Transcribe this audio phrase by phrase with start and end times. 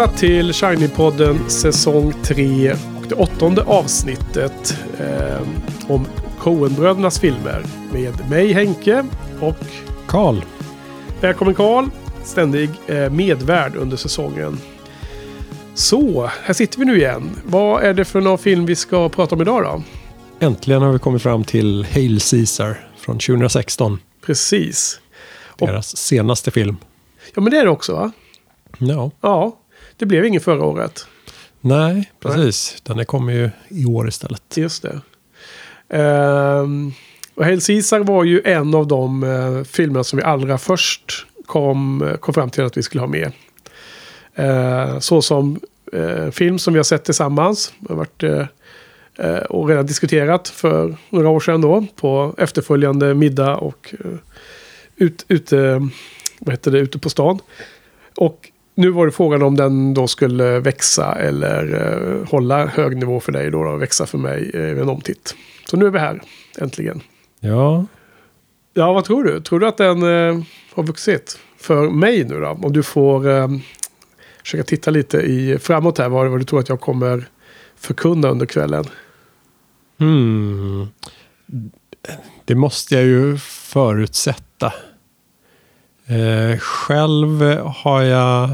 [0.00, 5.42] Välkomna till Shiny-podden säsong 3 och det åttonde avsnittet eh,
[5.88, 6.06] om
[6.38, 7.64] Coen-brödernas filmer.
[7.92, 9.06] Med mig Henke
[9.40, 9.56] och
[10.06, 10.36] Karl.
[11.20, 11.88] välkommen Karl,
[12.24, 14.58] ständig eh, medvärd under säsongen.
[15.74, 17.30] Så, här sitter vi nu igen.
[17.44, 19.82] Vad är det för någon film vi ska prata om idag då?
[20.46, 23.98] Äntligen har vi kommit fram till Hail Caesar från 2016.
[24.26, 25.00] Precis.
[25.46, 26.76] Och- Deras senaste film.
[27.34, 28.12] Ja men det är det också va?
[28.78, 29.56] Ja, Ja,
[30.00, 31.06] det blev ingen förra året.
[31.60, 32.80] nej, precis.
[32.82, 34.56] Den är kommer ju i år istället.
[34.56, 35.00] Just det.
[35.88, 36.92] Ehm,
[37.34, 42.08] och Hail Caesar var ju en av de uh, filmer som vi allra först kom,
[42.20, 43.32] kom fram till att vi skulle ha med.
[44.38, 45.60] Uh, så som
[45.92, 47.72] eh, film som vi har sett tillsammans.
[47.78, 48.46] Det har varit, eh,
[49.18, 51.86] eh, och redan diskuterat för några år sedan då.
[51.96, 54.16] På efterföljande middag och uh,
[54.96, 55.88] ut, ute,
[56.38, 57.38] vad heter det, ute på stan.
[58.16, 58.49] Och
[58.80, 61.74] nu var det frågan om den då skulle växa eller
[62.22, 65.34] eh, hålla hög nivå för dig då, då växa för mig eh, en omtitt.
[65.70, 66.22] Så nu är vi här,
[66.58, 67.00] äntligen.
[67.40, 67.86] Ja,
[68.74, 69.40] Ja, vad tror du?
[69.40, 70.42] Tror du att den eh,
[70.74, 72.48] har vuxit för mig nu då?
[72.48, 73.48] Om du får eh,
[74.42, 77.24] försöka titta lite i, framåt här, vad, vad du tror att jag kommer
[77.76, 78.84] förkunna under kvällen.
[79.98, 80.88] hmm.
[82.44, 84.72] det måste jag ju förutsätta.
[86.06, 88.50] Eh, själv har jag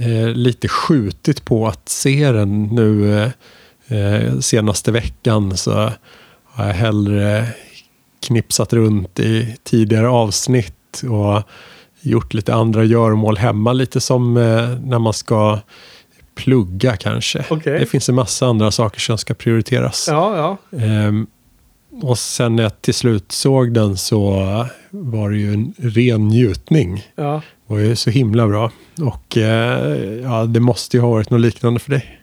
[0.00, 3.30] eh, lite skjutit på att se den nu eh,
[3.98, 5.56] eh, senaste veckan.
[5.56, 5.72] Så
[6.44, 7.46] har jag hellre
[8.26, 11.42] knipsat runt i tidigare avsnitt och
[12.00, 13.72] gjort lite andra göromål hemma.
[13.72, 15.58] Lite som eh, när man ska
[16.34, 17.44] plugga kanske.
[17.50, 17.78] Okej.
[17.78, 20.06] Det finns en massa andra saker som ska prioriteras.
[20.10, 20.36] Ja,
[20.72, 20.78] ja.
[20.78, 21.26] Ehm,
[22.02, 24.30] och sen när jag till slut såg den så
[24.90, 27.02] var det ju en ren njutning.
[27.16, 27.42] ja.
[27.68, 28.70] Var ju så himla bra.
[29.00, 32.20] Och eh, ja, det måste ju ha varit något liknande för dig.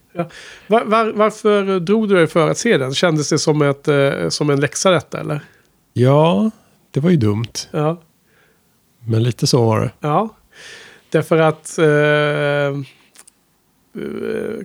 [0.68, 2.94] Var, var, varför drog du dig för att se den?
[2.94, 5.40] Kändes det som, ett, eh, som en läxa detta, eller?
[5.94, 6.52] Ja,
[6.92, 7.54] det var ju dumt.
[7.72, 8.02] Ja.
[9.00, 9.92] Men lite så var det.
[10.00, 10.30] Ja,
[11.10, 12.86] därför att eh,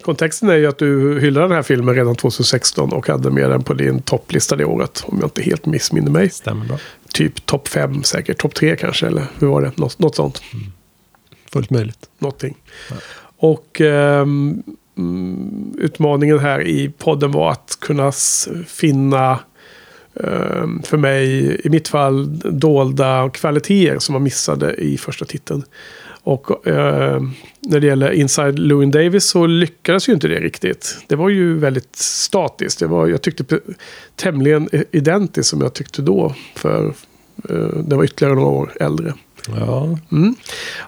[0.02, 3.62] kontexten är ju att du hyllade den här filmen redan 2016 och hade med den
[3.62, 5.02] på din topplista det året.
[5.06, 6.30] Om jag inte helt missminner mig.
[6.30, 6.78] Stämmer bra.
[7.12, 9.76] Typ topp 5 säkert, topp 3 kanske, eller hur var det?
[9.76, 10.42] Något, något sånt.
[11.52, 12.10] Fullt möjligt.
[12.18, 12.56] Någonting.
[13.36, 14.62] Och ehm,
[14.98, 18.12] mm, utmaningen här i podden var att kunna
[18.66, 19.38] finna
[20.24, 25.64] ehm, för mig, i mitt fall, dolda kvaliteter som var missade i första titeln.
[26.22, 30.96] Och ehm, när det gäller Inside Llewyn Davis så lyckades ju inte det riktigt.
[31.06, 32.78] Det var ju väldigt statiskt.
[32.78, 33.60] Det var, jag tyckte
[34.16, 36.34] tämligen identiskt som jag tyckte då.
[36.56, 36.86] För
[37.48, 39.14] eh, det var ytterligare några år äldre.
[39.56, 40.34] Ja, Mm.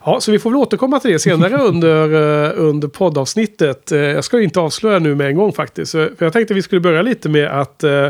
[0.05, 2.05] Ja, så vi får väl återkomma till det senare under,
[2.45, 3.93] eh, under poddavsnittet.
[3.93, 5.93] Eh, jag ska inte avslöja nu med en gång faktiskt.
[5.93, 8.09] Så- För jag tänkte vi skulle börja lite med att eh,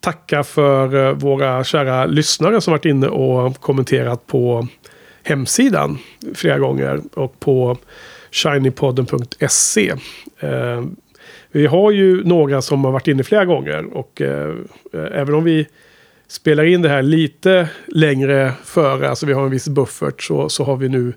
[0.00, 4.68] tacka för eh, våra kära lyssnare som varit inne och kommenterat på
[5.22, 5.98] hemsidan
[6.34, 7.76] flera gånger och på
[8.30, 9.94] shinypodden.se.
[10.40, 10.84] Eh,
[11.52, 14.54] vi har ju några som har varit inne flera gånger och eh,
[14.92, 15.66] även om vi
[16.28, 20.64] spelar in det här lite längre före, alltså vi har en viss buffert, så, så
[20.64, 21.12] har vi nu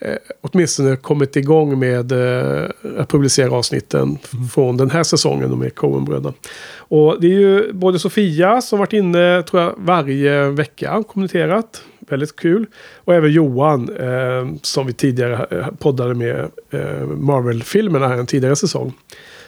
[0.00, 2.64] eh, åtminstone kommit igång med eh,
[2.98, 6.34] att publicera avsnitten f- från den här säsongen med Coen-bröderna.
[6.78, 11.82] Och det är ju både Sofia som varit inne, tror jag, varje vecka kommenterat.
[12.08, 12.66] Väldigt kul.
[12.94, 18.56] Och även Johan, eh, som vi tidigare eh, poddade med eh, Marvel-filmerna här en tidigare
[18.56, 18.92] säsong.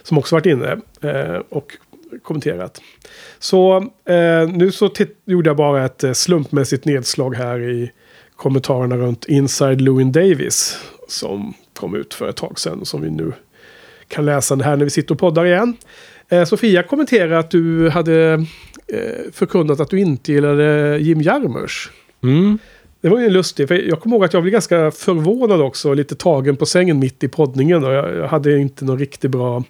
[0.03, 1.73] Som också varit inne eh, och
[2.23, 2.81] kommenterat.
[3.39, 4.91] Så eh, nu så
[5.25, 7.91] gjorde jag bara ett slumpmässigt nedslag här i
[8.43, 10.79] kommentarerna runt Inside Llewyn Davis.
[11.09, 13.33] Som kom ut för ett tag sedan som vi nu
[14.09, 15.77] kan läsa det här när vi sitter och poddar igen.
[16.29, 18.33] Eh, Sofia kommenterade att du hade
[18.87, 21.91] eh, förkunnat att du inte gillade Jim Jarmusch.
[22.23, 22.59] mm.
[23.01, 26.15] Det var ju lustigt, för jag kommer ihåg att jag blev ganska förvånad också, lite
[26.15, 27.85] tagen på sängen mitt i poddningen.
[27.85, 29.65] Och jag, jag hade inte någon riktigt bra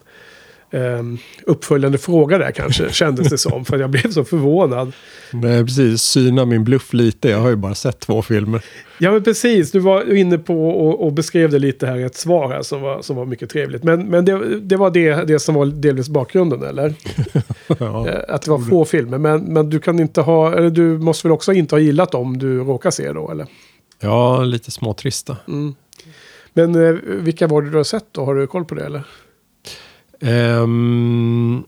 [0.72, 1.02] eh,
[1.46, 3.64] uppföljande fråga där kanske, kändes det som.
[3.64, 4.92] För jag blev så förvånad.
[5.32, 6.02] Nej, precis.
[6.02, 7.28] Syna min bluff lite.
[7.28, 8.64] Jag har ju bara sett två filmer.
[8.98, 12.16] Ja men precis, du var inne på och, och beskrev det lite här i ett
[12.16, 13.82] svar här som var, som var mycket trevligt.
[13.82, 16.94] Men, men det, det var det, det som var delvis bakgrunden eller?
[17.78, 18.08] ja.
[18.08, 19.18] Eh, Att det var få filmer.
[19.18, 22.38] Men, men du kan inte ha, eller du måste väl också inte ha gillat dem
[22.38, 23.46] du råkar se då eller?
[24.00, 25.36] ja, lite småtrista.
[25.48, 25.74] Mm.
[26.52, 28.24] Men eh, vilka var det du har sett då?
[28.24, 29.02] Har du koll på det eller?
[30.22, 31.64] Ehm,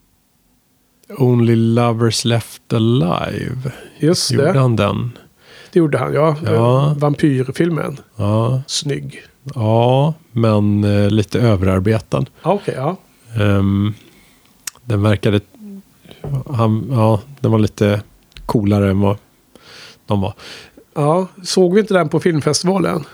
[1.19, 3.73] Only Lovers Left Alive.
[3.99, 5.11] Just Gjorde det, han den?
[5.73, 6.37] det gjorde han ja.
[6.45, 6.91] Ja.
[6.91, 9.23] Eh, Vampyrfilmen, Ja, snygg.
[9.55, 12.25] Ja, men eh, lite överarbetad.
[12.43, 12.97] Okej, ja.
[13.43, 13.95] Ehm,
[14.85, 15.41] den verkade...
[16.51, 18.03] Han, ja, den var lite
[18.47, 19.17] coolare än vad
[20.07, 20.35] de var.
[20.95, 21.27] ja.
[21.43, 23.05] Såg vi inte den på filmfestivalen?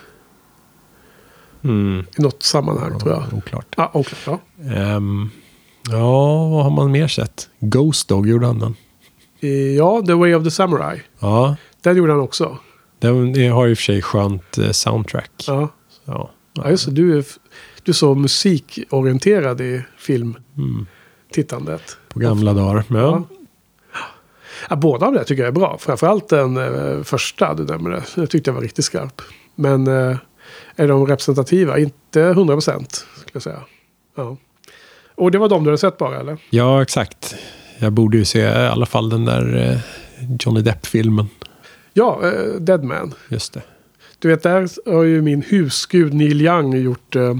[1.64, 2.04] Mm.
[2.18, 3.22] I något sammanhang tror jag.
[3.38, 3.66] Oklart.
[3.76, 4.18] Ja, okej.
[4.26, 4.38] Ja.
[4.76, 5.30] Ehm,
[5.90, 7.48] ja, vad har man mer sett?
[7.60, 8.74] Ghost Dog gjorde han den.
[9.40, 11.02] Eh, ja, The Way of the Samurai.
[11.18, 12.58] Ja, Den gjorde han också.
[12.98, 15.30] den har i och för sig skönt eh, soundtrack.
[15.46, 15.68] Ja,
[16.04, 16.30] Ja.
[16.54, 16.92] ja just det.
[16.92, 17.24] Du är,
[17.82, 21.68] du är så musikorienterad i filmtittandet.
[21.96, 22.84] Mm, på gamla dagar.
[22.88, 23.22] Men, Ja.
[24.70, 25.76] Ja, båda av det tycker jag är bra.
[25.80, 28.02] Framförallt den eh, första du nämnde.
[28.14, 29.22] Det tyckte jag var riktigt skarp.
[29.54, 30.16] Men eh,
[30.80, 31.78] är de representativa?
[31.78, 33.60] Inte 100 procent skulle jag säga.
[34.16, 34.36] Ja.
[35.14, 36.38] Och det var de du hade sett bara eller?
[36.50, 37.34] ja, exakt.
[37.78, 39.78] Jag borde ju se i alla fall den där eh,
[40.40, 41.28] Johnny Depp-filmen.
[41.92, 43.14] Ja, eh, Dead Man.
[43.28, 43.62] Just det.
[44.18, 47.36] Du vet, där har ju min husgud Neil Young gjort eh,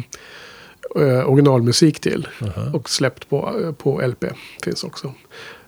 [0.97, 2.29] eh, originalmusik till.
[2.43, 2.71] Aha.
[2.75, 4.25] Och släppt på, eh, på LP.
[4.65, 5.15] Finns också.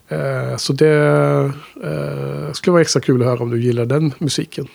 [0.09, 0.97] Eh, så det
[1.85, 4.69] eh, skulle vara extra kul att höra om du gillar den musiken.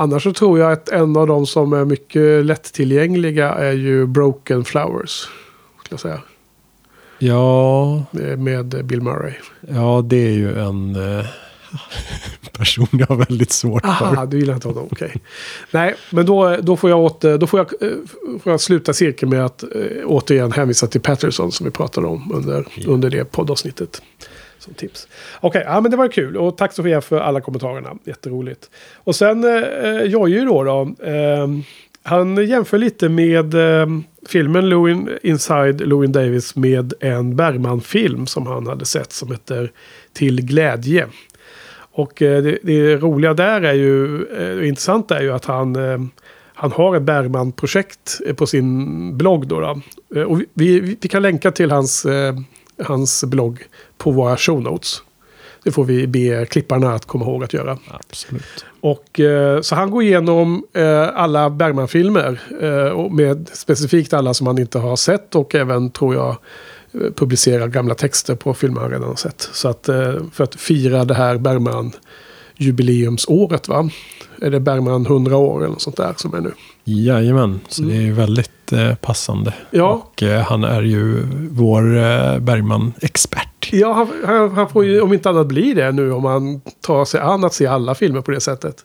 [0.00, 4.64] Annars så tror jag att en av de som är mycket lättillgängliga är ju Broken
[4.64, 5.10] Flowers.
[5.80, 6.20] Skulle jag säga.
[7.18, 8.04] Ja,
[8.36, 9.32] Med- Bill Murray.
[9.60, 11.26] ja, det är ju en eh,
[12.52, 13.88] person jag har väldigt svårt för.
[13.90, 14.88] Aha, du gillar inte honom.
[14.90, 15.14] Okej.
[15.70, 17.96] Nej, men då, då, får jag åter, då får jag, eh,
[18.42, 19.68] får jag sluta cirkeln med att eh,
[20.06, 24.02] återigen hänvisa till Patterson som vi pratade om under, under det poddavsnittet.
[24.68, 25.08] Som tips.
[25.40, 26.36] Okej, ja, men det var kul.
[26.36, 27.94] Och tack Sofia för alla kommentarerna.
[28.04, 28.70] Jätteroligt.
[28.96, 30.64] Och sen eh, eh Jojje då.
[30.64, 31.48] då eh,
[32.02, 33.86] han jämför lite med eh,
[34.28, 39.72] filmen Louis, Inside Louin Davis med en Bergman-film som han hade sett som heter
[40.12, 41.06] Till glädje.
[41.92, 45.76] Och eh, det, det roliga där är ju, eh, det intressanta är ju att han,
[45.76, 45.98] eh,
[46.54, 49.46] han har ett Bergman-projekt eh, på sin blogg.
[49.46, 49.80] Då, då.
[50.16, 52.34] Eh, och vi, vi, vi kan länka till hans, eh,
[52.84, 53.62] hans blogg
[53.98, 55.02] på våra show notes.
[55.64, 57.78] Det får vi be klipparna att komma ihåg att göra.
[57.90, 58.64] Absolut.
[58.80, 62.40] Och, eh, så han går igenom eh, alla Bergman-filmer.
[62.60, 65.34] Eh, med specifikt alla som han inte har sett.
[65.34, 66.36] Och även, tror jag,
[67.16, 69.48] publicerar gamla texter på filmer han redan har sett.
[69.52, 69.86] Så att
[70.32, 71.92] för att fira det här Bergman
[72.58, 73.90] jubileumsåret va?
[74.42, 76.52] Är det Bergman 100 år eller något sånt där som är nu?
[76.84, 79.54] Jajamän, så det är väldigt eh, passande.
[79.70, 79.88] Ja.
[79.90, 83.68] Och eh, han är ju vår eh, Bergman-expert.
[83.72, 87.04] Ja, han, han, han får ju om inte annat bli det nu om han tar
[87.04, 88.84] sig an att se alla filmer på det sättet.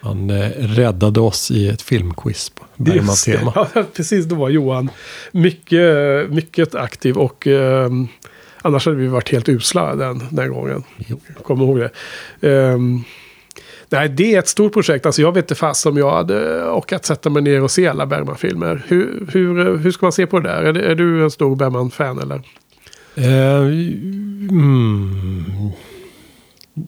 [0.00, 2.64] Han eh, räddade oss i ett filmquiz på.
[2.76, 3.52] Bergman-tema.
[3.74, 4.90] Ja, precis, då var Johan
[5.32, 5.90] mycket,
[6.30, 8.08] mycket aktiv och ehm,
[8.64, 10.82] annars hade vi varit helt usla den, den gången.
[10.96, 11.20] Jo.
[11.42, 11.90] Kommer ihåg det.
[12.50, 13.02] Ehm,
[13.88, 15.06] nej, det är ett stort projekt.
[15.06, 18.06] Alltså jag vet inte fast om jag hade orkat sätta mig ner och se alla
[18.06, 18.82] Bergman-filmer.
[18.88, 20.62] Hur, hur, hur ska man se på det där?
[20.62, 22.42] Är, är du en stor Bergman-fan eller?
[23.16, 23.56] Eh,
[24.50, 25.70] mm,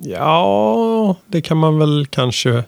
[0.00, 2.64] ja, det kan man väl kanske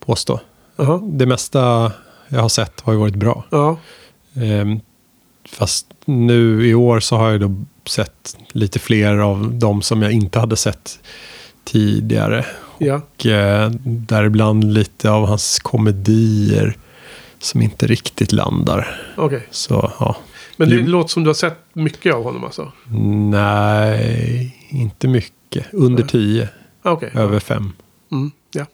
[0.00, 0.40] påstå.
[0.76, 1.00] Jaha.
[1.02, 1.92] Det mesta
[2.28, 3.44] jag har sett har ju varit bra.
[3.50, 3.78] Ja,
[4.36, 4.80] Ehm,
[5.48, 7.54] fast nu i år så har jag då
[7.88, 10.98] sett lite fler av de som jag inte hade sett
[11.64, 12.46] tidigare.
[12.78, 12.94] ja.
[13.18, 16.76] Och eh, däribland lite av hans komedier
[17.38, 19.12] som inte riktigt landar.
[19.16, 19.46] okej.
[19.50, 20.16] Så ja,
[20.56, 22.72] Men det låter som du har sett mycket av honom alltså?
[23.30, 25.66] nej, inte mycket.
[25.74, 26.10] Under Nej.
[26.10, 26.48] tio,
[26.82, 27.10] Okej.
[27.14, 27.72] över fem.
[28.12, 28.66] Mm, ja.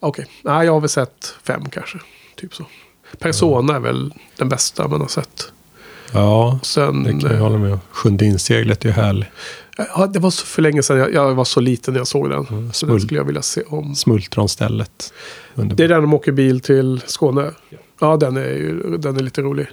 [0.00, 0.26] Okej.
[0.42, 1.98] Nej, jag har väl sett fem kanske.
[2.36, 2.64] Typ så.
[3.18, 5.52] Persona är väl den bästa man har sett.
[6.12, 7.80] Ja, Sen, det kan jag eh, hålla med om.
[7.90, 9.26] Sjunde inseglet är ju härlig.
[9.76, 10.98] ja, det var så för länge sedan.
[10.98, 12.46] Jag, jag var så liten när jag såg den.
[12.46, 13.94] Mm, så den skulle jag vilja se om.
[13.94, 15.12] Smultronstället.
[15.54, 17.50] Det är den de åker bil till Skåne.
[18.00, 19.66] Ja, den är, ju, den är lite rolig.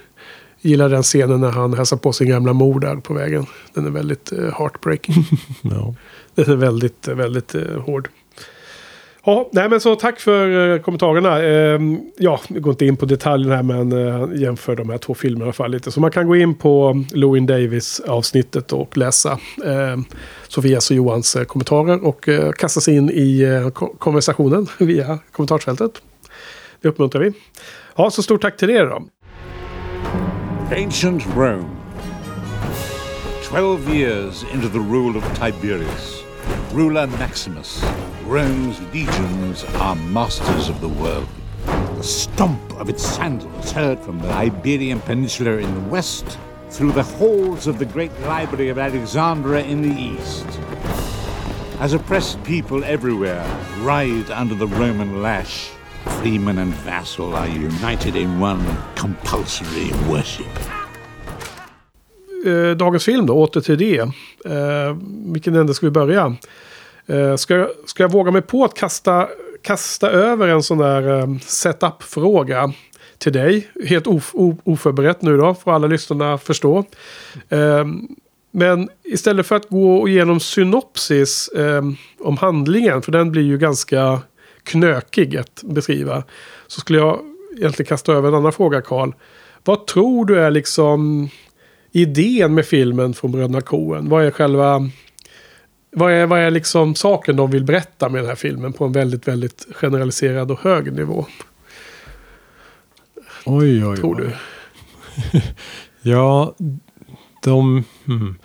[0.60, 3.46] Gillar den scenen när han hälsar på sin gamla mor där på vägen.
[3.74, 5.26] Den är väldigt eh, heartbreaking.
[5.62, 5.94] Ja.
[6.34, 8.08] Den är väldigt, väldigt eh, hård.
[9.26, 11.42] Ja, nej men så tack för eh, kommentarerna.
[11.42, 15.14] Ehm, ja, vi går inte in på detaljerna här men eh, jämför de här två
[15.14, 15.90] filmerna i alla fall lite.
[15.90, 20.04] Så man kan gå in på Lewin Davis avsnittet och läsa ehm,
[20.48, 23.44] Sofias och Johans eh, kommentarer och kasta sig in i
[23.98, 25.92] konversationen via kommentarsfältet.
[26.80, 27.32] Det uppmuntrar vi.
[27.96, 29.02] Ja, så stort tack till er då.
[30.76, 31.64] Ancient Rome.
[33.50, 36.24] Twelve years into the rule of Tiberius,
[36.74, 37.84] ruler Maximus,
[38.26, 41.28] Rome's legions are masters of the world.
[41.96, 46.38] The stomp of its sandals heard from the Iberian Peninsula in the west
[46.70, 50.46] through the halls of the great library of Alexandria in the east.
[51.80, 53.44] As oppressed people everywhere
[53.82, 55.68] writhe under the Roman lash,
[56.20, 58.64] freeman and vassal are united in one
[58.96, 60.46] compulsory worship.
[62.46, 64.00] Eh, dagens film då, åter till det.
[64.44, 64.96] Eh,
[65.32, 66.36] vilken ände ska vi börja?
[67.06, 69.28] Eh, ska, jag- ska jag våga mig på att kasta,
[69.62, 72.72] kasta över en sån där eh, setup-fråga
[73.18, 73.68] till dig?
[73.86, 74.30] Helt of,
[74.64, 76.84] oförberett nu då, får alla lyssnarna förstå.
[77.48, 77.84] Eh,
[78.50, 81.82] men istället för att gå igenom synopsis eh,
[82.20, 84.20] om handlingen, för den blir ju ganska
[84.62, 86.22] knökig att beskriva,
[86.66, 87.18] så skulle jag
[87.56, 89.12] egentligen kasta över en annan fråga, Karl.
[89.64, 91.28] Vad tror du är liksom
[91.92, 94.08] idén med filmen från Bröderna Coen?
[94.08, 94.80] Vad är själva...
[95.96, 98.92] Vad är, vad är liksom saken de vill berätta med den här filmen på en
[98.92, 101.26] väldigt, väldigt generaliserad och hög nivå?
[103.44, 104.36] Oj, oj, Tror oj.
[105.32, 105.40] du?
[106.10, 106.54] Ja,
[107.42, 107.84] de...
[108.06, 108.38] Hmm.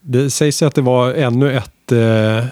[0.00, 2.44] Det sägs ju att det var ännu ett eh,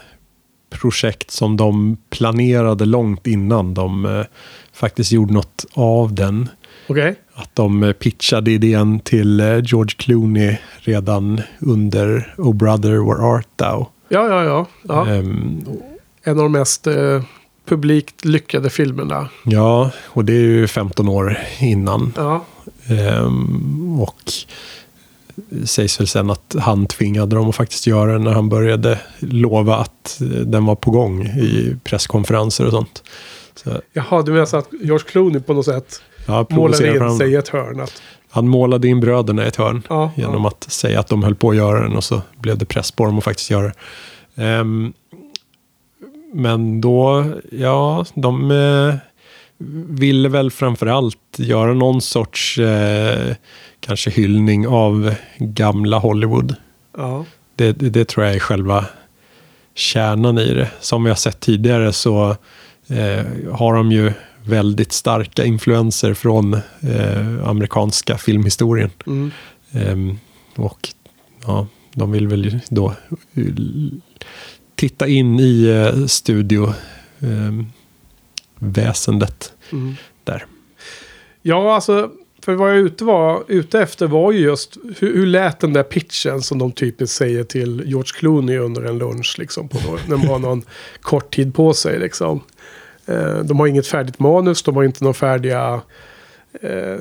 [0.71, 4.25] projekt som de planerade långt innan de eh,
[4.73, 6.49] faktiskt gjorde något av den.
[6.89, 7.15] Okej?
[7.35, 13.49] Att de eh, pitchade idén till eh, George Clooney redan under Oh Brother Where Art
[13.57, 13.87] Thou.
[14.11, 14.67] Ja, ja, ja.
[14.83, 15.07] ja.
[15.09, 15.65] Ehm,
[16.23, 17.23] En av de mest eh,
[17.65, 19.29] publikt lyckade filmerna.
[19.45, 22.13] ja, och det är ju 15 år innan.
[22.17, 22.45] Ja,
[22.89, 24.33] Ehm, och
[25.65, 29.77] sägs väl sen att han tvingade dem att faktiskt göra det när han började lova
[29.77, 33.03] att eh, den var på gång i presskonferenser och sånt.
[33.55, 36.99] Så, Jaha, du menar så att George Clooney på något sätt ja, målade provocerade in
[37.01, 37.19] fram.
[37.19, 37.81] sig i ett hörn?
[37.81, 40.49] Att, Han målade in bröderna i ett hörn ja, genom ja.
[40.49, 43.05] att säga att de höll på att göra den och så blev det press på
[43.05, 43.75] dem att faktiskt göra det.
[44.45, 44.93] Ehm,
[46.33, 48.95] men då, ja, de eh,
[49.89, 53.35] ville väl framförallt göra någon sorts eh,
[53.81, 56.55] kanske hyllning av gamla Hollywood.
[56.97, 57.25] ja.
[57.57, 58.85] Det, det, det tror jag är själva
[59.75, 60.71] kärnan i det.
[60.81, 62.31] Som vi har sett tidigare så
[62.89, 64.13] eh, har de ju
[64.51, 68.91] väldigt starka influenser från eh, amerikanska filmhistorien.
[69.07, 69.31] Mm.
[69.73, 70.19] Ehm,
[70.57, 70.89] och
[71.47, 72.95] ja, de vill väl då
[73.35, 73.45] eh,
[74.75, 76.73] titta in i eh, studio
[77.21, 77.67] ehm,
[78.59, 79.95] väsendet Mm.
[80.25, 80.47] där.
[81.43, 82.11] Ja, alltså.
[82.43, 85.83] För vad jag ute var ute efter var ju just hur, hur lät den där
[85.83, 89.37] pitchen som de typiskt säger till George Clooney under en lunch.
[89.39, 89.79] Liksom, på
[90.09, 90.63] när de har någon
[91.01, 91.99] kort tid på sig.
[91.99, 92.41] Liksom.
[93.11, 95.81] Eh, de har inget färdigt manus, de har inte några färdiga
[96.61, 97.01] eh,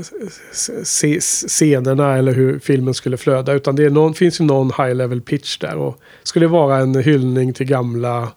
[1.20, 3.54] scenerna eller hur filmen skulle flöda.
[3.54, 5.76] Utan det är någon, finns ju någon high level pitch där.
[5.76, 8.32] Och skulle vara en hyllning till gamla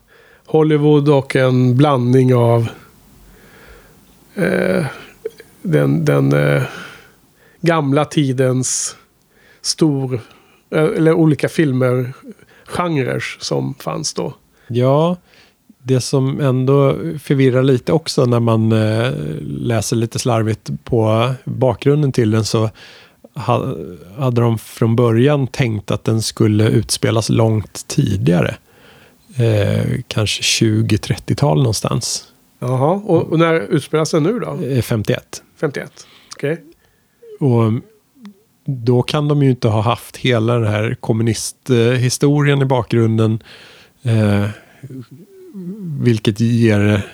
[0.47, 2.69] Hollywood och en blandning av
[4.35, 4.85] eh,
[5.63, 6.63] den, den eh,
[7.61, 8.97] gamla tidens
[9.61, 10.21] stor,
[10.71, 12.13] eh, eller olika filmer,
[12.67, 14.35] genrer som fanns då.
[14.69, 15.17] Ja,
[15.83, 22.31] det som ändå förvirrar lite också när man eh, läser lite slarvigt på bakgrunden till
[22.31, 22.71] den så
[23.35, 23.75] ha,
[24.19, 28.57] hade de från början tänkt att den skulle utspelas långt tidigare.
[29.37, 32.29] Eh, kanske 20-30-tal någonstans.
[32.59, 34.59] Jaha, och, och när utspelas den nu då?
[34.65, 35.43] Eh, 51.
[35.61, 36.07] 51?
[36.37, 36.63] Okej.
[37.41, 37.73] Och
[38.65, 43.43] då kan de ju inte ha haft hela den här kommunisthistorien i bakgrunden.
[44.03, 44.49] Eh,
[46.01, 47.07] vilket ger,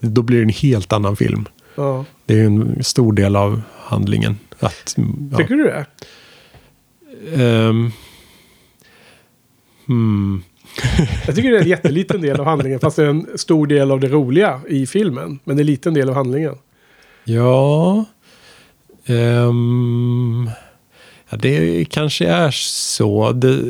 [0.00, 1.46] då blir det en helt annan film.
[1.74, 2.04] Ja.
[2.26, 4.38] Det är en stor del av handlingen.
[4.58, 4.96] Att,
[5.30, 5.38] ja.
[5.38, 5.86] Tycker du det?
[7.34, 7.92] Ehm,
[9.86, 10.42] hmm.
[11.26, 12.80] Jag tycker det är en jätteliten del av handlingen.
[12.80, 15.38] Fast det är en stor del av det roliga i filmen.
[15.44, 16.54] Men det är en liten del av handlingen.
[17.24, 18.04] Ja.
[19.06, 20.50] Ehm,
[21.30, 23.32] ja, det kanske är så.
[23.32, 23.60] Det,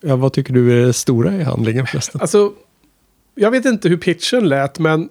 [0.00, 2.20] ja, vad tycker du är det stora i handlingen förresten?
[2.20, 2.52] Alltså,
[3.34, 5.08] jag vet inte hur pitchen lät, men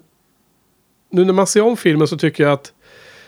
[1.10, 2.72] nu när man ser om filmen så tycker jag att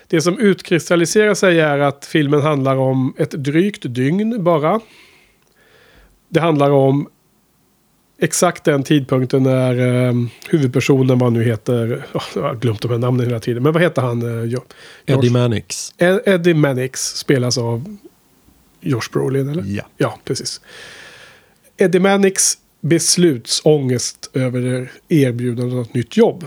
[0.07, 4.81] det som utkristalliserar sig är att filmen handlar om ett drygt dygn bara.
[6.29, 7.09] Det handlar om
[8.19, 10.15] exakt den tidpunkten när eh,
[10.49, 13.83] huvudpersonen, vad nu heter, oh, jag har glömt de här namnen hela tiden, men vad
[13.83, 14.23] heter han?
[14.23, 14.65] Eh, Jo-
[15.07, 15.95] Eddie George- Mannix.
[15.99, 17.97] Ed- Eddie Mannix spelas av
[18.81, 19.65] Josh Brolin, eller?
[19.67, 19.83] Ja.
[19.97, 20.61] Ja, precis.
[21.77, 26.47] Eddie Mannix beslutsångest över erbjudandet av ett nytt jobb.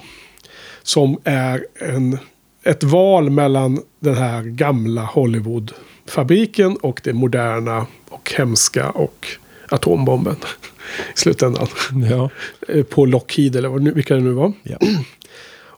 [0.83, 2.17] Som är en,
[2.63, 9.27] ett val mellan den här gamla Hollywood-fabriken och det moderna och hemska och
[9.69, 10.35] atombomben.
[11.15, 11.67] I slutändan.
[12.11, 12.29] Ja.
[12.67, 14.53] Eh, På Lockheed eller vad, vilka det nu var.
[14.63, 14.77] ja.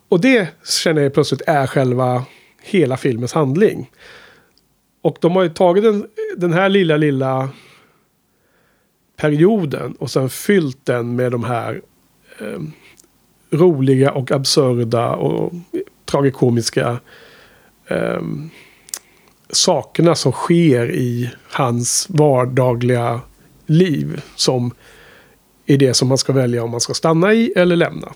[0.10, 0.48] Och det
[0.84, 2.26] känner jag plötsligt är själva
[2.62, 3.90] hela filmens handling.
[5.02, 6.06] Och de har ju tagit den,
[6.38, 7.50] den här lilla, lilla
[9.18, 11.82] perioden och sen fyllt den med de här
[12.40, 12.60] eh,
[13.52, 15.54] roliga och absurda och
[16.06, 17.00] tragikomiska
[17.88, 18.22] eh,
[19.50, 23.22] sakerna som sker i hans vardagliga
[23.66, 24.22] liv.
[24.36, 24.72] Som
[25.66, 28.14] är det som man ska välja om man ska stanna i eller lämna.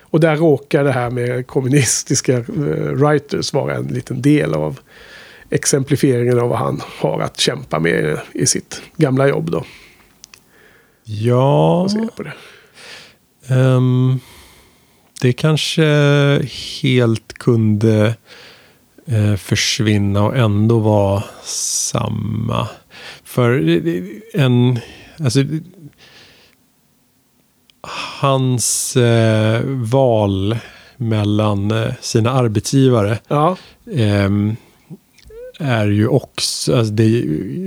[0.00, 2.44] Och där råkar det här med kommunistiska eh,
[2.92, 4.80] writers vara en liten del av
[5.50, 9.50] exemplifieringen av vad han har att kämpa med i sitt gamla jobb.
[9.50, 9.64] Då.
[11.10, 12.32] Ja, Vad jag på det?
[13.54, 14.20] ehm,
[15.20, 15.84] det kanske
[16.82, 18.14] helt kunde
[19.06, 22.68] eh, försvinna och ändå vara samma.
[23.24, 24.78] För eh, en,
[25.24, 25.40] alltså,
[28.20, 30.56] hans eh, val
[30.96, 33.56] mellan eh, sina arbetsgivare Ja,
[33.92, 34.56] ehm,
[35.58, 37.22] är ju också, alltså det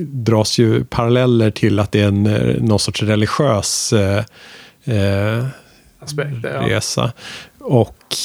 [0.06, 4.24] dras ju paralleller till att det är en, eh, någon sorts religiös eh,
[4.84, 5.46] eh,
[6.00, 6.60] aspekter.
[6.62, 6.76] Ja.
[6.76, 7.12] resa.
[7.60, 8.16] Och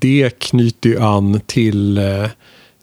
[0.00, 2.26] det knyter ju an till eh,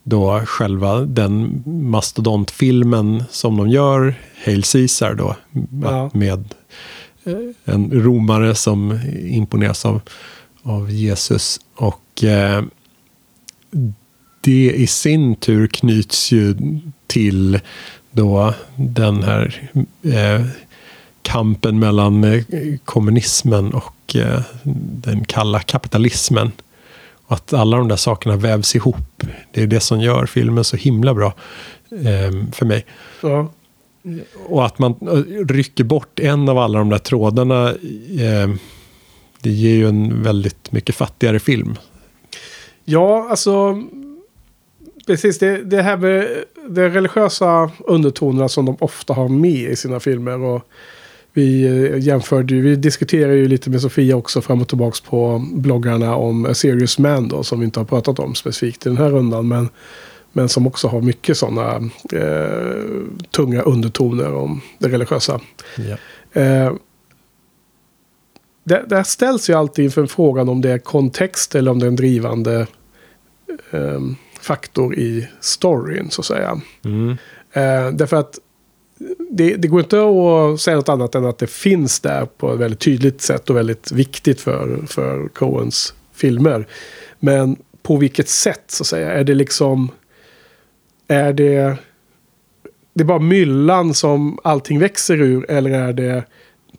[0.03, 5.35] då själva den mastodontfilmen som de gör, Hail Caesar då,
[5.83, 6.09] Ja.
[6.13, 6.53] med
[7.23, 7.33] eh,
[7.73, 10.01] en romare som imponeras av,
[10.63, 11.59] av Jesus.
[11.75, 12.63] Och eh,
[14.45, 16.55] det i sin tur knyts ju
[17.07, 17.59] till
[18.11, 19.69] då den här
[20.03, 20.45] eh,
[21.21, 22.43] kampen mellan eh,
[22.85, 24.41] kommunismen och eh,
[25.03, 26.51] den kalla kapitalismen.
[27.27, 29.23] Och att alla de där sakerna vävs ihop.
[29.51, 31.33] Det är det som gör filmen så himla bra
[31.91, 32.85] eh, för mig.
[33.21, 33.51] Ja.
[34.47, 37.69] Och att man eh, rycker bort en av alla de där trådarna.
[37.69, 38.49] Eh,
[39.41, 41.75] det ger ju en väldigt mycket fattigare film.
[42.83, 43.83] Ja, alltså...
[45.05, 49.99] Precis, det, det här med de religiösa undertonerna som de ofta har med i sina
[49.99, 50.39] filmer.
[50.39, 50.67] Och
[51.33, 55.45] vi eh, jämförde ju, vi diskuterade ju lite med Sofia också fram och tillbaka på
[55.53, 58.97] bloggarna om A Serious Man då, som vi inte har pratat om specifikt i den
[58.97, 59.47] här rundan.
[59.47, 59.69] Men,
[60.31, 61.75] men som också har mycket sådana
[62.11, 62.79] eh,
[63.31, 65.39] tunga undertoner om det religiösa.
[65.77, 65.97] Ja.
[66.41, 66.73] Eh,
[68.63, 71.87] det, där ställs ju alltid inför frågan om det är kontext eller om det är
[71.87, 72.67] en drivande
[73.71, 73.99] eh,
[74.45, 76.61] faktor i storyn så att säga.
[76.83, 77.09] Mm.
[77.53, 78.39] Eh, därför att
[79.31, 82.59] det, det går inte att säga något annat än att det finns där på ett
[82.59, 86.67] väldigt tydligt sätt och väldigt viktigt för, för Coens filmer.
[87.19, 89.11] Men på vilket sätt så att säga?
[89.11, 89.91] Är det liksom...
[91.07, 91.77] Är det...
[92.93, 96.23] Det är bara myllan som allting växer ur eller är det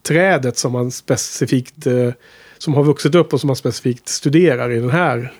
[0.02, 1.86] trädet som man specifikt...
[1.86, 2.10] Eh,
[2.58, 5.32] som har vuxit upp och som man specifikt studerar i den här,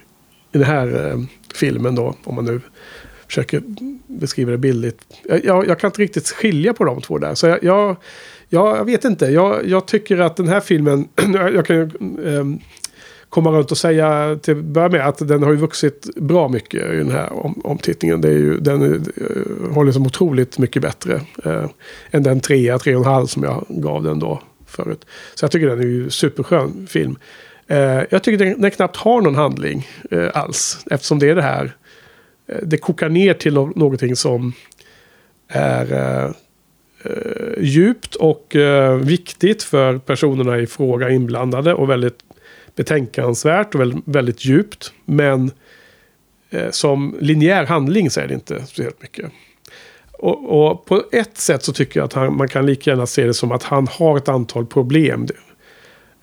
[0.57, 1.19] i den här eh,
[1.55, 2.14] filmen då.
[2.25, 2.61] Om man nu
[3.27, 3.62] försöker
[4.07, 4.99] beskriva det bildligt.
[5.25, 7.35] Jag, jag, jag kan inte riktigt skilja på de två där.
[7.35, 7.97] Så jag, jag,
[8.49, 9.27] jag, jag vet inte.
[9.27, 11.09] Jag, jag tycker att den här filmen...
[11.55, 12.45] jag kan ju eh,
[13.29, 16.92] komma runt och säga till att börja med att den har ju vuxit bra mycket
[16.92, 18.21] i den här om, omtittningen.
[18.21, 19.01] Det är ju, den uh,
[19.73, 21.66] håller som otroligt mycket bättre eh,
[22.11, 25.07] än den trea, tre och en halv som jag gav den då förut.
[25.35, 27.16] Så jag tycker den är ju superskön film.
[27.68, 30.87] Eh, jag tycker den, den knappt har någon handling eh, alls.
[30.90, 31.76] Eftersom det är det här.
[32.46, 34.52] Eh, det kokar ner till no någonting som
[35.48, 36.35] är
[37.59, 38.57] djupt och
[39.00, 42.18] viktigt för personerna i fråga inblandade och väldigt
[42.76, 44.92] betänkansvärt och väldigt, väldigt djupt.
[45.05, 45.50] Men
[46.50, 49.31] eh, som linjär handling så är det inte speciellt mycket.
[50.12, 53.26] Och, och, på ett sätt så tycker jag att han, man kan lika gärna se
[53.26, 55.26] det som att han har ett antal problem.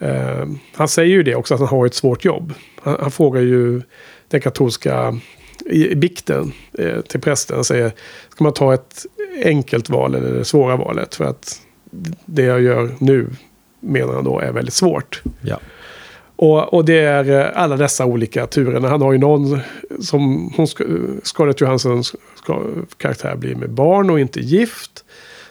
[0.03, 2.53] Eh, han säger ju det också, att han har ett svårt jobb.
[2.81, 3.81] Han, han frågar ju
[4.27, 5.19] den katolska
[5.65, 7.55] i, i bikten eh, till prästen.
[7.55, 7.91] Han säger,
[8.29, 9.05] ska man ta ett
[9.43, 11.15] enkelt val eller det svåra valet?
[11.15, 11.61] För att
[12.25, 13.29] det jag gör nu,
[13.79, 15.21] menar han då, är väldigt svårt.
[15.41, 15.59] Ja.
[16.35, 18.89] Och, och det är eh, alla dessa olika turerna.
[18.89, 19.59] Han har ju någon
[19.99, 20.67] som hon,
[21.23, 22.15] Scarlett Johanssons
[22.97, 25.05] karaktär blir med barn och inte gift.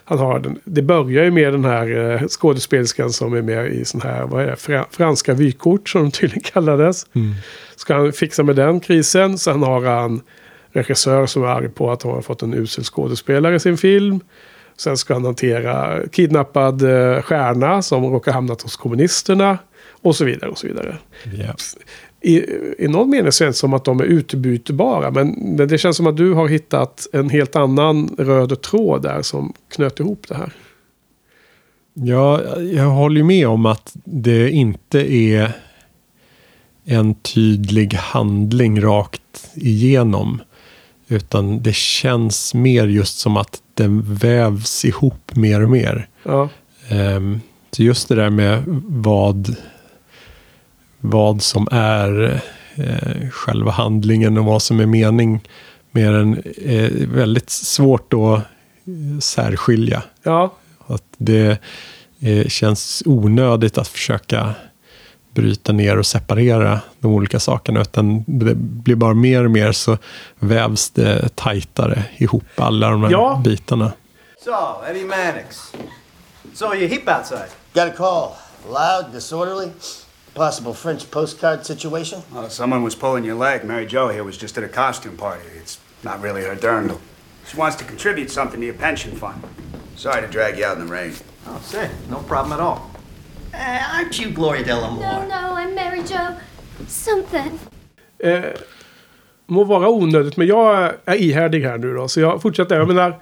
[0.05, 3.85] Han har den, det börjar ju med den här eh, skådespelerskan som är med i
[3.85, 7.05] sån här, vad är det, fra, franska vykort som de tydligen kallades.
[7.13, 7.33] Mm.
[7.75, 9.37] Ska han fixa med den krisen.
[9.37, 10.21] Sen har han
[10.71, 14.19] regissör som är arg på att han har fått en usel skådespelare i sin film.
[14.77, 19.57] Sen ska han hantera kidnappad eh, stjärna som råkar hamnat hos kommunisterna.
[20.01, 20.97] Och så vidare och så vidare.
[21.23, 21.55] Ja.
[22.23, 22.45] I,
[22.77, 25.11] I någon mening känns det som att de är utbytbara.
[25.11, 29.53] Men, det känns som att du har hittat en helt annan röd tråd där som
[29.75, 30.53] knöt ihop det här.
[31.93, 35.51] Ja, jag håller ju med om att det inte är
[36.85, 40.41] en tydlig handling rakt igenom.
[41.07, 46.07] Utan det känns mer just som att den vävs ihop mer och mer.
[46.23, 46.49] Ja,
[46.89, 47.39] Ehm,
[47.71, 49.55] så just det där med vad,
[51.05, 52.41] vad som är
[52.75, 55.41] eh, själva handlingen och vad som är mening
[55.91, 60.03] mer än eh, väldigt svårt att eh, särskilja.
[60.23, 60.53] Ja,
[60.87, 61.57] Att det
[62.19, 64.53] eh, känns onödigt att försöka
[65.33, 67.81] bryta ner och separera de olika sakerna.
[67.81, 69.97] Utan det blir bara mer och mer så
[70.39, 73.41] vävs det tajtare ihop alla de här Ja.
[73.43, 73.91] bitarna.
[74.43, 74.51] So,
[74.89, 75.73] Eddie Mannix.
[76.53, 77.49] So you hip outside?
[77.73, 78.29] Got a call.
[78.69, 79.67] Loud, disorderly,
[80.33, 82.23] possible French postcard situation.
[82.33, 83.63] Well, someone was pulling your leg.
[83.63, 85.45] Mary Jo here was just at a costume party.
[85.61, 86.97] It's not really her dirndl.
[87.47, 89.41] She wants to contribute something to your pension fund.
[89.95, 91.13] Sorry to drag you out in the rain.
[91.47, 92.89] Oh, say, no problem at all.
[93.53, 94.99] Eh, aren't you Gloria Delamore?
[95.01, 96.35] No, no, I'm Mary Jo.
[96.87, 97.59] Something.
[98.19, 98.43] eh,
[99.45, 102.07] må vara onödigt, men jag är ihärdig här nu då.
[102.07, 102.75] Så jag fortsätter.
[102.75, 103.19] Jag menar,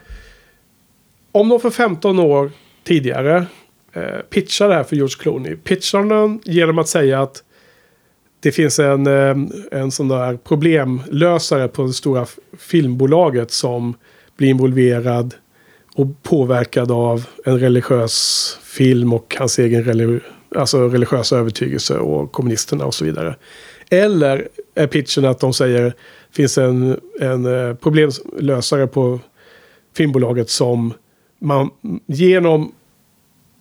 [1.32, 2.52] om de för 15 år
[2.84, 3.46] tidigare
[3.94, 5.56] eh, pitchar det här för George Clooney.
[5.56, 7.44] Pitchar den genom att säga att
[8.40, 9.36] det finns en, eh,
[9.72, 12.26] en sån där problemlösare på det stora
[12.58, 13.94] filmbolaget som
[14.38, 15.36] blir involverad
[15.96, 20.20] och påverkad av en religiös film och hans egen religi
[20.56, 23.36] alltså religiösa övertygelse och kommunisterna och så vidare.
[23.90, 25.94] Eller är pitchen att de säger
[26.32, 29.20] finns en, en eh, problemlösare på
[29.98, 30.94] filmbolaget som
[31.40, 31.70] man
[32.08, 32.72] genom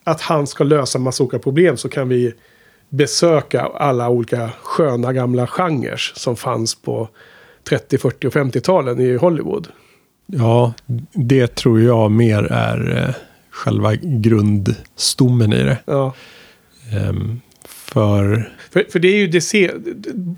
[0.04, 2.34] att han ska lösa massa olika problem så kan vi
[2.88, 7.08] besöka alla olika sköna gamla genrer som fanns på
[7.68, 9.68] 30, 40 och 50-talen i Hollywood.
[10.26, 10.74] Ja,
[11.12, 13.14] det tror jag mer är eh,
[13.50, 15.78] själva grundstommen i det.
[15.84, 16.14] Ja.
[16.92, 19.70] Ehm, för För, för det är ju det, se,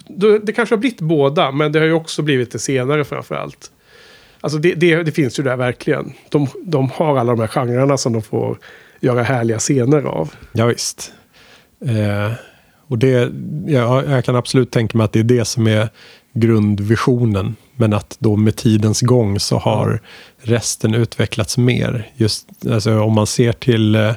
[0.09, 3.35] det, det kanske har blivit båda, men det har ju också blivit det senare framför
[3.35, 3.71] allt.
[4.41, 6.13] Alltså det, det, det finns ju där verkligen.
[6.29, 8.59] De, de har alla de här genrerna som de får
[9.03, 10.33] göra härliga scener av.
[10.53, 11.13] Ja, visst.
[11.85, 12.33] Eh,
[12.89, 13.33] och det,
[13.67, 15.89] ja, jag kan absolut tänka mig att det är det som är
[16.35, 17.57] grundvisionen.
[17.77, 20.01] Men att då med tidens gång så har
[20.43, 22.11] resten utvecklats mer.
[22.17, 24.13] Just alltså, om man ser till eh,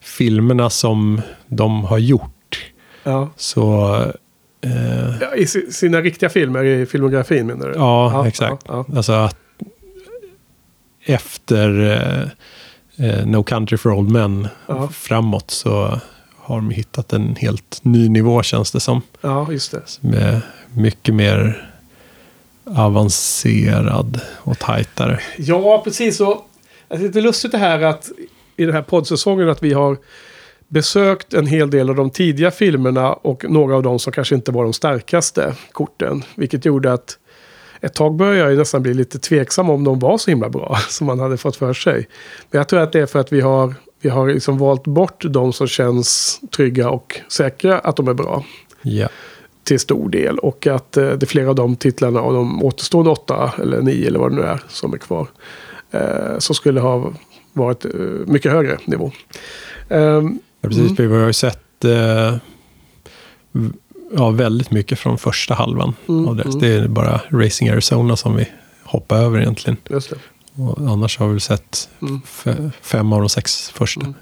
[0.00, 2.64] filmerna som de har gjort.
[3.04, 3.30] Ja.
[3.36, 3.94] Så
[4.60, 7.72] eh, Ja, I si- sina riktiga filmer, i filmografin menar du?
[7.74, 8.64] ja, exakt.
[8.68, 8.96] Ja, ja.
[8.96, 9.36] Alltså att
[11.04, 11.80] efter
[12.98, 14.88] eh, No Country for Old Men Ja.
[14.88, 16.00] framåt så
[16.36, 19.02] har de hittat en helt ny nivå känns det som.
[19.20, 19.70] ja, just
[20.02, 20.16] det.
[20.18, 20.40] Är
[20.74, 21.62] mycket mer
[22.64, 25.20] avancerad och tajtare.
[25.38, 26.20] Ja, precis.
[26.20, 26.48] Och
[26.88, 28.10] det är lite lustigt det här att
[28.56, 29.96] i den här poddsäsongen att vi har
[30.68, 34.50] besökt en hel del av de tidiga filmerna och några av dem som kanske inte
[34.52, 36.22] var de starkaste korten.
[36.34, 37.18] Vilket gjorde att
[37.86, 40.76] ett tag började jag ju nästan bli lite tveksam om de var så himla bra
[40.88, 42.08] som man hade fått för sig.
[42.50, 45.24] Men jag tror att det är för att vi har, vi har liksom valt bort
[45.28, 48.44] de som känns trygga och säkra att de är bra
[48.82, 49.08] Ja.
[49.64, 50.38] till stor del.
[50.38, 54.06] Och att eh, det är flera av de titlarna av de återstående åtta eller nio
[54.06, 55.26] eller vad det nu är som är kvar.
[55.90, 57.12] Eh, som skulle ha
[57.52, 57.90] varit eh,
[58.26, 59.12] mycket högre nivå.
[59.88, 60.98] Ehm, Ja, precis.
[61.00, 62.34] Vi har ju sett eh,
[64.12, 65.94] ja, väldigt mycket från första halvan
[66.28, 66.60] av det.
[66.60, 68.48] Det är bara Racing Arizona som vi
[68.82, 69.76] hoppar över egentligen.
[69.90, 70.16] just det.
[70.62, 71.88] Och annars har vi sett
[72.24, 74.14] f- fem av de sex första.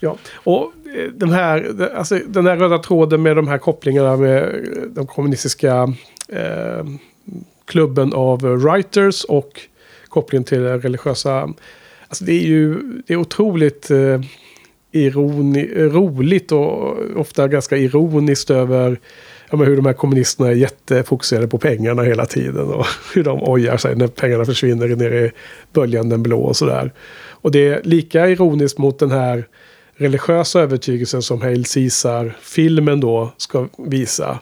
[0.00, 4.42] Ja, och eh, den här, alltså, den här röda tråden med de här kopplingarna med
[4.42, 5.94] eh, de kommunistiska
[6.28, 6.84] eh,
[7.64, 9.60] klubben av writers och
[10.08, 11.48] kopplingen till religiösa.
[12.08, 12.74] Alltså det är ju
[13.06, 14.20] det är otroligt eh,
[14.92, 19.00] ironi, roligt och ofta ganska ironiskt över
[19.50, 22.68] ja, men hur de här kommunisterna är jättefokuserade på pengarna hela tiden.
[22.68, 25.32] Och hur de ojar sig när pengarna försvinner ner i
[25.72, 26.92] böljan den blå och sådär.
[27.28, 29.46] Och det är lika ironiskt mot den här
[29.96, 34.38] religiösa övertygelsen som Hail Caesar-filmen då ska visa.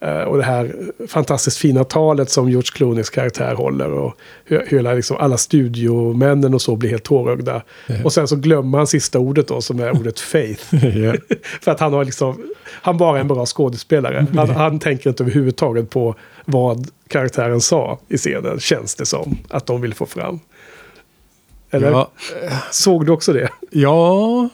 [0.00, 0.76] Eh, och det här
[1.08, 3.92] fantastiskt fina talet som George Clooneys karaktär håller.
[3.92, 7.62] Och hur, liksom, alla studiomännen och så blir helt tårögda.
[8.04, 10.64] Och sen så glömmer han sista ordet då som är ordet faith.
[11.60, 14.26] För att han har liksom, han bara är en bra skådespelare.
[14.34, 19.38] Han, han tänker inte överhuvudtaget på vad karaktären sa i scenen, känns det som.
[19.48, 20.40] Att de vill få fram.
[21.70, 21.90] Eller?
[21.90, 22.10] Ja,
[22.70, 23.48] Såg du också det?
[23.70, 24.48] ja,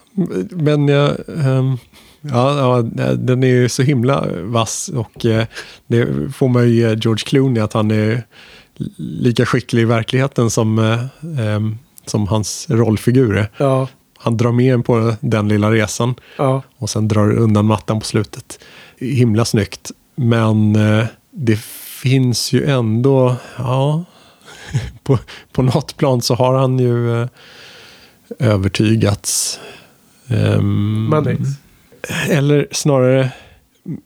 [0.51, 1.11] men jag...
[1.29, 1.77] ehm,
[2.21, 2.59] Ja,
[2.97, 5.47] ja, den är ju så himla vass och eh,
[5.87, 8.23] det får man ju ge George Clooney att han är
[8.97, 13.51] lika skicklig i verkligheten som, eh, ehm, som hans rollfigur är.
[13.57, 18.01] Ja, Han drar med en på den lilla resan ja, och sen drar undan mattan
[18.01, 18.59] på slutet.
[18.99, 19.91] Himla snyggt.
[20.15, 21.61] Men eh, det
[22.03, 24.05] finns ju ändå, ja,
[25.03, 25.19] på,
[25.53, 27.29] på något plan så har han ju eh,
[28.39, 29.61] övertygats.
[30.29, 31.41] Ehm, Mannix.
[32.29, 33.31] Eller snarare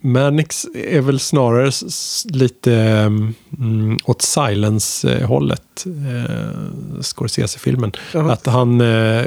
[0.00, 1.70] Mannix är väl snarare
[2.24, 2.74] lite
[3.58, 5.84] mm, åt silence-hållet.
[5.86, 7.92] Eh, Scorsese-filmen.
[8.12, 8.32] Jaha.
[8.32, 9.24] Att han, eh,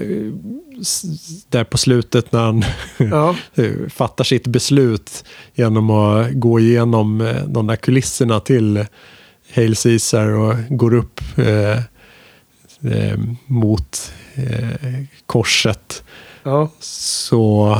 [1.49, 2.63] där på slutet när han
[2.97, 3.36] Ja,
[3.89, 5.23] fattar sitt beslut
[5.56, 8.86] genom att gå igenom eh, de där kulisserna till
[9.56, 11.77] Hail Caesar och går upp eh,
[12.93, 16.03] eh, mot eh, korset.
[16.43, 17.77] ja, Så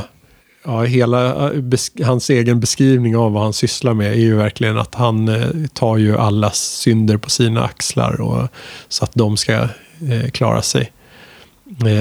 [0.68, 4.96] ja, hela eh, hans egen beskrivning av vad han sysslar med är ju verkligen att
[4.96, 8.48] han eh, tar ju allas synder på sina axlar och,
[8.88, 10.92] så att de ska eh, klara sig.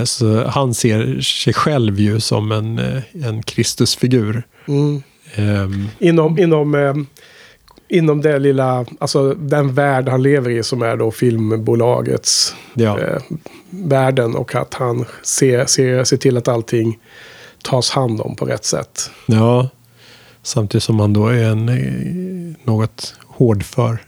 [0.05, 2.79] Så han ser sig själv ju som en,
[3.25, 4.43] en Kristusfigur.
[4.69, 5.03] mm.
[5.35, 7.07] Ehm, inom, inom,
[7.89, 13.23] inom det lilla, alltså den värld han lever i som är då filmbolagets ja, eh,
[13.71, 16.99] världen och att han ser, ser, ser till att allting
[17.67, 19.11] tas hand om på rätt sätt.
[19.27, 19.69] ja,
[20.43, 23.99] samtidigt som han då är en eh, något hårdför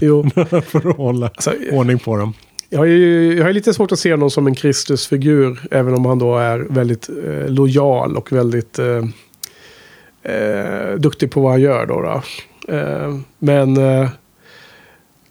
[0.00, 0.30] Jo,
[0.66, 2.34] för att hålla alltså, ordning på dem.
[2.68, 6.06] jag, har ju, jag har lite svårt att se honom som en Kristusfigur, även om
[6.06, 9.04] han då är väldigt eh, lojal och väldigt eh,
[10.34, 11.86] eh, duktig på vad han gör.
[11.86, 12.22] Då, då.
[12.74, 14.08] Eh, men eh,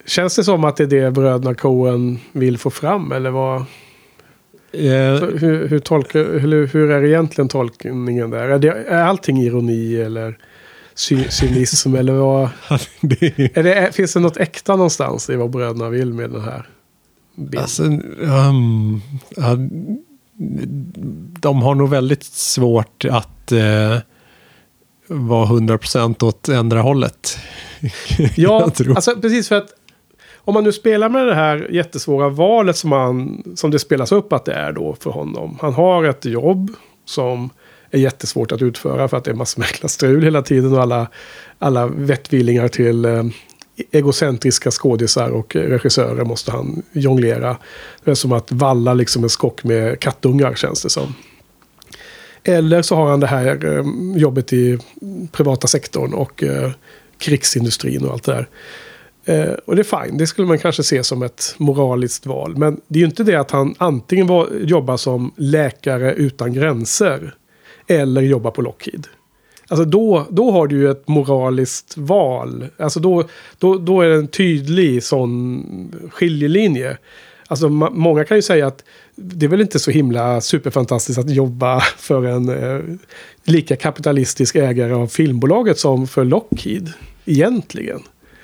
[0.05, 3.11] känns det som att det är det bröderna Coen vill få fram?
[3.11, 3.65] Eller vad?
[4.71, 8.49] Eh, Så hur, hur, tolkar, hur, hur är egentligen tolkningen där?
[8.49, 10.37] Är, det, är allting ironi eller
[10.95, 11.95] cy, cynism?
[11.95, 12.49] eller vad?
[13.01, 16.67] det är, det, finns det något äkta någonstans i vad bröderna vill med den här
[17.35, 17.61] bilden?
[17.61, 19.01] Alltså, um,
[19.35, 19.57] ja,
[21.39, 23.97] de har nog väldigt svårt att eh,
[25.07, 27.37] vara 100% åt ändra hållet.
[28.35, 29.73] ja, alltså precis för att
[30.41, 34.33] om man nu spelar med det här jättesvåra valet som, han, som det spelas upp
[34.33, 35.57] att det är då för honom.
[35.61, 36.71] Han har ett jobb
[37.05, 37.49] som
[37.91, 41.07] är jättesvårt att utföra för att det är massor med strul hela tiden och alla,
[41.59, 43.23] alla vettvillingar till eh,
[43.91, 47.57] egocentriska skådisar och regissörer måste han jonglera.
[48.03, 51.13] Det är som att valla liksom en skock med kattungar känns det som.
[52.43, 53.85] Eller så har han det här eh,
[54.19, 54.79] jobbet i
[55.31, 56.71] privata sektorn och eh,
[57.17, 58.47] krigsindustrin och allt det där.
[59.25, 62.57] Eh, och det är fine, det skulle man kanske se som ett moraliskt val.
[62.57, 67.35] Men det är ju inte det att han antingen var, jobbar som läkare utan gränser
[67.87, 69.07] eller jobbar på Lockheed.
[69.67, 72.65] Alltså då, då har du ju ett moraliskt val.
[72.77, 73.23] Alltså då,
[73.57, 75.65] då, då är det en tydlig sån
[76.11, 76.97] skiljelinje.
[77.47, 78.83] Alltså ma- många kan ju säga att
[79.15, 82.81] det är väl inte så himla superfantastiskt att jobba för en eh,
[83.43, 86.93] lika kapitalistisk ägare av filmbolaget som för Lockheed.
[87.25, 87.99] Egentligen.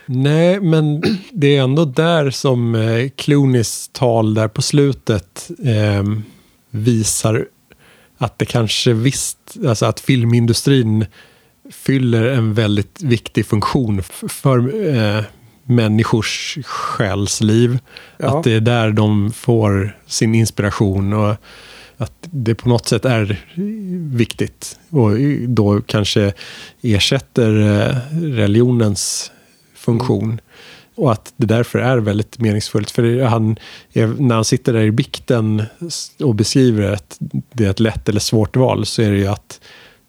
[0.06, 6.04] Nej, men det är ändå där som eh, Clooneys tal där på slutet eh,
[6.70, 7.46] visar
[8.18, 9.38] att det kanske visst,
[9.68, 11.06] alltså att filmindustrin
[11.72, 15.24] fyller en väldigt viktig funktion för eh,
[15.64, 17.80] människors själsliv.
[18.18, 18.38] Ja.
[18.38, 21.36] Att det är där de får sin inspiration och
[21.98, 23.46] att det på något sätt är
[24.16, 24.80] viktigt.
[24.90, 25.12] Och
[25.48, 26.34] då kanske
[26.82, 29.32] ersätter eh, religionens
[29.86, 30.40] funktion.
[30.96, 32.92] Och att det därför är väldigt meningsfullt.
[32.92, 33.58] För han,
[33.94, 35.64] är- när han sitter där i bikten
[36.20, 37.18] och beskriver att
[37.52, 39.60] det är ett lätt eller svårt val så är det ju att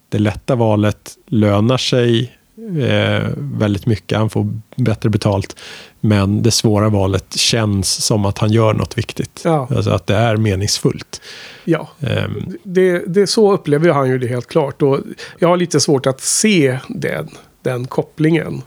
[0.09, 2.33] det lätta valet lönar sig
[2.81, 4.17] eh, väldigt mycket.
[4.17, 5.55] Han får bättre betalt.
[5.99, 9.41] Men det svåra valet känns som att han gör något viktigt.
[9.43, 9.67] Ja.
[9.75, 11.21] Alltså att det är meningsfullt.
[11.65, 14.81] Ja, Ehm, det, det, så upplever han ju det helt klart.
[14.81, 14.99] Och
[15.39, 17.29] jag har lite svårt att se den,
[17.61, 18.61] den kopplingen.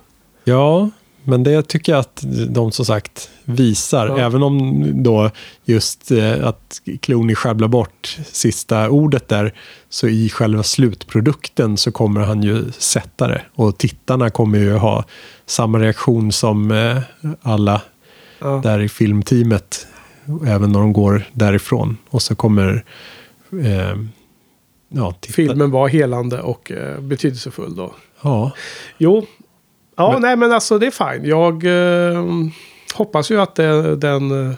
[0.45, 0.91] Ja,
[1.25, 4.07] men det tycker jag att de som sagt visar.
[4.07, 4.19] Ja.
[4.19, 5.31] Även om då
[5.65, 9.55] just eh, att Clooney sjabblar bort sista ordet där.
[9.89, 13.43] Så i själva slutprodukten så kommer han ju sätta det.
[13.55, 15.05] Och tittarna kommer ju ha
[15.47, 16.99] samma reaktion som eh,
[17.43, 17.83] alla
[18.43, 18.61] Ja.
[18.63, 19.87] där i filmteamet.
[20.47, 21.97] Även när de går därifrån.
[22.11, 22.85] Och så kommer
[23.65, 23.97] eh,
[24.89, 27.95] ja, titta- Filmen var helande och eh, betydelsefull då.
[28.23, 28.51] Ja,
[28.99, 29.27] Jo,
[30.01, 31.25] ja, Men- nej men alltså det är fine.
[31.29, 32.25] Jag eh,
[32.95, 34.55] hoppas ju att det, den eh,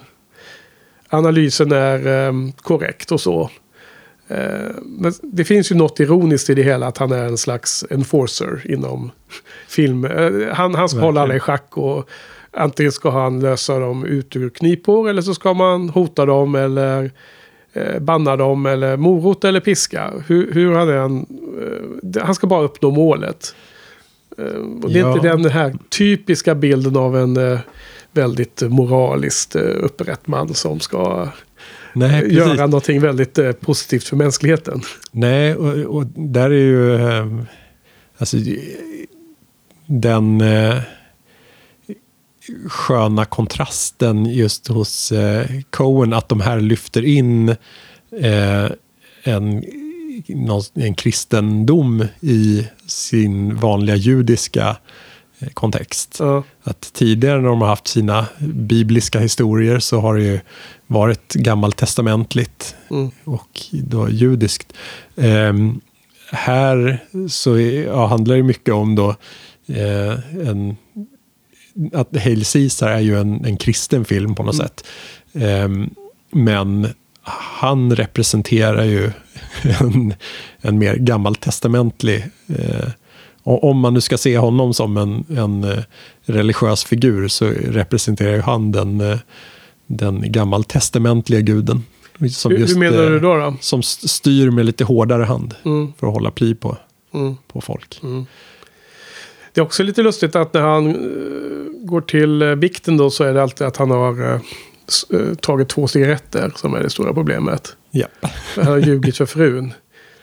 [1.08, 3.50] analysen är eh, korrekt och så.
[4.28, 7.84] Eh, men det finns ju något ironiskt i det hela att han är en slags
[7.90, 9.10] enforcer inom
[9.68, 10.04] film.
[10.04, 12.08] Eh, han, han ska hålla alla i schack och
[12.50, 17.10] antingen ska han lösa dem ut ur knipor eller så ska man hota dem eller
[17.72, 20.10] eh, banna dem eller morot eller piska.
[20.26, 21.26] Hur, hur han än...
[22.22, 23.54] Han ska bara uppnå målet.
[24.42, 25.14] Eh, och det är Ja.
[25.14, 27.58] inte den här typiska bilden av en eh,
[28.12, 31.28] väldigt moraliskt eh, upprätt man som ska
[31.92, 34.80] nej, göra någonting väldigt positivt för mänskligheten.
[35.10, 36.98] Nej, och, och där är ju...
[38.18, 38.36] Alltså,
[39.86, 40.76] den eh,
[42.68, 47.48] sköna kontrasten just hos eh, Cohen, att de här lyfter in
[48.20, 48.70] eh,
[49.22, 49.64] en,
[50.28, 54.76] någon, en kristendom i sin vanliga judiska
[55.38, 56.16] eh, kontext.
[56.18, 56.42] Ja.
[56.62, 60.40] Att tidigare när de har haft sina bibliska historier så har det ju
[60.86, 63.10] varit gammaltestamentligt Mm.
[63.24, 64.72] och då judiskt.
[65.16, 65.80] Ehm,
[66.30, 69.16] här så är, ja, handlar det mycket om då
[69.66, 70.76] eh, en,
[71.92, 74.84] att Hail Caesar är ju en, en kristen film på något sätt.
[75.34, 75.90] Ehm,
[76.30, 76.88] men
[77.22, 79.10] han representerar ju
[79.80, 80.14] en,
[80.60, 82.88] en mer gammaltestamentlig eh,
[83.44, 85.78] om man nu ska se honom som en, en eh,
[86.24, 89.18] religiös figur så representerar ju han den, eh,
[89.86, 91.84] den gammaltestamentliga guden.
[92.30, 93.34] Som Hur, hur menar eh, du då?
[93.36, 93.54] då?
[93.60, 95.92] Som st- styr med lite hårdare hand Mm.
[96.00, 96.76] för att hålla pli på,
[97.14, 97.36] Mm.
[97.52, 98.00] på folk.
[99.54, 103.34] Det är också lite lustigt att när han eh, går till bikten då så är
[103.34, 104.40] det alltid att han har eh,
[105.20, 107.76] eh, tagit två cigaretter som är det stora problemet.
[107.92, 108.06] Ja.
[108.56, 109.74] Han har ljugit för frun.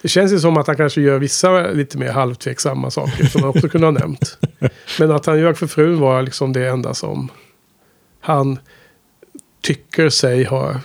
[0.01, 3.49] Det känns ju som att han kanske gör vissa lite mer halvtveksamma saker som han
[3.49, 4.37] också kunde ha nämnt.
[4.99, 7.29] Men att han ljög för frun var liksom det enda som
[8.19, 8.59] han
[9.61, 10.75] tycker sig ha,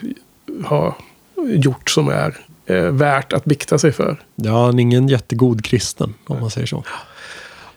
[0.65, 0.97] ha
[1.37, 4.23] gjort som är eh, värt att bikta sig för.
[4.35, 6.83] ja, han är ingen jättegod kristen om man säger så.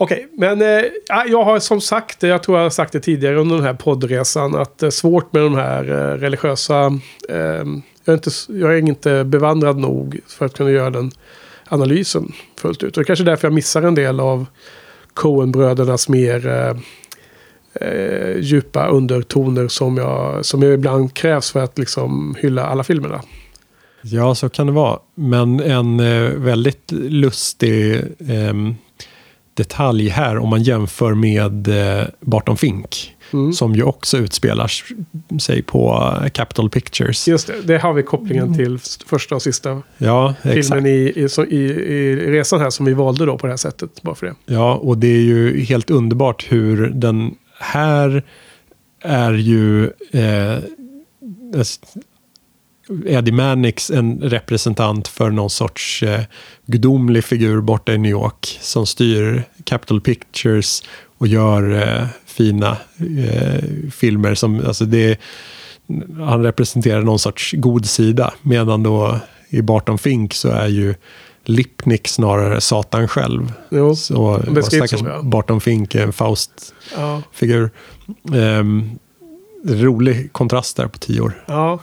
[0.01, 3.37] Okej, men eh, ah, jag har som sagt, jag tror jag har sagt det tidigare
[3.37, 7.01] under den här poddresan, att det är svårt med de här eh, religiösa...
[7.29, 7.65] Eh,
[8.05, 11.11] jag, är inte, jag är inte bevandrad nog för att kunna göra den
[11.69, 12.97] analysen fullt ut.
[12.97, 14.47] Och det är kanske därför jag missar en del av
[15.15, 16.77] Coen-brödernas mer eh,
[17.89, 23.23] eh djupa undertoner som jag, som jag ibland krävs för att liksom hylla alla filmerna.
[24.03, 24.99] Ja, så kan det vara.
[25.15, 28.75] Men en eh, väldigt lustig ehm,
[29.59, 31.69] detalj här om man jämför med
[32.01, 33.15] eh, Barton Fink.
[33.33, 33.53] Mm.
[33.53, 34.71] Som ju också utspelar
[35.41, 37.29] sig på eh, Capitol Pictures.
[37.29, 41.29] Just det, det har vi kopplingen till s- första och sista Ja, filmen i, i,
[41.51, 44.03] i, i resan här som vi valde då på det här sättet.
[44.03, 44.35] Bara för det.
[44.47, 48.23] Ja, och det är ju helt underbart hur den här
[49.03, 50.59] är ju eh,
[53.07, 56.21] Eddie Mannix en representant för någon sorts eh,
[56.67, 60.83] gudomlig figur borta i New York som styr Capitol Pictures
[61.19, 62.77] och gör eh, fina
[63.19, 65.21] eh, filmer som, alltså det
[66.19, 70.95] han representerar någon sorts god sida medan då i Barton Fink så är ju
[71.45, 73.53] Lipnick snarare Satan själv.
[73.71, 75.23] Jo, Så det stackars så, ja.
[75.23, 77.71] Barton Fink är en Faust-figur.
[78.23, 78.37] ja.
[78.37, 78.91] Ehm,
[79.65, 81.45] rolig kontrast där på tio år.
[81.47, 81.81] ja.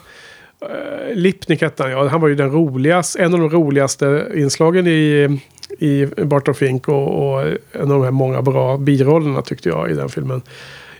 [0.66, 2.08] Uh, hette han, ja.
[2.08, 5.30] Han var ju den roligaste, en av de roligaste inslagen i,
[5.80, 9.94] i Barton Fink och, och en av de här många bra birollerna tyckte jag i
[9.94, 10.42] den filmen.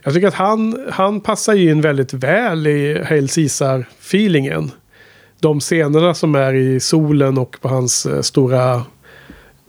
[0.02, 4.70] Jag tycker att han, han passar ju in väldigt väl i Hail Caesar-feelingen.
[5.40, 8.82] De scenerna som är i solen och på hans eh, stora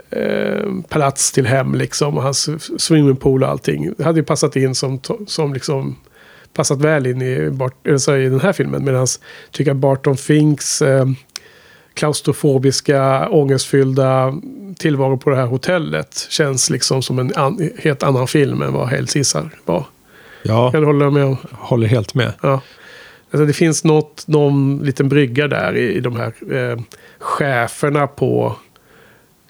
[0.09, 2.17] eh, palats till hem liksom.
[2.17, 2.49] Och hans
[2.81, 3.93] swimmingpool och allting.
[3.97, 5.95] Det hade ju passat in som, som liksom
[6.57, 8.85] passat väl in i, Bart, eller så i den här filmen.
[8.85, 9.07] Medan
[9.51, 11.05] tycker att Barton Finks eh,
[11.93, 14.33] klaustrofobiska, ångestfyllda
[14.79, 18.87] tillvaro på det här hotellet känns liksom som en an, helt annan film än vad
[18.89, 19.85] Hail Caesar var.
[20.43, 21.37] Ja, Kan du hålla med om?
[21.51, 22.33] håller helt med.
[22.41, 22.61] Ja.
[23.31, 26.79] Alltså det finns något, någon liten brygga där i, i de här eh,
[27.19, 28.55] cheferna på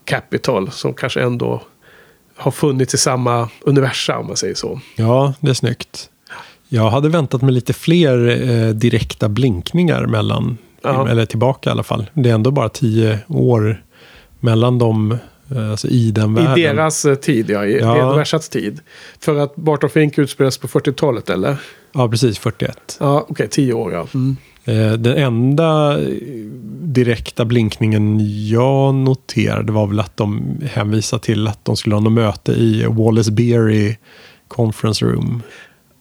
[0.05, 1.61] Capitol som kanske ändå
[2.35, 4.79] har funnits i samma universum om man säger så.
[4.95, 6.09] Ja, det är snyggt.
[6.69, 11.07] Jag hade väntat mig lite fler eh, direkta blinkningar mellan, Ja.
[11.09, 12.09] eller tillbaka i alla fall.
[12.13, 13.83] Det är ändå bara tio år
[14.39, 15.17] mellan dem,
[15.55, 16.57] eh, alltså i den världen.
[16.57, 17.65] I deras eh, tid, ja.
[17.65, 18.01] I Ja.
[18.07, 18.79] universats tid.
[19.19, 21.57] För att Barton Fink utspelas på 40-talet, eller?
[21.93, 22.97] Ja, precis, 41.
[22.99, 24.07] Ja, okej, tio år, ja.
[24.73, 25.97] Eh, Den enda
[26.81, 32.13] direkta blinkningen jag noterade var väl att de hänvisade till att de skulle ha något
[32.13, 33.95] möte i Wallace Beery
[34.47, 35.41] Conference Room.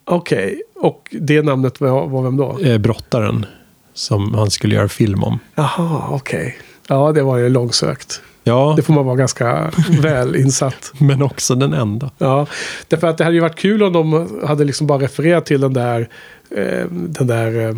[0.09, 2.59] Okej, och det namnet var, var vem då?
[2.59, 3.47] Eh, brottaren
[3.95, 5.39] som han skulle göra film om.
[5.55, 6.59] Jaha, okej.
[6.89, 8.21] Ja, det var ju långsökt.
[8.45, 9.71] Ja, Det får man vara ganska
[10.03, 10.93] väl insatt.
[11.01, 12.11] men också den enda.
[12.19, 12.47] Ja,
[12.89, 15.73] därför att det hade ju varit kul om de hade liksom bara refererat till den
[15.73, 16.09] där,
[16.51, 17.75] eh, den där eh,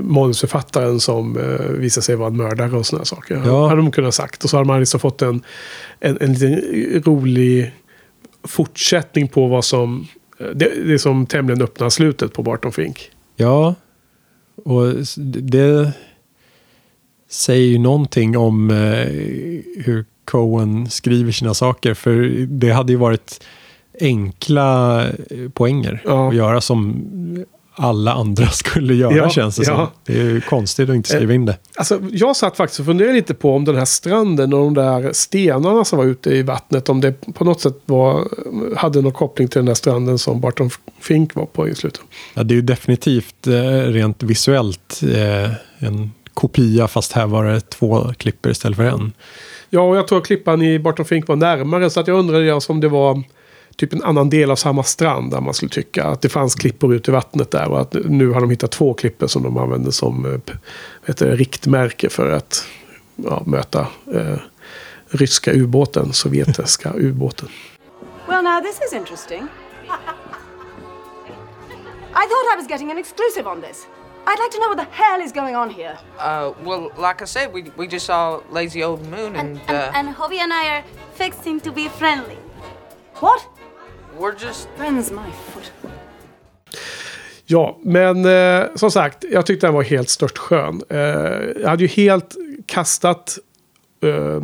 [0.00, 3.42] manusförfattaren som eh, visade sig vara en mördare och sådana saker.
[3.46, 3.68] Ja.
[3.68, 4.44] hade de kunnat sagt.
[4.44, 5.42] Och så hade man liksom fått en,
[6.00, 7.72] en, en liten rolig
[8.44, 10.06] fortsättning på vad som...
[10.38, 13.10] Det, det är som tämligen öppna slutet på Barton Fink.
[13.36, 13.74] Ja,
[14.64, 14.86] och
[15.42, 15.92] det
[17.28, 18.76] säger ju någonting om eh,
[19.84, 21.94] hur Cohen skriver sina saker.
[21.94, 23.44] För det hade ju varit
[24.00, 26.28] enkla eh, poänger Ja.
[26.28, 27.06] att göra som
[27.76, 29.76] alla andra skulle göra Ja, känns det ja.
[29.76, 29.86] som.
[30.04, 31.58] Det är ju konstigt att inte skriva in det.
[31.76, 35.12] Alltså, jag satt faktiskt och funderade lite på om den här stranden och de där
[35.12, 38.28] stenarna som var ute i vattnet, om det på något sätt var,
[38.76, 40.70] hade någon koppling till den där stranden som Barton
[41.00, 42.00] Fink var på i slutet.
[42.34, 43.52] Ja, det är ju definitivt eh,
[43.92, 49.12] rent visuellt eh, en kopia fast här var det två klipper istället för en.
[49.70, 52.54] Ja, och jag tror att klippan i Barton Fink var närmare, så att jag undrade
[52.54, 53.22] alltså om det var
[53.76, 56.94] typ en annan del av samma strand där man skulle tycka att det fanns klippor
[56.94, 59.90] ut i vattnet där och att nu har de hittat två klippor som de använder
[59.90, 60.54] som eh,
[61.06, 62.64] heter det, riktmärke för att
[63.16, 64.38] ja, möta eh,
[65.08, 67.48] ryska ubåten, sovjetiska ubåten.
[68.28, 69.42] Well, now this is interesting.
[72.14, 73.86] I thought I was getting an exclusive on this.
[74.26, 75.96] I'd like to know what the hell is going on here.
[76.18, 79.92] Uh, well, like I said, we, we just saw Lazy Old Moon, and, And, uh,
[79.94, 82.38] and, and Hobby and I are fixing to be friendly.
[83.20, 83.46] What?
[84.18, 85.72] We're just Friends, my foot.
[87.44, 90.82] Ja, men eh, som sagt, jag tyckte den var helt stört skön.
[90.88, 90.98] Eh,
[91.60, 92.36] jag hade ju helt
[92.66, 93.38] kastat
[94.02, 94.42] eh,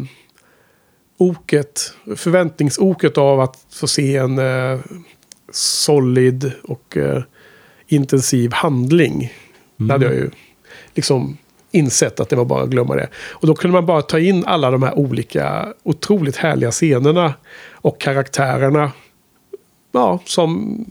[1.16, 4.78] oket, förväntningsoket av att få se en eh,
[5.52, 7.22] solid och eh,
[7.86, 9.32] intensiv handling.
[9.76, 10.30] Det hade jag ju
[10.94, 11.36] liksom
[11.70, 13.08] insett att det var bara att glömma det.
[13.14, 17.34] Och då kunde man bara ta in alla de här olika otroligt härliga scenerna
[17.72, 18.92] och karaktärerna.
[19.92, 20.84] Ja, som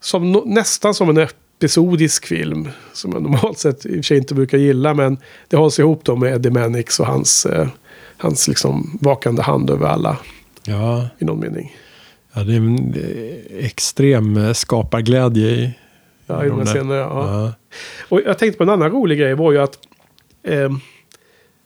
[0.00, 2.68] som no, nästan som en episodisk film.
[2.92, 4.94] Som jag normalt sett i och för sig inte brukar gilla.
[4.94, 5.18] Men
[5.48, 7.68] det hålls ihop då med Eddie Mannix och hans, eh,
[8.16, 10.18] hans liksom vakande hand över alla.
[10.64, 11.76] Ja, I någon mening.
[12.32, 15.74] ja det är en eh, extrem eh, skaparglädje i,
[16.26, 16.96] Ja, i de scenerna.
[16.96, 17.44] Ja.
[17.44, 17.52] Ja.
[18.08, 19.78] Och jag tänkte på en annan rolig grej var ju att...
[20.42, 20.72] Eh,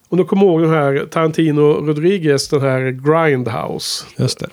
[0.09, 4.05] om du kommer ihåg den här Tarantino Rodriguez, den här Grindhouse.
[4.16, 4.49] Just det.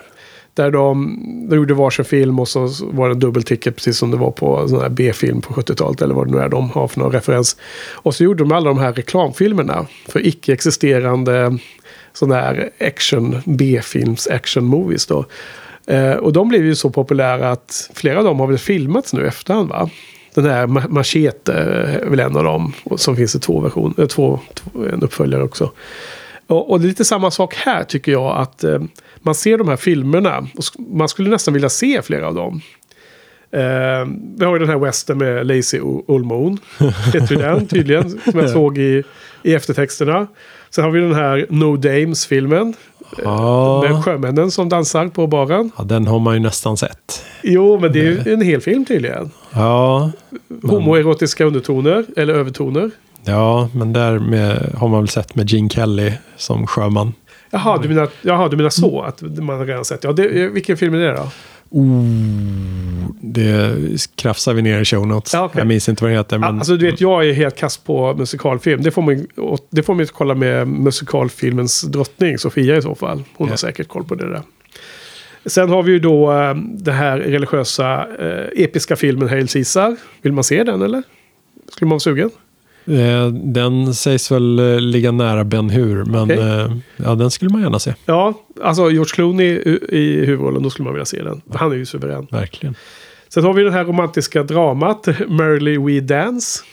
[0.54, 4.18] Där de, de gjorde varsin film och så var det en dubbelticket precis som det
[4.18, 7.00] var på sån här B-film på 70-talet eller vad det nu är de har för
[7.00, 7.58] någon referens.
[7.94, 11.60] Och så gjorde de alla de här reklamfilmerna för icke-existerande
[12.14, 15.26] sådana här action, B-films action movies då.
[15.88, 19.24] Eh, och de blev ju så populära att flera av dem har väl filmats nu
[19.24, 19.90] i efterhand va?
[20.34, 22.74] Den här Machete är väl en av dem.
[22.96, 25.72] Som finns i två versioner, eh, två, två, en uppföljare också.
[26.48, 28.38] Och, och det är lite samma sak här tycker jag.
[28.38, 28.80] Att eh,
[29.24, 30.38] man ser de här filmerna.
[30.58, 32.62] Och man skulle nästan vilja se flera av dem.
[33.52, 34.08] Eh,
[34.38, 36.58] vi har ju den här western med Lazy O- Old Moon.
[37.14, 38.10] Heter den tydligen.
[38.10, 39.04] Som jag såg i,
[39.44, 40.28] i eftertexterna.
[40.70, 42.74] Sen har vi den här No Dames-filmen.
[43.24, 45.72] Ja, Med sjömännen som dansar på baren.
[45.78, 47.26] ja, den har man ju nästan sett.
[47.44, 49.32] Jo, men det är ju en hel film tydligen.
[49.54, 50.12] Ja,
[50.64, 52.92] Homoerotiska undertoner, eller övertoner.
[53.26, 57.14] ja men där med, har man väl sett med Gene Kelly som sjöman.
[57.54, 59.02] Jaha, du menar, jaha, du menar så?
[59.02, 60.04] Att man har redan sett.
[60.04, 61.30] Ja, det, vilken film är det då?
[61.70, 63.76] Oh, det
[64.16, 65.34] krafsar vi ner i show notes.
[65.34, 65.60] Ja, okej.
[65.60, 66.38] Jag minns inte vad den heter.
[66.38, 68.82] Men Alltså du vet, jag är helt kast på musikalfilm.
[68.84, 72.96] Det får man, och det får man ju kolla med musikalfilmens drottning, Sofia i så
[72.96, 73.24] fall.
[73.36, 73.58] Hon har Ja.
[73.58, 74.42] säkert koll på det där.
[75.46, 79.96] Sen har vi ju då eh, den här religiösa, eh, episka filmen Hail Caesar.
[80.22, 81.04] Vill man se den eller?
[81.72, 82.30] Skulle man vara sugen?
[82.86, 86.06] Eh, den sägs väl eh, ligga nära Ben Hur.
[86.06, 86.38] Men Okej.
[86.40, 87.94] eh, ja, den skulle man gärna se.
[88.06, 89.48] Ja, alltså George Clooney
[89.90, 91.42] i, huvudrollen, då skulle man vilja se den.
[91.54, 92.28] Han är ju suverän.
[92.32, 92.76] Verkligen.
[93.30, 96.64] Sen har vi den här romantiska dramat, Merrily We Dance.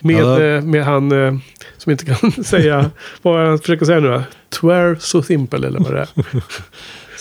[0.00, 0.60] Med, Ja.
[0.60, 1.10] med han
[1.78, 2.90] som inte kan säga
[3.22, 4.08] vad jag försöker säga nu.
[4.08, 4.22] då.
[4.60, 6.08] Twere so simple eller vad det är.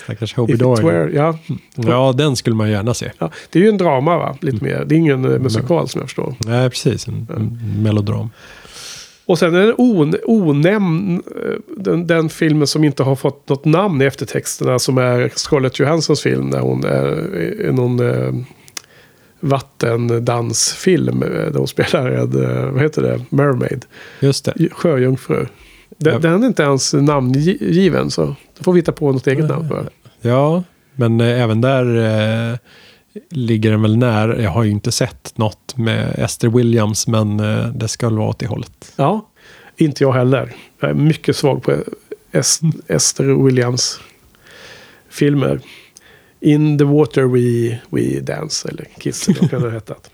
[0.04, 0.80] Stackars Dog.
[0.84, 1.38] were, ja.
[1.76, 3.12] Ja, den skulle man gärna se.
[3.20, 3.32] ja.
[3.50, 4.38] Det är ju en drama va?
[4.42, 4.86] Lite mer.
[4.86, 6.36] Det är ingen eh, musikal som jag förstår.
[6.46, 7.08] Nej, precis.
[7.08, 8.30] En, en melodram.
[9.26, 13.66] Och sen är det on, onämnd, eh, den, den filmen som inte har fått något
[13.66, 17.36] namn i eftertexterna som är Scarlett Johanssons film när hon är
[17.70, 18.34] i någon eh,
[19.40, 23.86] vattendansfilm eh, där hon spelar en, vad heter det, mermaid,
[24.20, 24.70] Just det.
[24.72, 25.46] sjöjungfru.
[26.04, 28.26] Den, den är inte ens namngiven så
[28.58, 29.90] då får vi hitta på något eget namn för.
[30.22, 30.64] Ja,
[30.96, 31.98] men eh, även där
[32.52, 32.58] eh,
[33.30, 34.42] ligger den väl nära.
[34.42, 38.30] Jag har ju inte sett något med Esther Williams, men eh, det ska väl vara
[38.30, 38.94] åt det hållet.
[38.96, 39.30] Ja,
[39.78, 40.54] inte jag heller.
[40.80, 41.74] Jag är mycket svag på
[42.32, 44.00] Es- Esther Williams
[45.10, 45.60] filmer.
[46.40, 50.10] In the water we, we dance, eller Kiss, eller vad kan det ha hetat.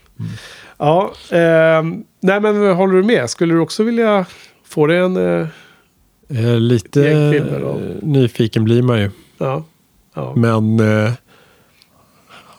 [0.77, 3.29] Ja, ehm, nej men håller du med?
[3.29, 4.25] Skulle du också vilja
[4.65, 5.47] få det en...
[6.29, 7.43] Eh, lite eh,
[8.01, 9.09] nyfiken blir man ju.
[9.37, 9.65] ja,
[10.13, 10.33] ja.
[10.35, 11.11] Men eh,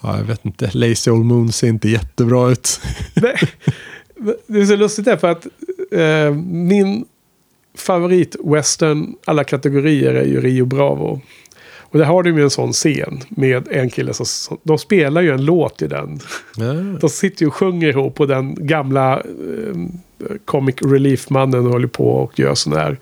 [0.02, 0.70] ja, jag vet inte.
[0.72, 2.80] Lazy Old Moon ser inte jättebra ut.
[3.14, 3.36] Nej,
[4.46, 5.46] det är så lustigt där för att
[5.90, 7.04] eh, min
[7.76, 11.20] favorit-western alla kategorier är ju Rio Bravo.
[11.90, 15.30] Och där har du ju en sån scen med en kille som, de spelar ju
[15.30, 16.20] en låt i den.
[16.56, 16.72] Ja.
[17.00, 19.76] De sitter ju och sjunger ihop och den gamla eh,
[20.44, 22.98] comic relief-mannen håller på och gör sådana här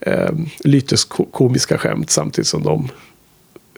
[0.00, 0.30] eh,
[0.64, 2.88] lyteskomiska skämt samtidigt som de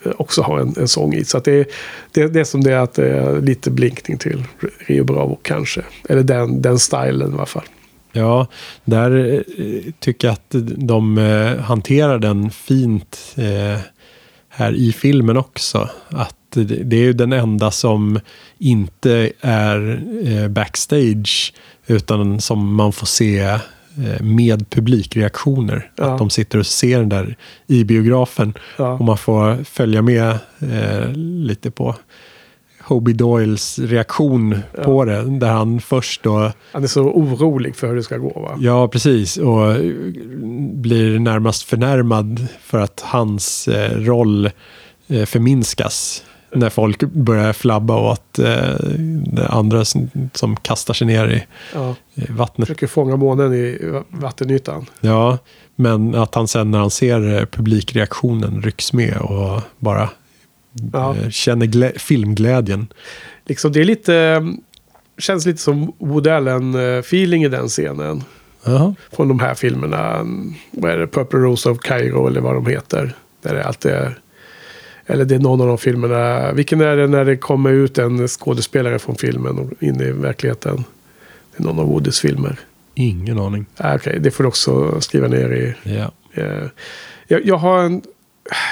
[0.05, 1.25] eh, också har en, en sång i.
[1.25, 1.67] Så att det, är-
[2.13, 4.45] det, det är som det är att det är lite blinkning till
[4.79, 5.83] Rio Bravo kanske.
[6.09, 7.65] Eller den, den stilen i alla fall.
[8.13, 8.47] Ja,
[8.85, 13.81] där eh, tycker jag att de eh, hanterar den fint eh,
[14.49, 15.89] här i filmen också.
[16.09, 18.21] Att det, det är ju den enda som
[18.59, 21.53] inte är eh, backstage
[21.87, 23.59] utan som man får se
[24.21, 25.91] med publikreaktioner.
[25.97, 26.05] Ja.
[26.05, 27.37] Att de sitter och ser den där
[27.67, 28.93] i biografen Ja.
[28.93, 31.95] och man får följa med eh, lite på
[32.83, 35.39] Hobie Doyles reaktion på det.
[35.39, 38.57] Där han först då Han är så orolig för hur det ska gå va?
[38.61, 39.37] Ja, precis.
[39.37, 39.93] Och eh,
[40.73, 44.51] blir närmast förnärmad för att hans eh, roll
[45.09, 46.25] eh, förminskas.
[46.53, 48.75] När folk börjar flabba åt eh,
[49.49, 51.45] andra som, som kastar sig ner i,
[51.75, 51.95] Ja.
[52.15, 52.69] i vattnet.
[52.69, 54.87] Försöker fånga månen i va- vattenytan.
[55.01, 55.39] Ja,
[55.77, 60.09] men att han sen när han ser eh, publikreaktionen rycks med och bara
[60.93, 61.17] Ja.
[61.17, 62.87] eh, känner glä- filmglädjen.
[63.47, 64.15] Liksom det är lite...
[64.17, 64.41] eh,
[65.19, 68.25] Känns lite som Woody Allen-feeling i den scenen.
[68.65, 68.95] Jaha.
[69.13, 70.27] Från de här filmerna.
[70.71, 71.07] Vad är det?
[71.07, 73.13] Purple Rose of Cairo eller vad de heter.
[73.43, 74.19] Där det alltid är...
[75.11, 76.53] Eller det är någon av de filmerna.
[76.53, 80.85] Vilken är det när det kommer ut en skådespelare från filmen och in i verkligheten?
[81.57, 82.59] Det är någon av Woodys filmer.
[82.95, 83.67] Ingen aning.
[83.77, 85.75] Ah, Okej, det får du också skriva ner i...
[86.33, 86.65] Eh,
[87.27, 88.03] jag, jag har en...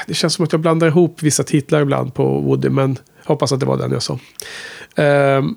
[0.07, 3.61] Det känns som att jag blandar ihop vissa titlar ibland på Woody, men hoppas att
[3.61, 4.19] det var den jag sa.
[4.97, 5.57] Ehm,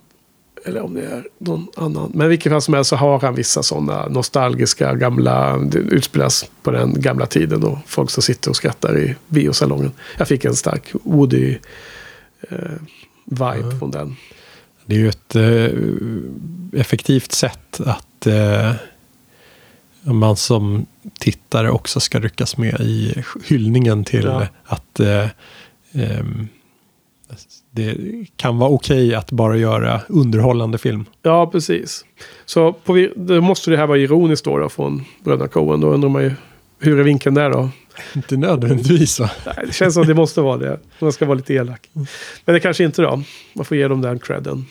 [0.66, 2.12] eller om det är någon annan.
[2.14, 5.58] Men i vilket fall som helst så har han vissa sådana nostalgiska gamla...
[5.58, 9.92] Det utspelas på den gamla tiden och folk som sitter och skrattar i biosalongen.
[10.18, 11.60] Jag fick en stark Woody-vibe
[13.80, 14.16] från den.
[14.86, 15.70] Det är ju ett eh,
[16.82, 18.74] effektivt sätt att eh,
[20.02, 20.86] man som
[21.20, 24.48] tittare också ska ryckas med i hyllningen till Ja.
[24.66, 25.28] att eh,
[25.94, 26.48] ehm,
[27.72, 27.96] det
[28.36, 31.06] kan vara okej att bara göra underhållande film.
[31.22, 32.06] Ja, precis.
[32.46, 35.82] Så på, då måste det här vara ironiskt då, då från bröderna Coen.
[35.82, 36.32] Då undrar man ju
[36.80, 37.70] hur är vinkeln där då?
[38.16, 39.30] Inte nödvändigtvis va?
[39.46, 40.74] Nej, det känns som det måste vara det.
[40.74, 41.90] Om man ska vara lite elak.
[42.46, 43.24] Men det kanske inte då.
[43.54, 44.66] Man får ge dem den credden.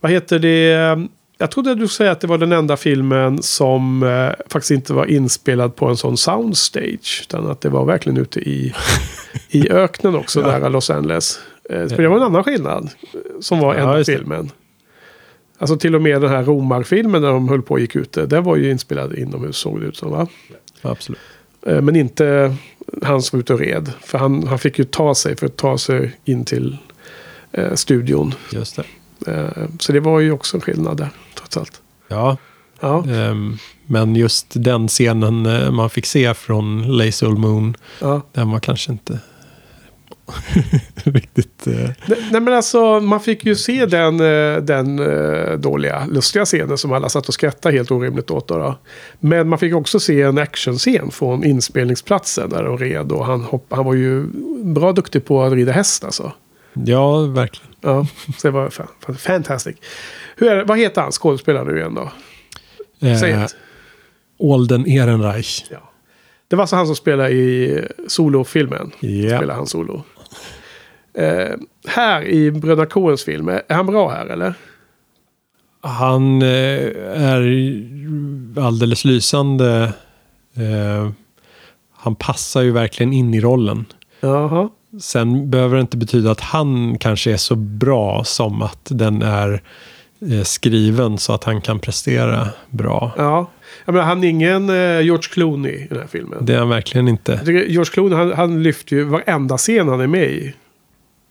[0.00, 1.08] Vad heter det?
[1.38, 5.06] Jag trodde du säga att det var den enda filmen som eh, faktiskt inte var
[5.06, 7.20] inspelad på en sån soundstage.
[7.22, 8.74] Utan att det var verkligen ute i,
[9.48, 11.40] i öknen också, nära Los Angeles.
[11.72, 12.90] Eh, för det var en annan skillnad.
[13.14, 14.04] eh, Som var Ja, det.
[14.04, 14.50] filmen.
[15.58, 18.26] Alltså till och med den här Romar-filmen när de höll på och gick ute.
[18.26, 20.26] Den var ju inspelad inomhus såg det ut som va?
[20.82, 21.20] Absolut.
[21.66, 22.56] Eh, Men inte
[23.02, 23.92] han som var ute och red.
[24.00, 26.76] För han, han fick ju ta sig för att ta sig in till
[27.52, 28.34] eh, studion.
[28.52, 28.84] Just det.
[29.32, 31.80] Eh, så det var ju också en skillnad där, trots allt.
[32.08, 32.36] Ja,
[32.82, 33.56] Ja, ehm,
[33.86, 38.22] men just den scenen eh, man fick se från Lazy Old Moon, ja.
[38.32, 39.18] den var kanske inte
[41.04, 41.66] riktigt...
[41.66, 41.72] Eh,
[42.06, 46.78] Nej, nej men alltså, man fick ju se den, eh, den eh, dåliga, lustiga scenen
[46.78, 48.48] som alla satt och skrattade helt orimligt åt.
[48.48, 48.78] Då, då.
[49.20, 53.12] Men man fick också se en actionscen från inspelningsplatsen där de red.
[53.12, 54.26] Och han, hopp, han var ju
[54.64, 56.32] bra duktig på att rida häst alltså.
[56.72, 57.70] ja, verkligen.
[57.80, 58.06] Ja,
[58.38, 59.76] så det var fan, fan, fantastic.
[60.36, 62.12] Hur är det, vad heter han skådespelaren nu igen då?
[63.20, 63.46] Säg Eh.
[64.38, 65.64] Olden Ehrenreich.
[65.70, 65.90] Ja.
[66.48, 68.92] Det var så han som spelade i solofilmen.
[69.00, 69.36] Ja.
[69.38, 70.02] Spelade han solo.
[71.14, 71.56] Eh,
[71.86, 74.54] här i Bröderna Coens film, är han bra här eller?
[75.82, 76.48] Han eh,
[77.32, 77.42] är
[78.60, 79.92] alldeles lysande.
[80.56, 81.10] Eh,
[81.92, 83.84] han passar ju verkligen in i rollen.
[84.20, 84.68] Jaha.
[85.00, 89.62] Sen behöver det inte betyda att han kanske är så bra som att den är
[90.30, 93.12] eh, skriven så att han kan prestera bra.
[93.16, 93.50] Ja.
[93.84, 96.38] Jag menar, han är ingen eh, George Clooney i den här filmen.
[96.44, 97.40] Det är han verkligen inte.
[97.44, 100.54] George Clooney, han, han lyfter ju varenda scen han är med i.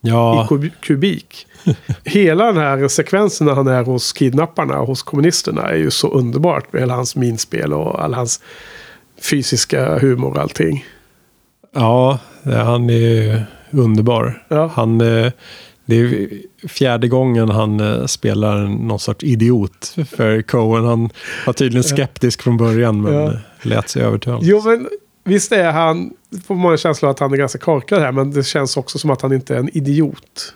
[0.02, 1.47] Ja, I kub kubik.
[2.04, 6.74] Hela den här sekvensen när han är hos kidnapparna hos kommunisterna är ju så underbart.
[6.74, 8.41] Med hela hans minspel och all hans
[9.22, 10.86] fysiska humor och allting.
[11.76, 14.43] ja han är underbar.
[14.47, 14.72] Ja.
[14.76, 15.32] Han, eh,
[15.86, 16.28] det är
[16.68, 20.86] fjärde gången han eh, spelar någon sorts idiot för Cohen.
[20.86, 21.10] Han
[21.45, 23.34] var tydligen skeptisk från början men Ja.
[23.62, 24.41] lät sig övertalas.
[24.43, 24.88] Jo, men
[25.24, 26.13] visst är han...
[26.45, 28.11] Får man en känsla av att han är ganska korkad här.
[28.11, 30.55] Men det känns också som att han inte är en idiot.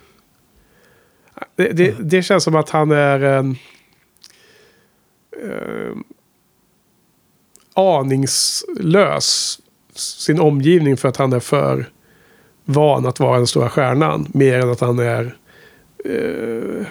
[1.55, 3.55] Det, det, det känns som att han är en...
[5.43, 5.97] eh,
[7.75, 9.59] aningslös
[9.95, 11.89] sin omgivning för att han är för
[12.65, 14.27] van att vara den stora stjärnan.
[14.33, 15.37] Mer än att han är
[16.05, 16.85] eh,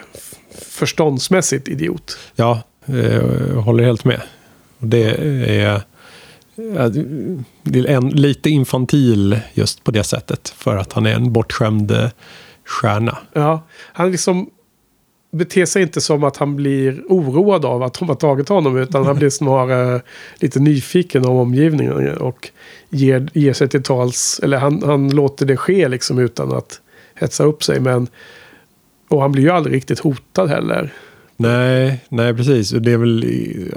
[0.51, 2.17] förståndsmässigt idiot.
[2.35, 3.15] Ja, eh,
[3.49, 4.21] jag håller helt med.
[4.77, 5.09] Det
[5.61, 5.81] är
[7.87, 10.49] en, lite infantil just på det sättet.
[10.49, 12.09] För att han är en bortskämd eh,
[12.65, 13.17] stjärna.
[13.33, 14.49] Ja, han liksom
[15.31, 18.77] beter sig inte som att han blir oroad av att de har tagit honom.
[18.77, 20.01] Utan han blir snarare
[20.39, 22.17] lite nyfiken om omgivningen.
[22.17, 22.49] Och
[22.89, 24.39] ger, ger sig till tals.
[24.43, 26.81] Eller han, han låter det ske liksom utan att
[27.15, 27.79] hetsa upp sig.
[27.79, 28.07] Men,
[29.07, 30.93] och han blir ju aldrig riktigt hotad heller.
[31.37, 32.73] Nej, nej, precis.
[32.73, 33.25] Och det är väl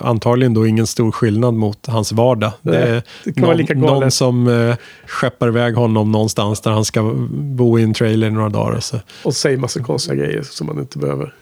[0.03, 2.53] antagligen då ingen stor skillnad mot hans vardag.
[2.63, 4.01] Nej, det är det kan vara någon, lika galet.
[4.01, 4.77] någon som eh,
[5.07, 8.77] skeppar iväg honom någonstans där han ska bo i en trailer i några dagar.
[8.77, 8.97] Och så.
[9.25, 11.35] Och säger massa konstiga grejer som man inte behöver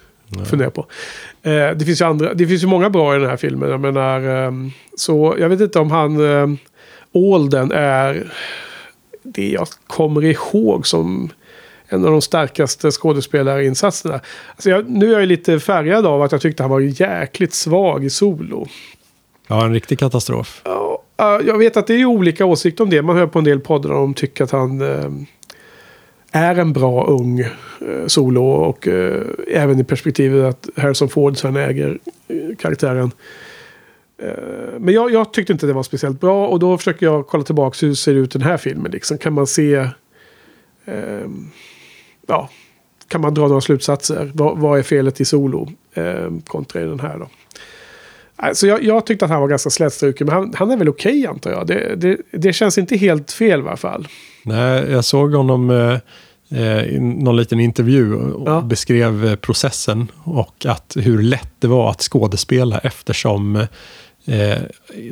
[0.45, 0.87] fundera på.
[1.43, 3.71] Eh, det, finns ju andra, det finns ju många bra i den här filmen.
[3.71, 6.59] Jag menar, ehm, så jag vet inte om han...
[7.35, 8.33] Alden är
[9.23, 11.31] det jag kommer ihåg som
[11.89, 14.21] en av de starkaste skådespelarinsatserna.
[14.51, 18.05] Alltså jag, nu är jag lite färgad av att jag tyckte han var jäkligt svag
[18.05, 18.67] i solo.
[19.49, 20.63] Ja, en riktig katastrof.
[20.65, 23.03] Ja, ja, jag vet att det är olika åsikter om det.
[23.03, 25.11] Man hör på en del poddar där de tycker att han eh,
[26.33, 27.49] är en bra ung eh,
[28.07, 28.45] solo.
[28.45, 31.99] Och eh, även i perspektivet att Harrison Ford sen äger
[32.59, 33.11] karaktären.
[34.79, 36.47] Men jag, jag tyckte inte det var speciellt bra.
[36.49, 38.93] Och då försöker jag kolla tillbaka hur det ser ut i den här filmen.
[38.93, 39.19] Liksom.
[39.19, 39.89] Kan man se...
[40.85, 41.51] ehm,
[42.27, 42.49] ja,
[43.09, 44.31] kan man dra några slutsatser?
[44.35, 47.29] Vad, vad är felet i solo eh, kontra i den här då?
[48.37, 51.27] Alltså jag, jag tyckte att han var ganska slätstruken, men han, han är väl okej
[51.27, 51.67] antar jag.
[51.67, 54.09] Det, det, det känns inte helt fel i alla fall.
[54.43, 55.99] Nej, jag såg honom eh,
[56.61, 58.61] eh, i någon liten intervju och Ja.
[58.61, 63.67] beskrev eh, processen och att hur lätt det var att skådespela eftersom eh,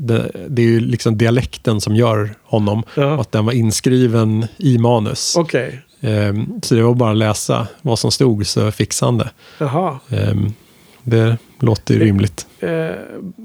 [0.01, 3.21] det, det är ju liksom dialekten som gör honom Ja.
[3.21, 5.35] att den var inskriven i manus.
[5.37, 9.31] Okej, Eh, så det var bara att läsa vad som stod så fixade han det.
[9.59, 9.99] jaha.
[10.11, 10.35] Eh,
[11.03, 12.47] det låter ju Det- rimligt.
[12.61, 12.91] Eh,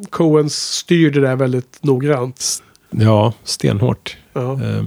[0.10, 2.64] Coens styr det där väldigt noggrant.
[2.90, 4.18] Ja, stenhårt.
[4.36, 4.84] Eh,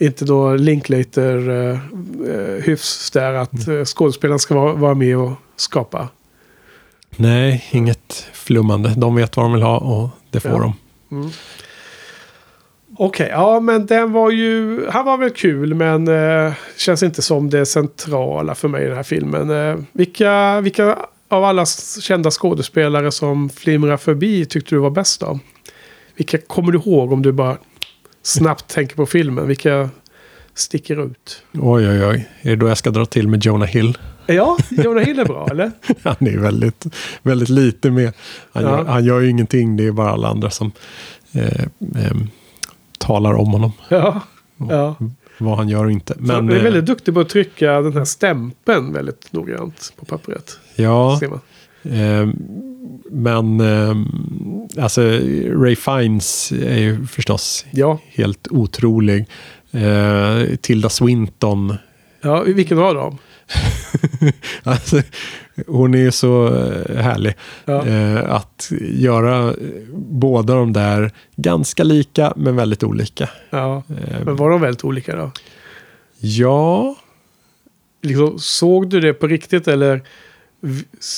[0.00, 6.08] Inte då Linklater-hyfs där att eh, skådespelaren ska vara, vara med och skapa.
[7.16, 8.94] nej, inget flummande.
[8.96, 10.74] De vet vad de vill ha och det får Ja.
[11.08, 11.30] de.
[13.00, 14.86] Okej, ja men den var ju...
[14.90, 18.96] Han var väl kul men eh, känns inte som det centrala för mig i den
[18.96, 19.50] här filmen.
[19.50, 21.66] Eh, vilka, vilka av alla
[22.00, 25.38] kända skådespelare som flimrar förbi tyckte du var bäst då?
[26.16, 27.56] Vilka kommer du ihåg om du bara
[28.22, 29.46] snabbt tänker på filmen?
[29.48, 29.90] Vilka
[30.54, 31.42] sticker ut?
[31.52, 32.28] Oj, oj, oj.
[32.42, 33.98] Är det då jag ska dra till med Jonah Hill?
[34.26, 35.70] Ja, Jonah Hill är bra eller?
[36.02, 36.86] Han är väldigt,
[37.22, 38.12] väldigt lite med.
[38.52, 38.70] Han, Ja.
[38.70, 39.76] gör, han gör ju ingenting.
[39.76, 40.72] Det är bara alla andra som
[41.32, 41.62] eh,
[41.96, 42.16] eh,
[43.08, 43.72] talar om honom.
[43.88, 44.20] Ja.
[44.56, 44.96] ja.
[45.38, 46.14] Vad han gör och inte.
[46.18, 50.04] Men, han är eh, väldigt duktig på att trycka den här stämpeln väldigt noggrant på
[50.04, 50.58] pappret.
[50.76, 51.20] ja,
[51.82, 52.28] eh,
[53.10, 53.94] men eh,
[54.84, 55.02] alltså
[55.62, 57.98] Ray Fiennes är ju förstås Ja.
[58.14, 59.26] helt otrolig.
[59.70, 61.76] Eh, Tilda Swinton.
[62.20, 63.18] ja, vilken av dem?
[64.62, 65.02] alltså,
[65.66, 67.34] hon är ju så eh, härlig.
[67.64, 67.86] Ja.
[67.86, 69.54] Eh, att göra eh,
[69.94, 73.28] båda de där ganska lika men väldigt olika.
[73.50, 73.82] Ja.
[74.24, 75.30] Men var de väldigt olika då?
[76.20, 76.96] ja,
[78.02, 80.02] Liksom, såg du det på riktigt eller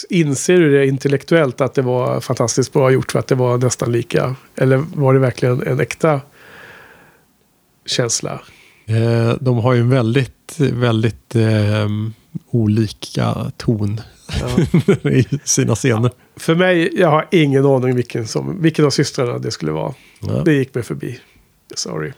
[0.08, 3.92] inser du det intellektuellt att det var fantastiskt bra gjort för att det var nästan
[3.92, 4.34] lika?
[4.56, 6.20] Eller var det verkligen en äkta
[7.86, 8.40] känsla?
[9.40, 11.88] de har ju en väldigt, väldigt eh,
[12.50, 14.00] olika ton
[15.04, 16.10] i sina scener.
[16.36, 19.94] För mig, jag har ingen aning vilken, som, vilken av systrarna det skulle vara.
[20.20, 20.32] Ja.
[20.32, 21.20] Det gick mig förbi.
[21.74, 22.12] Sorry.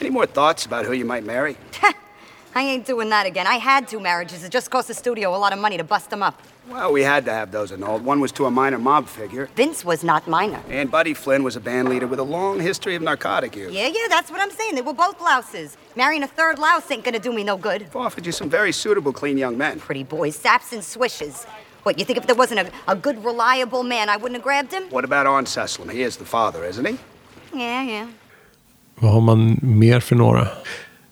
[0.00, 1.56] Any more thoughts about who you might marry?
[2.54, 3.46] I ain't doing that again.
[3.46, 4.44] I had two marriages.
[4.44, 6.34] It just cost the studio a lot of money to bust them up.
[6.70, 8.04] Well, we had to have those annulled.
[8.04, 10.60] One was to a minor mob figure, Vince was not minor.
[10.70, 13.72] and Buddy Flynn was a band leader with a long history of narcotic use.
[13.72, 14.74] Yeah, yeah, that's what I'm saying.
[14.76, 15.76] They were both louses.
[15.96, 17.82] Marrying a third louse ain't gonna do me no good.
[17.82, 19.80] I've offered you some very suitable, clean young men.
[19.80, 21.44] Pretty boys, saps and swishes.
[21.82, 24.72] What, you think if there wasn't a, a good, reliable man, I wouldn't have grabbed
[24.72, 24.82] him?
[24.90, 25.90] What about Arn Sesslum?
[25.90, 26.96] He is the father, isn't he?
[27.54, 28.06] Yeah, yeah.
[28.94, 30.48] Vad har man mer för några?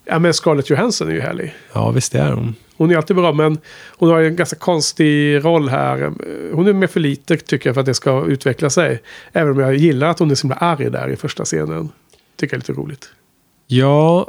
[0.05, 1.55] Ja, men Scarlett Johansson är ju härlig.
[1.73, 2.57] Ja, visst är hon.
[2.79, 3.59] Hon är alltid bra, men
[3.99, 6.13] hon har ju en ganska konstig roll här.
[6.53, 9.03] Hon är med för lite, tycker jag, för att det ska utveckla sig.
[9.33, 11.89] Även om jag gillar att hon är så himla arg där i första scenen.
[12.37, 13.11] Tycker jag är lite roligt.
[13.67, 14.27] Ja,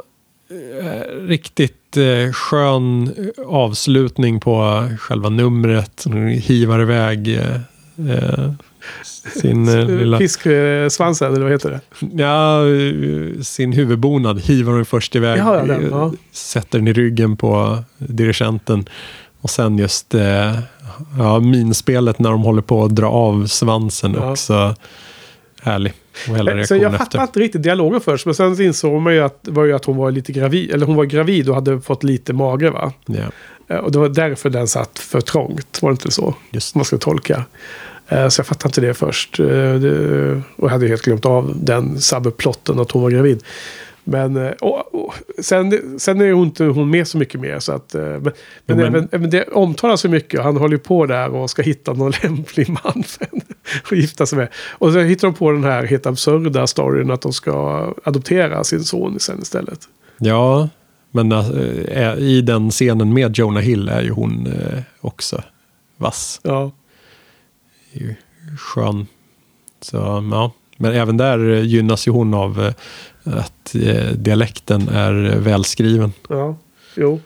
[0.80, 3.14] eh, riktigt eh, skön
[3.46, 6.04] avslutning på själva numret.
[6.04, 7.54] Hon hivar iväg eh,
[8.14, 8.52] eh
[9.40, 10.18] sin eh, lilla...
[10.18, 11.80] Fisksvansen, eller vad heter det?
[12.22, 15.38] Ja, eh, sin huvudbonad hivar hon först iväg.
[15.38, 16.12] Ja, den, ja.
[16.32, 18.88] Sätter den i ryggen på dirigenten.
[19.40, 20.58] Och sen just eh,
[21.18, 24.30] ja, minspelet när de håller på att dra av svansen Ja.
[24.30, 24.74] också.
[25.62, 25.92] Härlig.
[26.28, 26.98] Och hela Så jag efter.
[26.98, 28.26] fattade inte riktigt dialogen först.
[28.26, 30.70] Men sen insåg man ju att, var ju att hon var lite gravid.
[30.70, 32.92] Eller hon var gravid och hade fått lite mage va?
[33.06, 33.78] Ja.
[33.78, 35.78] Och det var därför den satt för trångt.
[35.82, 36.34] Var det inte så?
[36.50, 36.74] Just.
[36.74, 37.44] Om man ska tolka.
[38.10, 39.40] Eh, Så jag fattade inte det först.
[39.40, 39.46] Eh,
[40.56, 43.42] Och jag hade helt glömt av den subplotten att hon var gravid.
[44.04, 47.58] Men eh, och, och, sen, sen är hon inte hon med så mycket mer.
[47.58, 48.32] Så att, men men,
[48.66, 50.42] Jo, men- Även, även det omtalas så mycket.
[50.42, 53.42] Han håller på där och ska hitta någon lämplig man för henne
[53.84, 54.48] att gifta sig med.
[54.70, 58.84] Och så hittar de på den här helt absurda storyn att de ska adoptera sin
[58.84, 59.80] son sen istället.
[60.18, 60.68] Ja,
[61.10, 65.42] men eh, i den scenen med Jonah Hill är ju hon eh, också
[65.96, 66.40] vass.
[66.42, 66.70] Ja,
[67.92, 68.14] är ju
[68.58, 69.06] skön.
[69.80, 69.96] Så,
[70.32, 70.52] ja.
[70.76, 72.72] Men även där gynnas ju hon av eh,
[73.38, 76.12] att eh, dialekten är välskriven.
[76.28, 76.56] ja,
[76.96, 77.20] jo.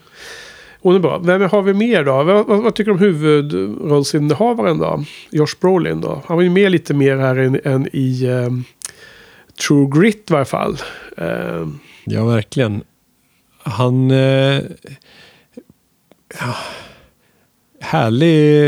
[0.81, 1.17] Hon är bra.
[1.17, 2.23] Vem har vi mer då?
[2.23, 5.03] Vad, vad, vad tycker du om huvudrollsinnehavaren då?
[5.31, 6.21] Josh Brolin då?
[6.25, 8.63] Han var ju med lite mer här än, än i ehm,
[9.67, 10.77] True Grit i varje fall.
[11.17, 12.83] Ehm, Ja, verkligen.
[13.63, 14.11] Han...
[14.11, 14.61] Eh,
[16.39, 16.55] ja,
[17.85, 18.61] härlig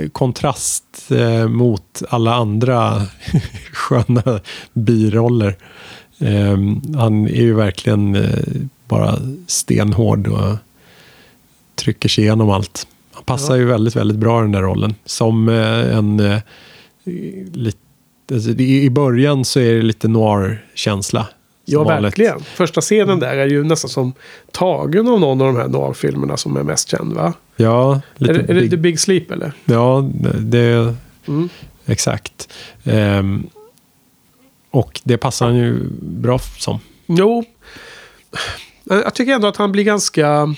[0.00, 3.02] eh, kontrast eh, mot alla andra
[3.72, 4.40] sköna
[4.72, 5.56] biroller.
[6.18, 6.56] Eh,
[6.96, 8.38] han är ju verkligen eh,
[8.88, 10.56] bara stenhård och
[11.74, 12.86] trycker sig igenom allt.
[13.12, 13.60] Han passar Ja.
[13.60, 14.94] ju väldigt, väldigt bra i den där rollen.
[15.04, 16.40] Som en...
[17.52, 17.78] Lite,
[18.32, 21.26] alltså, i, början så är det lite noir-känsla.
[21.64, 22.40] ja, verkligen.
[22.40, 24.12] Första scenen där är ju nästan som
[24.52, 27.32] tagen av någon av de här noir-filmerna som är mest känd va?
[27.56, 29.52] Ja, Är lite det, är det big- The Big Sleep eller?
[29.64, 30.94] Ja, det...
[31.28, 31.48] Mm.
[31.86, 32.48] Exakt.
[32.84, 33.46] Ehm,
[34.70, 36.78] och det passar han ju bra som.
[37.06, 37.44] Jo.
[38.84, 40.54] Jag tycker ändå att han blir ganska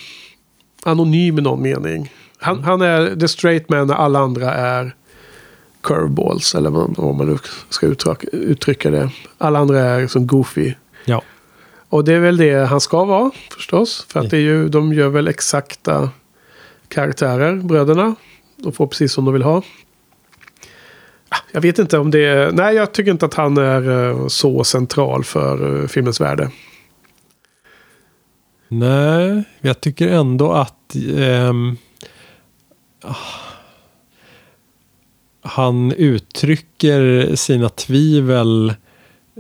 [0.83, 2.13] anonym i någon mening.
[2.39, 4.95] Han, han är the straight man när alla andra är
[5.83, 6.55] curveballs.
[6.55, 7.39] Eller vad, man nu
[7.69, 9.11] ska uttrycka, uttrycka det.
[9.39, 10.75] Alla andra är som goofy.
[11.05, 11.23] Ja.
[11.89, 14.07] Och det är väl det han ska vara förstås.
[14.09, 16.11] För att det är ju, de gör väl exakta
[16.95, 18.15] karaktärer, bröderna.
[18.57, 19.63] De får precis som de vill ha.
[21.29, 22.53] Ah, Jag vet inte om det är...
[22.53, 26.51] Nej, jag tycker inte att han är eh, så central för eh, filmens värde.
[28.69, 31.77] Nej, jag tycker ändå att ehm,
[33.03, 33.15] ah,
[35.43, 38.75] han uttrycker sina tvivel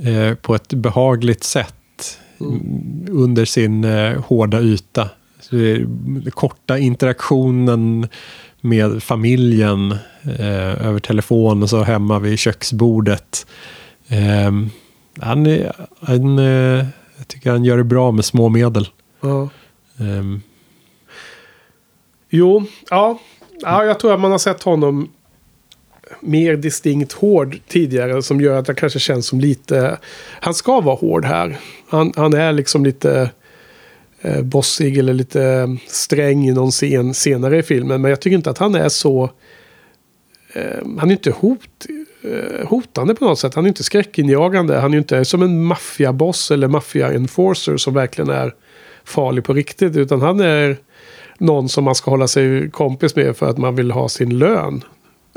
[0.02, 5.08] eh, på ett behagligt sätt mm, under sin eh, hårda yta.
[5.50, 8.08] Den korta interaktionen
[8.60, 9.92] med familjen
[10.38, 13.46] eh, över telefon och så hemma vid köksbordet.
[14.08, 14.70] Ehm,
[15.20, 16.86] han, är- han, eh,
[17.18, 18.88] jag tycker han gör det bra med små medel.
[19.20, 19.48] Ja.
[20.00, 20.42] Ehm,
[22.30, 23.18] Jo, ja.
[23.60, 23.84] ja.
[23.84, 25.08] Jag tror att man har sett honom
[26.20, 28.22] mer distinkt hård tidigare.
[28.22, 29.98] Som gör att det kanske känns som lite...
[30.40, 31.58] Han ska vara hård här.
[31.88, 33.30] Han, han är liksom lite
[34.24, 38.00] eh, bossig eller lite eh, sträng i någon scen senare i filmen.
[38.00, 39.30] Men jag tycker inte att han är så...
[40.52, 41.86] Eh, han är inte hot,
[42.22, 43.54] eh, hotande på något sätt.
[43.54, 44.76] Han är inte skräckinjagande.
[44.76, 48.54] Han är inte som en maffiaboss eller maffia-enforcer som verkligen är
[49.04, 49.96] farlig på riktigt.
[49.96, 50.76] Utan han är
[51.38, 54.84] någon som man ska hålla sig kompis med för att man vill ha sin lön.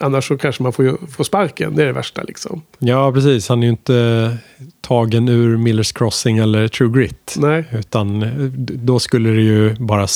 [0.02, 1.76] Annars så kanske man får, får sparken.
[1.76, 2.62] Det är det värsta liksom.
[2.80, 3.50] ja, precis.
[3.50, 4.38] Han är ju inte
[4.82, 7.36] tagen ur Millers Crossing eller True Grit.
[7.38, 7.66] Nej.
[7.72, 8.30] Utan eh,
[8.60, 10.08] då skulle det ju bara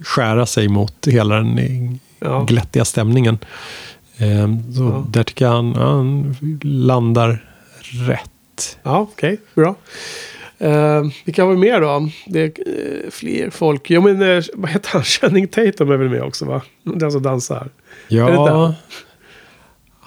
[0.00, 2.44] skära sig mot hela den Ja.
[2.48, 3.38] glättiga stämningen.
[4.18, 5.06] Ehm, så Ja.
[5.08, 7.44] där tycker jag han, han landar
[7.80, 8.78] rätt.
[8.82, 9.40] Ja, okej.
[9.54, 9.74] Bra.
[10.64, 12.08] Uh, vilka har vi mer då?
[12.26, 13.90] Det är eh, fler folk.
[13.90, 15.02] Jo, men uh, vad heter han?
[15.04, 16.62] Channing Tatum är väl med också va?
[16.82, 17.68] Den som dansar.
[18.08, 18.74] Ja?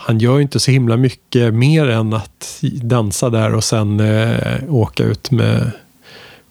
[0.06, 4.74] Han gör ju inte så himla mycket mer än att dansa där och sen eh,
[4.74, 5.72] åka ut med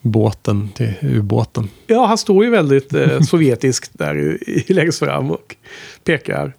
[0.00, 1.68] båten till ubåten.
[1.86, 5.56] Ja, han står ju väldigt uh, sovjetiskt där i, i längst fram och
[6.04, 6.52] pekar.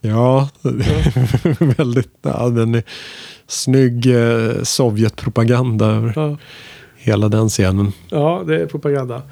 [0.00, 0.48] Ja,
[1.76, 2.10] väldigt.
[2.22, 2.82] Ja, den är
[3.46, 6.36] snygg eh, Sovjetpropaganda över Ja.
[6.96, 7.92] hela den scenen.
[8.08, 9.22] Ja, det är propaganda.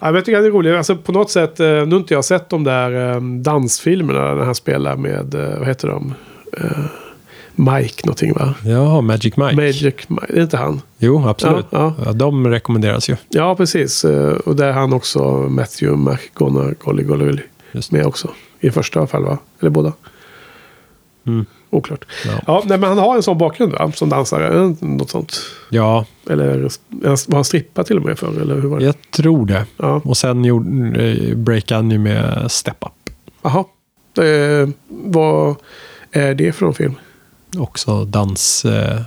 [0.00, 0.74] Ja, jag tycker det är roligt.
[0.76, 4.44] Alltså, på något sätt, eh, nu har inte jag sett de där eh, dansfilmerna när
[4.44, 6.14] han spelar med, eh, vad heter de?
[6.60, 6.84] Eh,
[7.54, 8.54] Mike någonting va?
[8.64, 9.56] Ja, Magic Mike.
[9.56, 10.80] Magic Mike, det är inte han?
[10.98, 11.66] Jo, absolut.
[11.70, 13.16] Ja, Ja, de rekommenderas ju.
[13.28, 14.04] Ja, precis.
[14.04, 17.40] Eh, Och där är han också Matthew McGonagall
[17.90, 18.30] med också.
[18.60, 19.38] I första fall va?
[19.60, 19.92] Eller båda.
[21.26, 21.46] Mm.
[21.70, 22.04] oklart.
[22.26, 22.40] Ja.
[22.46, 23.92] Ja, nej, men han har en sån bakgrund va?
[23.94, 25.36] Som dansare, något sånt.
[25.70, 26.68] Ja, Eller
[27.00, 28.84] var han strippa till och med för eller hur var det?
[28.84, 29.66] jag tror det.
[29.76, 30.00] Ja.
[30.04, 33.14] Och sen gjorde, eh, breakade han ju med Step Up.
[33.42, 33.64] Jaha.
[34.26, 35.56] Eh, vad
[36.12, 36.94] är det för någon film?
[37.58, 38.64] Också dans...
[38.64, 39.00] Eh,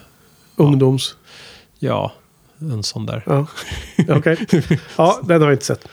[0.55, 1.15] Ungdoms?
[1.79, 2.13] ja,
[2.59, 3.23] en sån där.
[3.25, 3.47] Ja,
[4.09, 4.37] okej.
[4.97, 5.87] Ja, den har jag inte sett.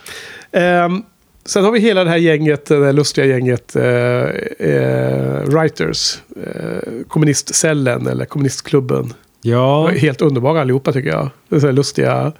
[0.52, 1.02] Ehm,
[1.44, 3.84] sen har vi hela det här gänget, det här lustiga gänget eh,
[4.68, 6.18] eh, Writers.
[6.36, 9.14] Eh, kommunistcellen eller kommunistklubben.
[9.42, 11.30] Ja, Helt underbara allihopa tycker jag.
[11.48, 12.32] Det är så lustiga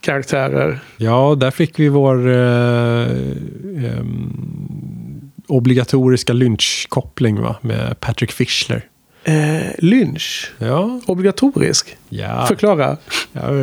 [0.00, 0.80] karaktärer.
[0.96, 3.02] ja, där fick vi vår eh,
[3.86, 4.95] ehm,
[5.48, 7.56] obligatoriska lynchkoppling va?
[7.60, 8.84] med Patrick Fischler.
[9.24, 10.50] Eh, lynch.
[10.58, 11.96] Ja, Obligatorisk.
[12.08, 12.46] ja.
[12.46, 12.96] Förklara.
[13.32, 13.54] ja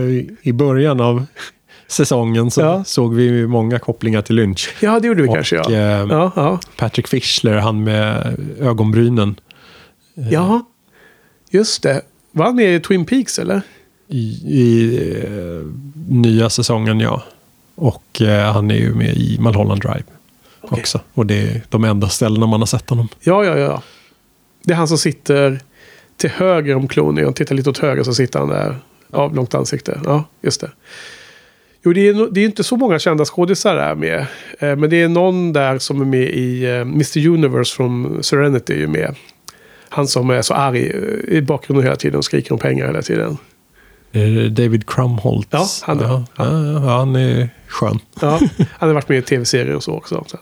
[0.42, 1.26] i- början av
[1.88, 2.84] säsongen så Ja.
[2.84, 4.70] såg vi många kopplingar till lynch.
[4.82, 5.72] Ja, det gjorde vi Och, kanske ja.
[5.72, 5.78] eh,
[6.10, 6.60] Ja, ja.
[6.78, 9.36] Patrick Fischler, han med ögonbrynen.
[10.30, 10.66] ja,
[11.52, 12.02] just det.
[12.32, 13.62] Var han med i Twin Peaks eller?
[14.08, 14.18] I,
[14.48, 15.68] i eh,
[16.10, 17.24] nya säsongen, ja.
[17.76, 20.04] Och eh, han är ju med i Mulholland Drive
[20.64, 21.00] också.
[21.14, 23.08] Och det är de enda ställena man har sett honom.
[23.20, 23.82] Ja, ja, ja.
[24.64, 25.60] Det är han som sitter
[26.18, 27.26] till höger om Clooney.
[27.26, 28.78] Om tittar lite åt höger så sitter han där.
[29.12, 30.00] Avlångt ansikte.
[30.06, 30.72] Ja, just det.
[31.86, 34.20] Jo, det är, det är inte så många kända skådisar där med.
[34.60, 37.28] Eh, men det är någon där som är med i eh, Mr.
[37.28, 39.16] Universe från Serenity är ju med.
[39.90, 43.02] Han som är så arg eh, i bakgrunden hela tiden och skriker om pengar hela
[43.02, 43.38] tiden.
[44.12, 45.48] Eh, David Crumholtz.
[45.52, 48.00] Ja, han är- ja, ja, ja, han är skön.
[48.22, 48.40] Ja,
[48.72, 50.24] han har varit med i tv-serier och så också.
[50.28, 50.40] Sen.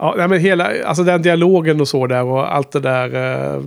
[0.00, 3.14] Ja, nej, men hela, alltså den dialogen och så där och allt det där.
[3.14, 3.62] Eh,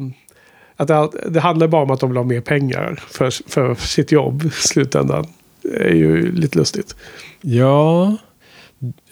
[0.75, 4.11] att det, det handlar bara om att de vill ha mer pengar för, för sitt
[4.11, 5.25] jobb i slutändan.
[5.61, 6.95] Det är ju lite lustigt.
[7.41, 8.17] Ja,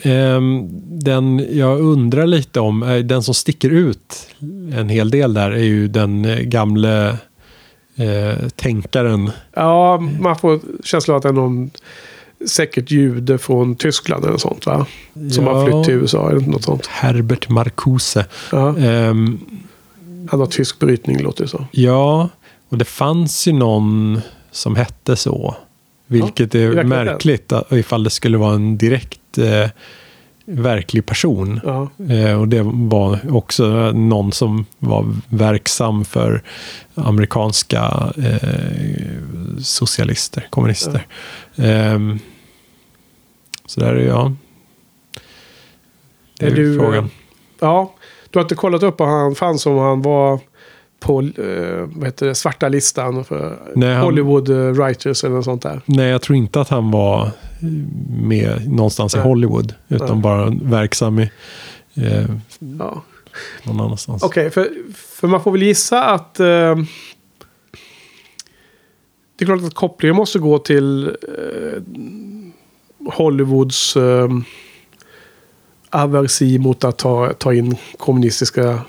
[0.01, 0.67] ehm,
[0.99, 4.27] den jag undrar lite om, eh, den som sticker ut
[4.75, 7.17] en hel del där är ju den eh, gamle
[7.95, 9.31] eh, tänkaren.
[9.53, 11.71] Ja, man får känslan av att det är någon
[12.47, 14.85] säkert jude från Tyskland eller sånt va?
[15.31, 15.53] Som Ja.
[15.53, 16.87] har flytt till USA eller något sånt.
[16.87, 18.25] Herbert Marcuse.
[18.51, 19.39] Ja, Ehm,
[20.31, 21.65] han har tysk brytning låter det så.
[21.71, 22.29] Ja,
[22.69, 24.21] och det fanns ju någon
[24.51, 25.55] som hette så.
[26.07, 29.69] Vilket i är märkligt att- ifall det skulle vara en direkt eh,
[30.45, 31.59] verklig person.
[32.09, 36.41] Eh, och det var också någon som var verksam för
[36.95, 38.49] amerikanska eh,
[39.63, 41.05] socialister, kommunister.
[41.55, 42.19] Ehm,
[43.65, 44.35] så där är jag.
[46.39, 47.09] Det är, Är du, frågan.
[47.59, 47.93] ja,
[48.29, 50.39] du har inte kollat upp om han fanns om han var
[50.99, 55.61] på eh, vad heter det, svarta listan för Nej, han- Hollywood writers eller något sånt
[55.61, 55.81] där.
[55.85, 57.31] Nej, jag tror inte att han var
[58.09, 59.23] med någonstans Nej.
[59.25, 59.73] i Hollywood.
[59.87, 60.17] Utan Nej.
[60.17, 61.29] bara verksam i
[61.95, 62.25] eh,
[62.79, 63.03] Ja.
[63.63, 64.23] någon annanstans.
[64.23, 66.45] Okej, för, för man får väl gissa att eh,
[69.35, 71.81] det är klart att kopplingen måste gå till eh,
[73.13, 74.29] Hollywoods eh,
[75.89, 78.79] aversi mot att ta, ta in kommunistiska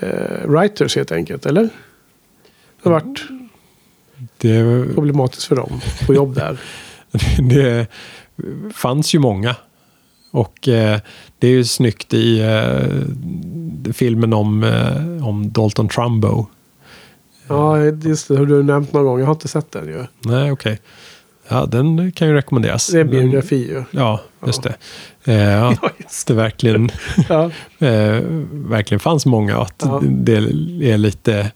[0.00, 1.62] eh, writers helt enkelt, eller?
[1.62, 3.22] Det har varit
[4.38, 6.60] Det, problematiskt för dem på jobb där.
[7.50, 7.86] det
[8.74, 9.56] fanns ju många.
[10.30, 11.00] Och eh,
[11.38, 16.46] det är ju snyggt i eh, filmen om, eh, om Dalton Trumbo.
[17.48, 18.36] Ja, just det.
[18.38, 19.18] Har du nämnt någon gång.
[19.18, 20.04] Jag har inte sett den ju.
[20.20, 20.78] Nej, okej.
[21.48, 22.86] Ja, den kan ju rekommenderas.
[22.86, 23.84] Det är en biografi ju.
[23.90, 24.74] Ja, just det.
[25.24, 26.90] Eh, ja, Ja, just det verkligen,
[27.28, 27.44] Ja.
[27.86, 29.56] eh, verkligen fanns många.
[29.58, 30.00] Att Ja.
[30.04, 30.36] det
[30.90, 31.50] är lite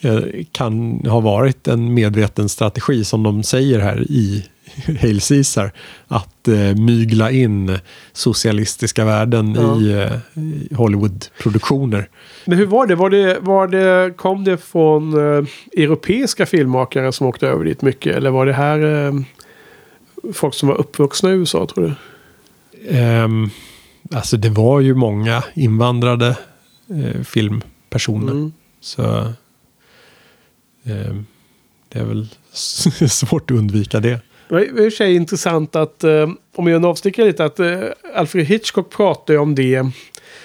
[0.00, 0.18] eh,
[0.52, 4.44] kan ha varit en medveten strategi som de säger här i
[5.00, 5.72] Hail Caesar.
[6.08, 7.78] Att eh, mygla in
[8.12, 9.80] socialistiska värden Ja.
[9.80, 12.08] i, eh, i Hollywood-produktioner.
[12.44, 12.94] Men hur var det?
[12.94, 15.44] Var det, var det kom det från eh,
[15.76, 18.16] europeiska filmmakare som åkte över dit mycket?
[18.16, 19.12] Eller var det här eh,
[20.32, 21.94] folk som var uppvuxna i USA tror du?
[22.98, 23.50] Ehm,
[24.12, 26.36] alltså det var ju många invandrade
[26.90, 28.32] eh, filmpersoner.
[28.32, 28.52] Mm.
[28.80, 29.02] Så
[30.84, 31.26] ehm,
[31.88, 32.28] det är väl
[33.08, 34.20] svårt att undvika det.
[34.48, 37.80] Det var i och för sig intressant att, eh, om jag avstickar lite, att eh,
[38.14, 39.86] Alfred Hitchcock pratade om det.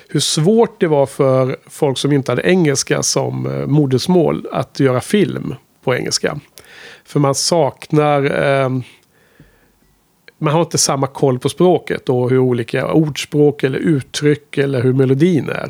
[0.07, 5.01] Hur svårt det var för folk som inte hade engelska som eh, modersmål att göra
[5.01, 6.39] film på engelska.
[7.05, 8.43] För man saknar...
[8.43, 8.69] Eh,
[10.41, 14.93] man har inte samma koll på språket och hur olika ordspråk eller uttryck eller hur
[14.93, 15.69] melodin är.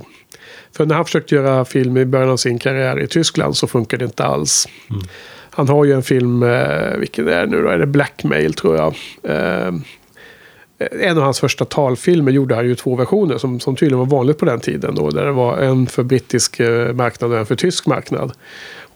[0.71, 3.97] För när han försökte göra film i början av sin karriär i Tyskland så funkar
[3.97, 4.67] det inte alls.
[4.89, 5.01] Mm.
[5.49, 7.69] Han har ju en film, eh, vilken är det nu då?
[7.69, 8.95] Är det Blackmail tror jag.
[9.23, 13.99] Eh, eh, en av hans första talfilmer gjorde han ju två versioner som, som tydligen
[13.99, 14.95] var vanligt på den tiden.
[14.95, 18.31] Då, där det var en för brittisk eh, marknad och en för tysk marknad.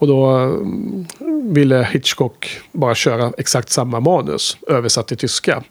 [0.04, 1.06] Och då mm,
[1.54, 5.64] ville Hitchcock bara köra exakt samma manus översatt till tyska.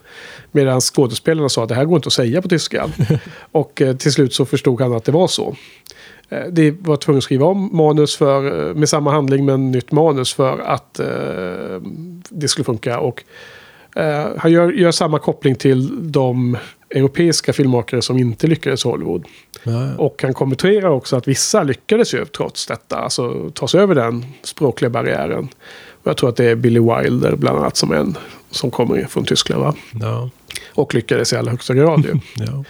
[0.53, 2.87] Medan skådespelarna sa att det här går inte att säga på tyska.
[3.53, 5.57] och eh, till slut så förstod han att det var så.
[6.29, 9.93] Eh, Det var tvungen att skriva om manus för, eh, med samma handling men nytt
[9.93, 11.81] manus för att eh,
[12.29, 12.99] det skulle funka.
[12.99, 13.25] Och
[13.97, 16.57] eh, han gör, gör samma koppling till de
[16.95, 19.25] europeiska filmmakare som inte lyckades i Hollywood.
[19.63, 22.97] Ja, Och han kommenterar också att vissa lyckades ju trots detta.
[22.97, 25.49] Alltså ta sig över den språkliga barriären.
[26.03, 28.17] Och jag tror att det är Billy Wilder bland annat som en
[28.51, 29.63] som kommer från Tyskland.
[29.63, 29.75] Va?
[30.01, 30.31] ja,
[30.75, 32.15] Och lyckades i allra högsta grad ju.
[32.45, 32.65] ja.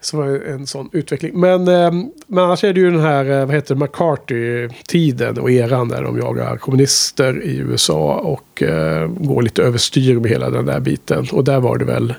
[0.00, 1.40] Så var det en sån utveckling.
[1.40, 1.92] Men, eh,
[2.26, 6.02] men annars är det ju den här, eh, vad heter det, McCarthy-tiden och eran där
[6.02, 11.26] de jagar kommunister i USA och eh, går lite överstyr med hela den där biten.
[11.32, 12.14] Och där var det väl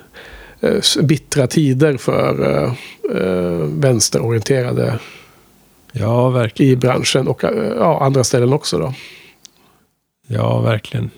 [1.01, 2.73] bittra tider för eh,
[3.17, 4.99] eh, vänsterorienterade
[5.91, 6.71] ja, verkligen.
[6.73, 8.93] i branschen och eh, ja, andra ställen också då.
[10.27, 11.09] Ja, verkligen.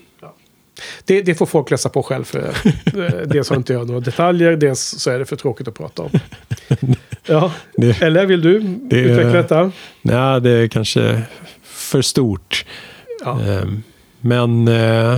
[1.05, 2.23] Det, det får folk läsa på själv.
[2.23, 2.39] För,
[2.85, 6.01] eh, dels har inte jag några detaljer, dels så är det för tråkigt att prata
[6.01, 6.09] om.
[7.27, 9.71] Ja, Det, eller vill du Det- utveckla detta?
[10.01, 11.21] nej, det är kanske
[11.63, 12.65] för stort.
[13.25, 13.41] Ja.
[13.41, 13.83] Ehm,
[14.21, 15.17] Men eh,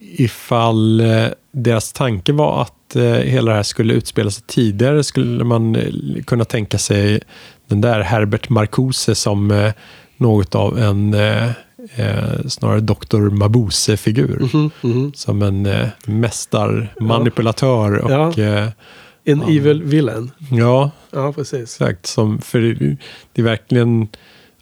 [0.00, 5.44] ifall eh, deras tanke var att eh, hela det här skulle utspela sig tidigare skulle
[5.44, 5.92] man eh,
[6.26, 7.20] kunna tänka sig
[7.68, 9.72] den där Herbert Marcuse som eh,
[10.16, 11.50] något av en eh,
[12.48, 13.30] snarare Dr.
[13.30, 14.70] Mabuse-figur.
[14.82, 18.42] Mhm, Som en eh, mästarmanipulatör och Ja.
[18.44, 18.68] eh,
[19.24, 20.30] En evil villain.
[20.50, 21.62] ja, Ja, precis.
[21.62, 22.96] Exakt, som, för det,
[23.32, 24.08] det är verkligen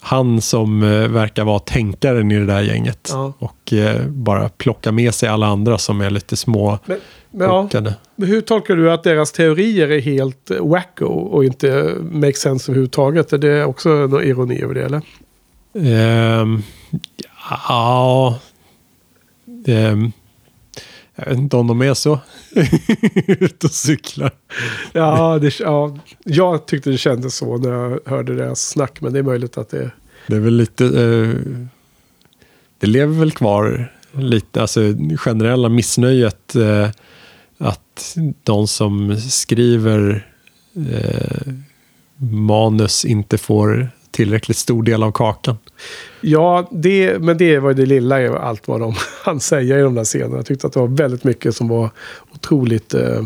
[0.07, 3.09] han som eh, verkar vara tänkaren i det där gänget.
[3.13, 3.33] Ja.
[3.39, 6.99] Och eh, bara plocka med sig alla andra som är lite små Men,
[7.31, 7.69] men, ja,
[8.17, 13.33] hur tolkar du att deras teorier är helt eh, wacko och inte make sense överhuvudtaget?
[13.33, 15.03] Är det också någon ironi över det eller?
[15.75, 16.63] Ehm,
[17.69, 18.39] ja,
[19.67, 20.13] ehm,
[21.17, 22.21] jag vet inte om de är så
[23.27, 24.31] ute och cyklar.
[24.93, 29.01] Ja, det, ja, jag tyckte det kändes så när jag hörde deras snack.
[29.01, 29.91] Men det är möjligt att det...
[30.27, 30.85] Det är väl lite...
[30.85, 31.35] Eh,
[32.79, 34.81] det lever väl kvar lite, alltså
[35.17, 36.89] generella missnöjet eh,
[37.59, 40.27] att de som skriver
[40.91, 41.53] eh,
[42.17, 45.57] manus inte får tillräckligt stor del av kakan.
[46.21, 48.95] Ja, det, men det var ju det lilla i allt vad de
[49.25, 50.37] han säger i de där scenerna.
[50.37, 51.91] Jag tyckte att det var väldigt mycket som var
[52.35, 53.23] otroligt, eh,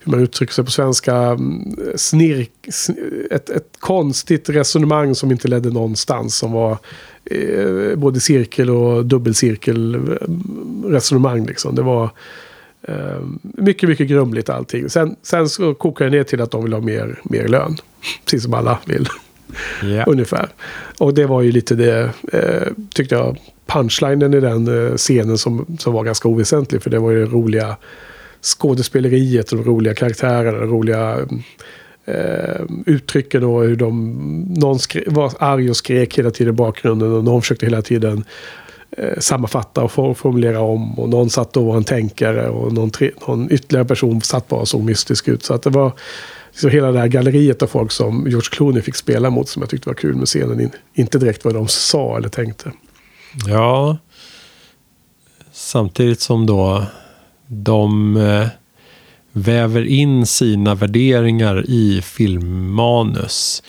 [0.00, 5.48] hur man uttrycker sig på svenska, mm, snirk, sn- ett, ett konstigt resonemang som inte
[5.48, 6.36] ledde någonstans.
[6.36, 6.78] Som var
[7.24, 10.00] eh, både cirkel och dubbelcirkel eh,
[10.84, 11.74] resonemang liksom.
[11.74, 12.10] Det var
[12.82, 14.90] eh, mycket, mycket grumligt allting.
[14.90, 17.76] Sen, sen så kokar det ner till att de vill ha mer, mer lön.
[18.24, 19.08] Precis som alla vill.
[19.84, 20.04] Yeah.
[20.08, 20.48] Ungefär.
[20.98, 25.76] Och det var ju lite det, eh, tyckte jag, punchlinen i den eh, scenen som,
[25.78, 26.82] som var ganska oväsentlig.
[26.82, 27.76] För det var ju det roliga
[28.42, 31.18] skådespeleriet, de roliga karaktärerna, de roliga
[32.04, 34.14] eh, uttrycken och hur de,
[34.56, 38.24] någon skre, var arg och skrek hela tiden i bakgrunden och någon försökte hela tiden
[38.90, 40.98] eh, sammanfatta och formulera om.
[40.98, 44.60] Och någon satt och var en tänkare och någon, tre, någon ytterligare person satt bara
[44.60, 45.42] och såg mystisk ut.
[45.42, 45.92] Så att det var
[46.60, 49.70] så hela det här galleriet av folk som George Clooney fick spela mot som jag
[49.70, 50.60] tyckte var kul med scenen.
[50.60, 52.72] In, inte direkt vad de sa eller tänkte.
[53.46, 53.98] Ja,
[55.52, 56.84] samtidigt som då
[57.46, 58.46] de eh,
[59.32, 63.62] väver in sina värderingar i filmmanus.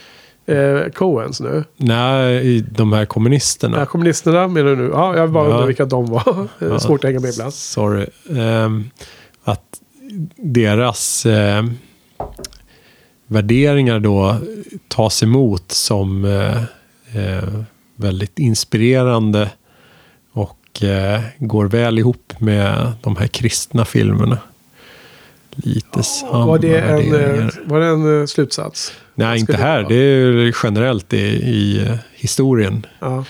[0.46, 1.64] Eh, Coens nu.
[1.78, 3.80] Nej, de här kommunisterna.
[3.80, 4.90] Ja, kommunisterna menar du nu?
[4.94, 5.52] Ja, jag bara Ja.
[5.52, 6.48] undrar vilka de var.
[6.60, 7.54] Ja, Svårt att hänga med ibland.
[7.54, 8.06] Sorry.
[8.38, 8.90] Ehm,
[9.44, 9.80] att
[10.38, 11.64] deras eh,
[13.30, 14.38] värderingar då
[14.88, 16.64] tas emot som eh,
[17.24, 17.50] eh,
[17.96, 19.50] väldigt inspirerande
[20.32, 24.38] och eh, går väl ihop med de här kristna filmerna.
[25.56, 28.94] Lite samma Var det en, var det en slutsats?
[29.16, 29.86] Nej, inte här.
[29.90, 32.86] Det är generellt i, i historien.
[33.00, 33.26] Ja.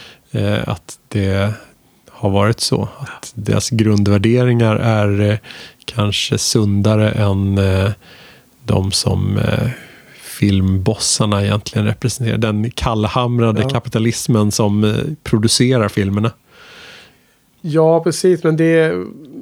[0.65, 1.53] Att det
[2.09, 2.89] har varit så.
[2.99, 5.39] Att deras grundvärderingar är
[5.85, 7.59] kanske sundare än
[8.65, 9.39] de som
[10.39, 12.37] filmbossarna egentligen representerar.
[12.37, 13.69] Den kallhamrade Ja.
[13.69, 16.31] kapitalismen som eh, producerar filmerna.
[17.61, 18.43] ja, precis.
[18.43, 18.93] Men det,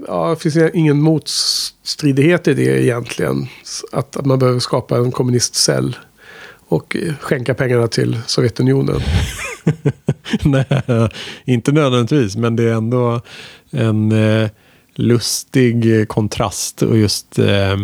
[0.07, 3.47] ja, det finns ingen motstridighet i det egentligen.
[3.91, 5.95] Att, att man behöver skapa en kommunistcell.
[6.69, 8.99] Och eh, skänka pengarna till Sovjetunionen.
[10.43, 10.65] Nej,
[11.45, 13.21] inte nödvändigtvis, men det är ändå
[13.71, 14.49] en eh,
[14.95, 17.77] lustig kontrast och just eh,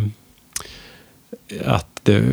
[1.66, 2.23] att det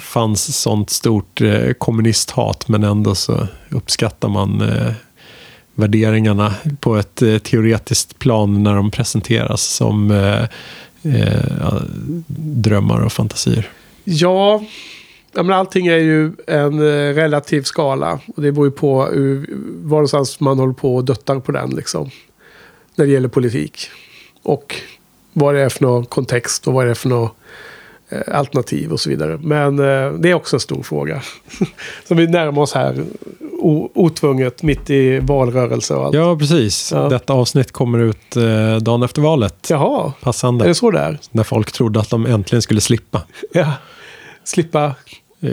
[0.00, 4.92] fanns sånt stort eh, kommunisthat men ändå så uppskattar man eh,
[5.74, 10.42] värderingarna på ett eh, teoretiskt plan när de presenteras som eh,
[11.14, 11.82] eh
[12.36, 13.70] drömmar och fantasier.
[14.04, 14.62] Ja,
[15.34, 18.20] men allting är ju en eh, relativ skala.
[18.36, 19.46] Och det beror ju på hur,
[19.82, 22.10] var någonstans man håller på och duttar på den liksom.
[22.96, 23.88] När det gäller politik.
[24.42, 24.74] Och
[25.32, 27.36] vad det är för någon kontext och vad det är för något
[28.32, 29.38] alternativ och så vidare.
[29.42, 31.22] Men eh, det är också en stor fråga.
[32.08, 33.04] Som vi närmar oss här
[33.94, 36.14] otvunget mitt i valrörelse och allt.
[36.14, 36.92] Ja, precis.
[36.92, 37.08] Ja.
[37.08, 39.66] Detta avsnitt kommer ut eh, dagen efter valet.
[39.70, 40.64] Jaha, Passande.
[40.64, 41.18] är det så där?
[41.30, 43.72] När folk trodde att de äntligen skulle slippa Ja.
[44.44, 44.84] Slippa
[45.40, 45.50] eh,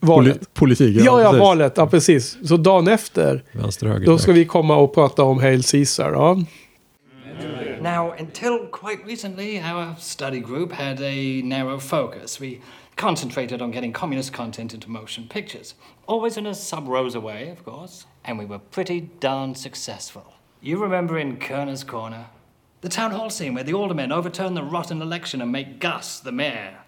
[0.00, 0.36] Valet.
[0.40, 0.96] poli- politik.
[1.04, 1.40] Ja, ja, precis.
[1.40, 1.72] valet.
[1.76, 2.36] Ja, precis.
[2.44, 6.10] Så dagen efter, Vänster, höger, då ska vi komma och prata om Hail Caesar.
[6.12, 6.38] Ja.
[7.80, 12.40] Now, until quite recently, our study group had a narrow focus.
[12.40, 12.60] We
[12.96, 15.74] concentrated on getting communist content into motion pictures,
[16.06, 20.34] always in a sub rosa way, of course, and we were pretty darn successful.
[20.60, 22.26] You remember in Kerner's Corner?
[22.80, 26.32] The town hall scene where the aldermen overturn the rotten election and make Gus the
[26.32, 26.78] mayor.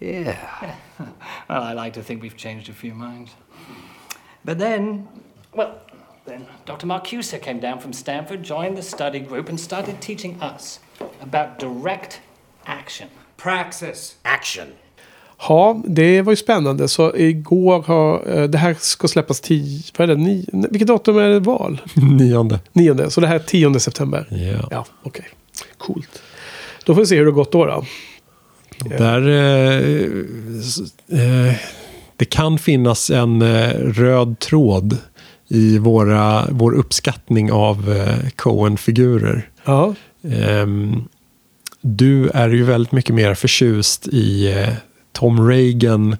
[0.00, 0.76] Yeah.
[1.48, 3.32] Well, I like to think we've changed a few minds.
[4.44, 5.08] But then,
[5.52, 5.80] well,
[6.26, 6.86] then Dr.
[6.86, 10.80] Marcuse came down from Stanford, joined the study group, and started teaching us
[11.22, 12.20] about direct
[12.64, 13.08] action.
[13.36, 14.16] Praxis.
[14.22, 14.66] Action.
[15.48, 16.88] Ja, det var ju spännande.
[16.88, 18.38] Så igår har...
[18.38, 19.82] eh, Det här ska släppas 10...
[19.96, 20.22] Vad är det?
[20.22, 21.80] Ni, vilket datum är det val?
[21.94, 22.60] Nionde.
[22.72, 23.10] Nionde.
[23.10, 24.26] Så det här är 10 september.
[24.30, 24.68] Ja.
[24.70, 25.24] Ja, okej.
[25.78, 26.22] Coolt.
[26.84, 27.64] Då får vi se hur det har gått då.
[27.66, 27.84] då.
[28.98, 30.00] Där, eh,
[31.20, 31.54] eh,
[32.16, 34.98] det kan finnas en eh, röd tråd
[35.48, 39.48] i våra, vår uppskattning av eh, Coen-figurer.
[39.64, 39.94] Ja.
[40.30, 41.04] Ehm,
[41.80, 44.68] du är ju väldigt mycket mer förtjust i eh,
[45.12, 46.16] Tom Reagan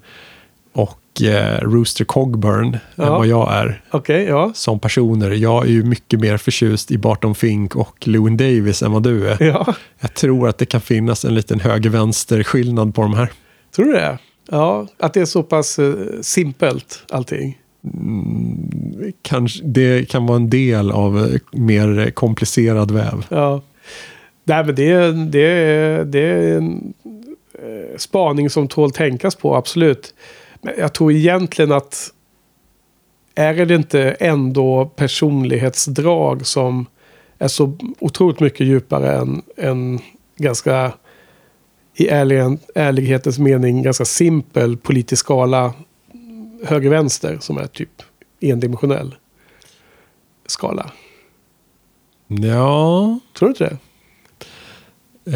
[0.72, 3.18] och eh, Rooster Cogburn än Ja.
[3.18, 4.52] vad jag är Okej, ja.
[4.54, 5.30] som personer.
[5.30, 9.28] Jag är ju mycket mer förtjust i Barton Fink och Lewin Davis än vad du
[9.28, 9.42] är.
[9.42, 13.32] Ja, Jag tror att det kan finnas en liten höger-vänster-skillnad på de här.
[13.76, 14.18] tror du det?
[14.50, 17.58] Ja, att det är så pass eh, simpelt allting.
[17.84, 23.26] Mm, kanske, det kan vara en del av eh, mer komplicerad väv.
[23.28, 23.62] Ja.
[24.44, 26.94] Nej, men det, är- det, det är en
[27.54, 30.14] eh, spaning som tål tänkas på, absolut.
[30.62, 32.10] Men jag tror egentligen att
[33.34, 36.86] är det inte ändå personlighetsdrag som
[37.38, 39.98] är så otroligt mycket djupare än, än
[40.36, 40.92] ganska
[41.96, 42.08] i
[42.74, 45.72] ärlighetens mening ganska simpel politisk skala
[46.64, 48.02] höger-vänster som är typ
[48.40, 49.14] endimensionell
[50.46, 50.90] skala.
[52.26, 53.78] Ja, Tror du inte det?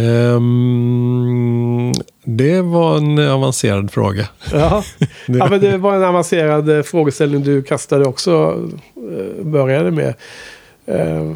[0.02, 1.92] ehm,
[2.24, 4.28] det var en avancerad fråga.
[4.52, 4.84] Ja.
[5.26, 8.62] ja, men det var en avancerad eh, frågeställning du kastade också,
[8.96, 10.14] eh, började med.
[10.86, 11.32] Eh,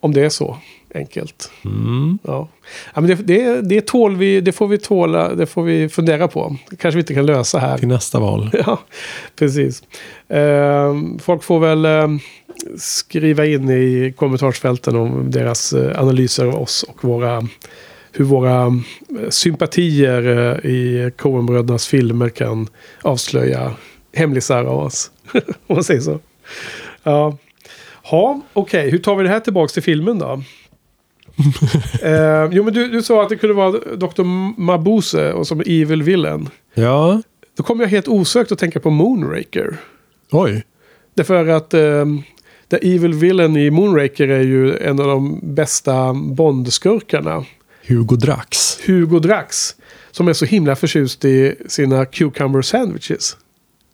[0.00, 0.56] om det är så
[0.94, 1.50] enkelt.
[1.64, 2.18] Mm.
[2.22, 2.48] Ja.
[2.94, 6.28] Ja, men det, det, det, tål vi, det får vi tåla, det får vi fundera
[6.28, 6.56] på.
[6.70, 7.78] Det kanske vi inte kan lösa här.
[7.78, 8.50] Till nästa val.
[8.66, 8.78] Ja,
[9.36, 9.82] precis.
[10.28, 12.08] Eh, folk får väl eh,
[12.76, 17.48] skriva in i kommentarsfälten om deras eh, analyser av oss och våra,
[18.12, 22.68] hur våra eh, sympatier i Coenbrödernas filmer kan
[23.02, 23.74] avslöja
[24.12, 25.10] hemlisar av oss.
[25.66, 26.18] Om man säger så.
[27.02, 27.36] Ja,
[28.02, 28.90] ha, okej.
[28.90, 30.42] Hur tar vi det här tillbaka till filmen då?
[32.02, 34.22] eh, jo, men du, du sa att det kunde vara Dr.
[34.60, 36.48] Mabuse och som Evil Villain.
[36.74, 37.22] Ja,
[37.56, 39.76] Då kommer jag helt osökt att tänka på Moonraker.
[40.30, 40.64] oj.
[41.14, 42.04] Därför att eh,
[42.70, 47.44] The Evil Villain i Moonraker är ju en av de bästa Bond-skurkarna.
[47.86, 48.78] Hugo Drax.
[48.86, 49.76] Hugo Drax.
[50.10, 53.36] Som är så himla förtjust i sina cucumber sandwiches.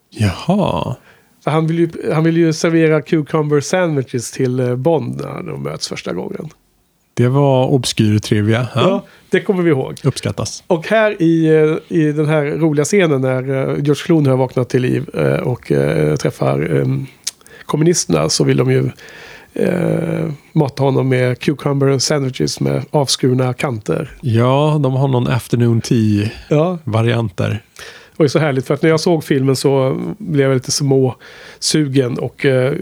[0.09, 0.95] Jaha.
[1.43, 5.63] Så han vill ju, han vill ju servera cucumber sandwiches till eh, Bond när de
[5.63, 6.49] möts första gången.
[7.17, 8.67] Det var obskyr trivia.
[8.75, 8.81] Ja.
[8.81, 9.99] Ja, det kommer vi ihåg.
[10.03, 10.63] Uppskattas.
[10.67, 14.69] Och här i, eh, i den här roliga scenen när eh, George Clooney har vaknat
[14.69, 15.71] till liv eh, och
[16.19, 16.85] träffar eh,
[17.65, 18.89] kommunisterna så vill de ju
[19.53, 24.11] eh, mata honom med cucumber sandwiches med avskurna kanter.
[24.21, 27.53] Ja, de har någon afternoon tea-variant Ja,
[28.17, 31.15] var ju så härligt för att när jag såg filmen så blev jag lite små
[31.59, 32.73] sugen och eh,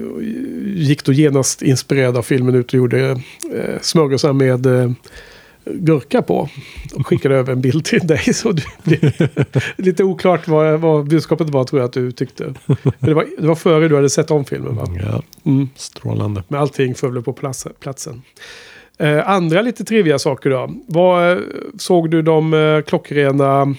[0.66, 3.10] gick då genast inspirerad av filmen ut och gjorde
[3.53, 4.91] eh, smörgåsar med eh,
[5.66, 6.49] gurka på.
[6.95, 8.34] Och skickade över en bild till dig.
[8.34, 8.64] Så du,
[9.78, 12.53] lite oklart vad, vad budskapet var tror jag att du tyckte.
[12.99, 14.88] Det, var, det var före du hade sett om filmen va?
[15.02, 15.70] Ja, Mm.
[15.76, 16.44] strålande.
[16.48, 18.22] Med allting föll på plats, platsen.
[18.99, 20.74] Eh, andra lite trivia saker då.
[20.88, 21.38] Vad, eh,
[21.78, 23.76] såg du de eh, klockrena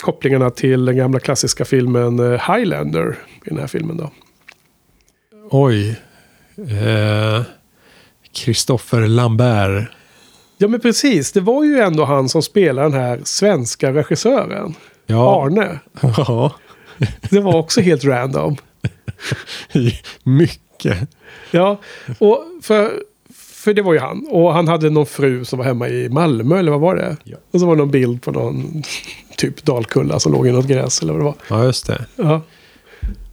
[0.00, 4.10] kopplingarna till den gamla klassiska filmen eh, Highlander i den här filmen då?
[5.50, 6.00] Oj.
[6.56, 7.42] Eh,
[8.32, 9.88] Christopher Lambert.
[10.58, 14.74] Ja men precis, det var ju ändå han som spelade den här svenska regissören.
[15.06, 15.44] Ja.
[15.44, 15.78] Arne.
[16.16, 16.54] Ja.
[17.30, 18.56] Det var också helt random.
[20.22, 20.98] Mycket.
[21.50, 21.80] Ja,
[22.18, 22.92] och för,
[23.68, 24.26] för det var ju han.
[24.30, 27.16] Och han hade någon fru som var hemma i Malmö, eller vad var det?
[27.50, 28.82] Och så var det någon bild på någon
[29.36, 31.34] typ Dalkulla som låg i något gräs, eller vad det var.
[31.48, 32.04] Ja, just det.
[32.16, 32.40] Ja.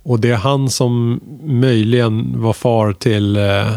[0.03, 3.73] Och det är han som möjligen var far till eh,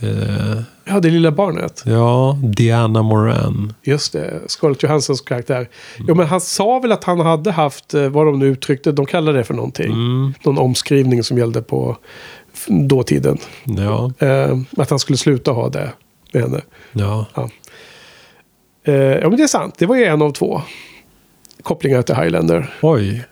[0.00, 1.82] eh, Ja, det lilla barnet.
[1.86, 3.74] ja, Diana Moran.
[3.82, 5.68] Just det, Scarlett Johanssons karaktär.
[6.08, 9.06] Jo, men han sa väl att han hade haft, eh, vad de nu uttryckte, de
[9.06, 9.92] kallade det för någonting.
[10.44, 11.96] Någon omskrivning som gällde på
[12.68, 13.38] dåtiden.
[13.64, 15.92] Ja, Eh, att han skulle sluta ha det
[16.32, 16.60] med henne.
[16.92, 17.26] ja.
[17.34, 17.48] Ja.
[18.84, 19.74] Eh, ja, men det är sant.
[19.78, 20.62] Det var ju en av två
[21.62, 22.74] kopplingar till Highlander.
[22.82, 23.24] Oj.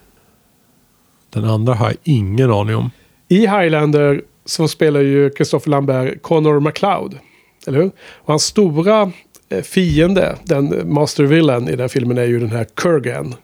[1.31, 2.91] Den andra har jag ingen aning om.
[3.29, 7.19] I Highlander så spelar ju Christopher Lambert Connor MacLeod.
[7.67, 7.91] Eller hur?
[8.15, 9.13] Och hans stora
[9.49, 13.35] eh, fiende, den master villain i den filmen är ju den här Kurgan.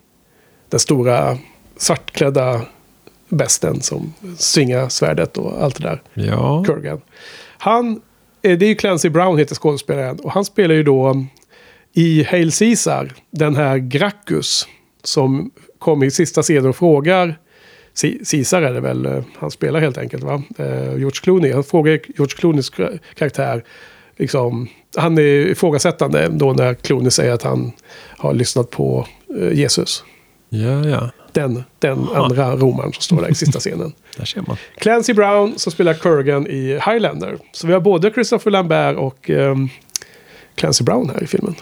[0.69, 1.39] Den stora
[1.77, 2.61] svartklädda
[3.29, 6.03] besten som svingar svärdet och allt det där.
[6.15, 6.65] Ja.
[6.67, 7.01] Kurgan.
[7.59, 8.01] Han,
[8.43, 10.19] eh, det är ju Clancy Brown heter skådespelaren.
[10.21, 11.27] Och han spelar ju då
[11.93, 14.69] i Hail Caesar den här Gracchus.
[15.03, 17.39] Som kom i sista scenen och frågar
[18.31, 20.43] Caesar är det väl eh, han spelar helt enkelt va?
[20.59, 21.53] George Clooney.
[21.53, 23.65] Han frågar George Clooneys kar- karaktär.
[24.19, 27.73] Liksom, han är ifrågasättande då när Clooney säger att han
[28.17, 29.07] har lyssnat på
[29.41, 30.05] eh, Jesus.
[30.49, 31.11] Ja, ja.
[31.33, 33.93] Den, den andra romaren som står där i sista scenen.
[34.17, 34.57] Där ser man.
[34.79, 37.39] Clancy Brown som spelar Kurgan i Highlander.
[37.53, 39.69] Så vi har både Christopher Lambert och ehm,
[40.55, 41.55] Clancy Brown här i filmen.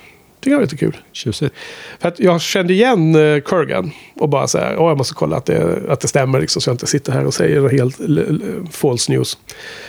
[0.44, 0.96] Tycker jag var lite kul.
[1.12, 1.54] Tjusigt.
[2.00, 3.90] För att jag kände igen uh, Kurgan.
[4.14, 6.62] Och bara så här, åh jag måste kolla att det, att det stämmer liksom.
[6.62, 7.96] Så jag inte sitter här och säger helt
[8.72, 9.38] false news.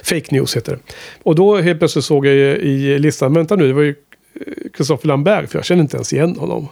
[0.03, 0.93] Fake news heter det.
[1.23, 3.89] Och då helt plötsligt såg jag i, i listan, vänta nu, det var ju
[4.35, 5.49] eh, Christopher Lambert.
[5.49, 6.67] För jag kände inte ens igen honom.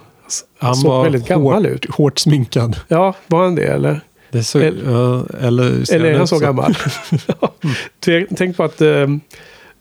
[0.60, 1.86] Han, Han såg var väldigt gammal hårt, ut.
[1.96, 2.80] hårt sminkad.
[2.88, 4.02] Ja, var han det eller?
[4.44, 6.76] Så, Eller- eller Eller är han så gammal?
[8.00, 9.08] Tänk- Tänk på att eh,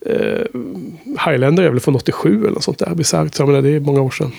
[0.07, 0.47] eh,
[1.27, 2.95] Highlander är väl från 87 eller något sånt där.
[2.95, 3.35] Bisarrt.
[3.35, 4.33] Så det är många år sedan.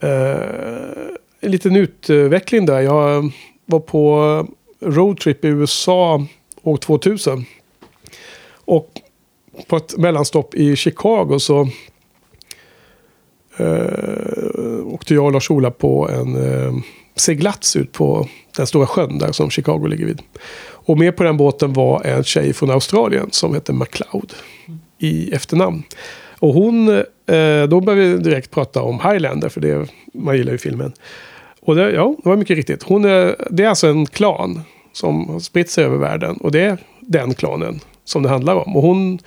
[0.00, 1.10] Eh,
[1.40, 2.80] en liten utveckling där.
[2.80, 3.32] Jag
[3.66, 4.46] var på
[4.80, 6.26] roadtrip i USA
[6.62, 7.44] år 2000.
[8.64, 9.00] Och
[9.66, 11.68] på ett mellanstopp i Chicago så
[13.56, 16.72] eh, åkte jag och Lars-Ola på en eh,
[17.16, 20.22] seglats ut på den stora sjön där som Chicago ligger vid.
[20.90, 24.32] Och med på den båten var en tjej från Australien som hette MacLeod
[24.98, 25.82] i efternamn.
[26.38, 26.88] Och hon,
[27.26, 30.92] eh, då började vi direkt prata om Highlander, för det, man gillar ju filmen.
[31.60, 32.82] Och det, ja, det var mycket riktigt.
[32.82, 34.62] Hon är, det är alltså en klan
[34.92, 36.36] som har spritt sig över världen.
[36.36, 38.76] Och det är den klanen som det handlar om.
[38.76, 39.18] Och hon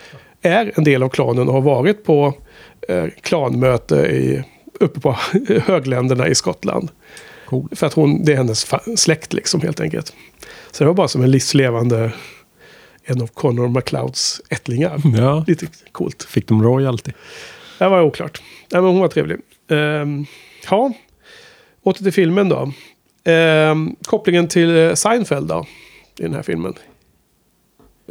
[0.41, 2.33] är en del av klanen och har varit på
[2.89, 4.43] eh, klanmöte i,
[4.79, 5.15] uppe på
[5.65, 6.89] högländerna i Skottland.
[7.45, 7.69] Cool.
[7.71, 10.13] För att hon, det är hennes släkt liksom helt enkelt.
[10.73, 12.11] Så det var bara som en livslevande
[13.03, 15.01] en av Connor MacLeods ättlingar.
[15.17, 15.43] Ja.
[15.47, 16.23] Lite coolt.
[16.23, 17.11] Fick de royalty?
[17.79, 18.41] Det var oklart.
[18.71, 19.37] Nej, men hon var trevlig.
[19.71, 20.25] Ehm,
[20.69, 20.93] ja,
[21.83, 22.71] åter till filmen då.
[23.23, 25.65] Ehm, kopplingen till eh, Seinfeld då.
[26.19, 26.73] I den här filmen.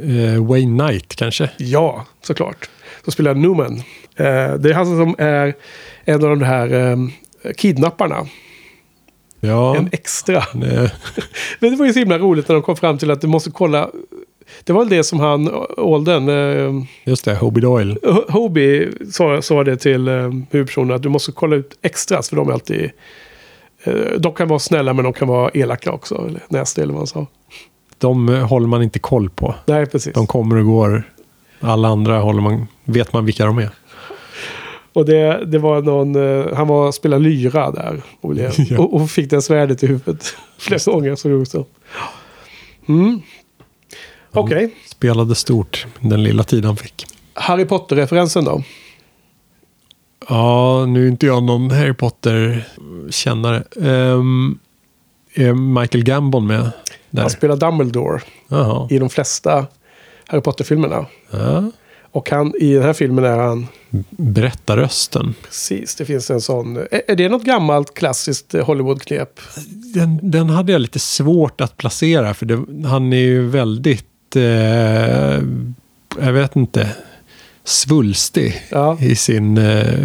[0.02, 1.50] Eh, Wayne Knight kanske?
[1.58, 2.70] Ja, såklart.
[3.04, 3.76] Som spelar Newman.
[4.16, 5.54] Eh, det är han som är
[6.04, 7.12] en av de här um,
[7.56, 8.26] kidnapparna.
[9.44, 9.76] Ja.
[9.76, 10.42] En extra.
[10.54, 10.90] Nej.
[11.60, 13.90] Det var ju så himla roligt när de kom fram till att du måste kolla.
[14.64, 17.94] Det var väl det som han, Olden, eh, Just det, Hobie Doyle.
[18.02, 20.14] Ho- Hobie sa, sa det till eh,
[20.50, 22.90] huvudpersonen att du måste kolla ut extras för de är alltid...
[23.84, 26.14] Eh, de kan vara snälla men de kan vara elaka också.
[26.28, 27.26] Eller nästa eller vad han sa.
[27.98, 29.54] De håller man inte koll på.
[29.66, 30.14] Nej, precis.
[30.14, 31.02] De kommer och går.
[31.60, 33.70] Alla andra håller man, vet man vilka de är.
[34.92, 38.02] Och det, det var någon, eh, han var spela lyra där.
[38.20, 38.78] Och, blev, Ja.
[38.78, 41.16] och, och fick det svärdet i huvudet flera gånger.
[41.16, 41.64] Så det också.
[42.88, 43.20] Mm.
[44.34, 47.06] Okej, Spelade stort den lilla tid han fick.
[47.34, 48.62] Harry Potter-referensen då?
[50.28, 53.64] Ja, nu är inte jag någon Harry Potter-kännare.
[53.74, 54.58] Um,
[55.34, 56.70] är Michael Gambon med?
[57.10, 57.22] Där?
[57.22, 58.88] Han spelar Dumbledore Jaha.
[58.90, 59.66] i de flesta
[60.26, 61.06] Harry Potter-filmerna.
[61.30, 61.70] Ja.
[62.10, 63.66] Och han, i den här filmen är han...
[64.10, 65.34] Berättarrösten.
[65.42, 66.76] Precis, det finns en sån.
[66.76, 69.40] Är, det något gammalt klassiskt Hollywood-knep?
[69.94, 72.34] Den, den hade jag lite svårt att placera.
[72.34, 74.36] För det, han är ju väldigt...
[74.36, 75.42] Eh,
[76.20, 76.88] jag vet inte.
[77.64, 78.98] svulstig Ja.
[79.00, 80.04] i, sin, eh,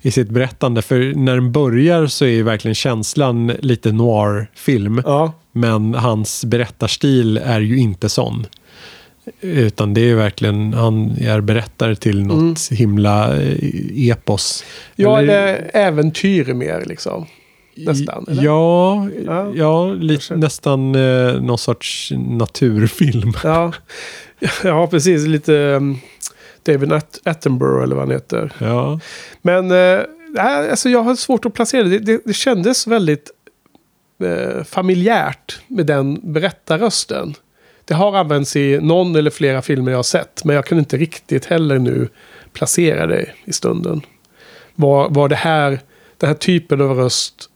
[0.00, 0.82] i sitt berättande.
[0.82, 5.02] För när den börjar så är ju verkligen känslan lite noir-film.
[5.04, 5.32] Ja.
[5.52, 8.46] Men hans berättarstil är ju inte sån.
[9.40, 14.64] Utan det är verkligen, han är berättare till något himla eh, epos.
[14.96, 17.26] Ja, eller äventyr mer liksom.
[17.76, 18.24] Nästan.
[18.30, 18.42] Eller?
[18.42, 19.52] Ja, Ja.
[19.54, 23.32] ja, lite, nästan eh, någon sorts naturfilm.
[23.44, 23.72] Ja,
[24.64, 25.26] ja precis.
[25.26, 25.98] Lite um,
[26.62, 28.52] David At- Attenborough eller vad han heter.
[28.58, 29.00] Ja.
[29.42, 30.00] Men eh,
[30.70, 31.88] alltså jag har svårt att placera det.
[31.88, 33.30] Det, det, det kändes väldigt
[34.24, 37.34] eh, familjärt med den berättarrösten.
[37.88, 40.44] Det har använts i någon eller flera filmer jag har sett.
[40.44, 42.08] Men jag kan inte riktigt heller nu
[42.52, 44.00] placera det i stunden.
[44.74, 45.80] Var, var det här,
[46.16, 47.50] den här typen av röst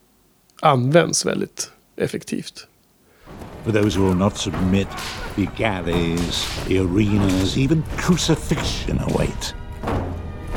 [0.61, 2.67] används väldigt effektivt.
[3.63, 4.87] For those who will not submit,
[5.35, 9.55] the galleys, the arenas, even crucifixion await.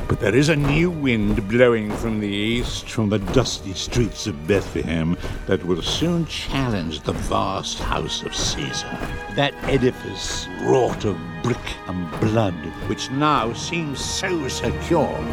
[0.08, 4.34] But there is a new wind blowing from the east, from the dusty streets of
[4.46, 5.16] Bethlehem,
[5.46, 8.98] that will soon challenge the vast house of Caesar.
[9.36, 12.54] That edifice, wrought of brick and blood,
[12.88, 15.24] which now seems so secure.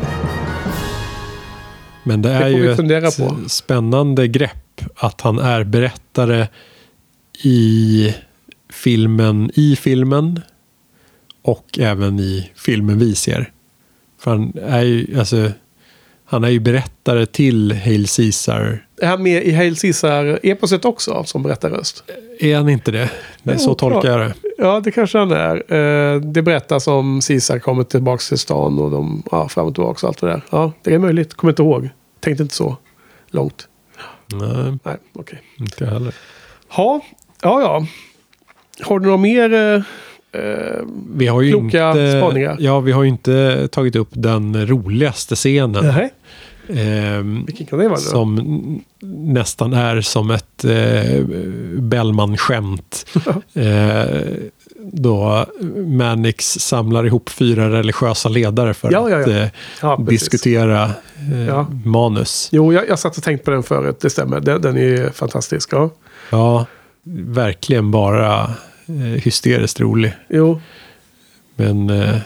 [2.04, 3.50] Men det är ju ett på.
[3.50, 6.48] spännande grepp att han är berättare
[7.44, 8.14] i
[8.70, 10.42] filmen, i filmen
[11.42, 13.53] och även i filmen vi ser.
[14.24, 15.52] För han är ju, alltså,
[16.26, 18.86] han är ju berättare till Hail Caesar.
[19.02, 22.04] Är han med i Hail Caesar-eposet också som berättarröst?
[22.40, 23.10] Är han inte det?
[23.44, 24.34] det är så tolkar jag det.
[24.58, 25.74] Ja, det kanske han är.
[25.74, 30.08] Eh, Det berättas om Caesar kommer tillbaka till stan och de, ja, fram och tillbaka
[30.08, 30.42] och allt det där.
[30.50, 31.34] Ja, det är möjligt.
[31.34, 31.90] Kommer inte ihåg.
[32.20, 32.78] Tänkte inte så
[33.30, 33.68] långt.
[34.34, 35.42] Nej, Nej, okej.
[35.60, 36.14] inte jag heller.
[36.78, 37.02] Ja,
[37.42, 37.86] ja, ja.
[38.86, 39.84] Har du några mer
[40.34, 40.82] eh, eh,
[41.16, 42.58] Vi har ju kloka inte, spaningar?
[42.60, 45.86] Ja, vi har ju inte tagit upp den roligaste scenen.
[45.86, 46.14] Nej.
[46.70, 48.02] Ehm, Vilken kan det vara då?
[48.02, 48.82] som n-
[49.34, 51.26] nästan är som ett eh,
[51.80, 53.06] Bellman-skämt.
[53.54, 54.22] eh,
[54.92, 55.46] då
[55.88, 59.34] Mannix samlar ihop fyra religiösa ledare för Ja, att ja.
[59.38, 59.48] eh,
[59.82, 60.84] Ja, diskutera
[61.48, 62.50] eh, manus.
[62.52, 63.98] Jo, jag, jag satt och tänkte på den förut.
[64.02, 64.40] Det stämmer.
[64.40, 65.70] Den, den är fantastisk.
[66.30, 66.66] Ja.
[67.28, 68.50] Verkligen bara eh,
[69.24, 70.14] hysteriskt rolig.
[70.30, 70.62] Jo,
[71.56, 72.18] Men eh,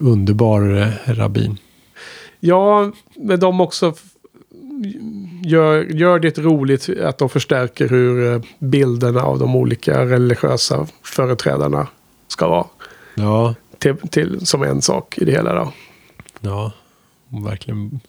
[0.00, 1.58] underbar eh, rabbin.
[2.40, 3.94] Ja, men de också
[5.44, 11.86] gör, gör det roligt att de förstärker hur eh, bilderna av de olika religiösa företrädarna
[12.28, 12.66] ska vara.
[13.14, 15.72] Ja, Till, till, som en sak i det hela då.
[16.40, 16.72] ja.
[17.44, 18.00] Verkligen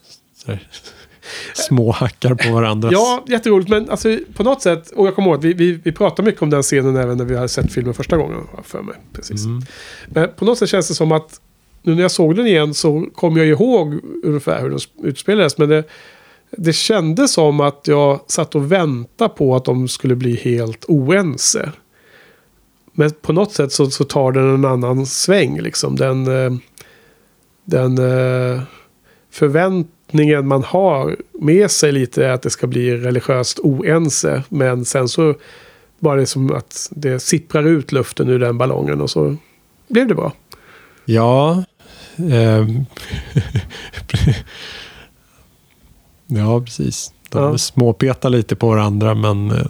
[1.54, 2.92] små hackar på varandras.
[2.94, 3.70] Ja, jätteroligt.
[3.70, 6.42] Men alltså, på något sätt, och jag kommer ihåg att vi, vi, vi pratade mycket
[6.42, 8.38] om den scenen även när vi hade sett filmen första gången.
[8.64, 8.96] För mig.
[9.14, 9.46] Precis.
[9.46, 9.62] Mm.
[10.08, 11.40] Men på något sätt känns det som att
[11.82, 15.58] nu när jag såg den igen så kom jag ihåg ungefär hur den utspelades.
[15.58, 15.84] Men det,
[16.52, 21.72] det kändes som att jag satt och väntade på att de skulle bli helt oense.
[22.94, 25.62] Men på något sätt så, så tar den en annan sväng.
[25.62, 25.96] Liksom.
[25.96, 26.52] Den, eh,
[27.64, 28.62] den eh,
[30.10, 34.44] förväntningen man har med sig lite är att det ska bli religiöst oense.
[34.50, 35.36] Men sen så
[36.00, 39.36] var det som att det sipprar ut luften ur den ballongen och så
[39.88, 40.34] blev det bra.
[41.06, 41.64] Ja.
[42.18, 42.86] ehm,
[46.28, 47.14] ja, precis.
[47.30, 47.58] De Ja.
[47.58, 49.66] småpetar lite på varandra men eh,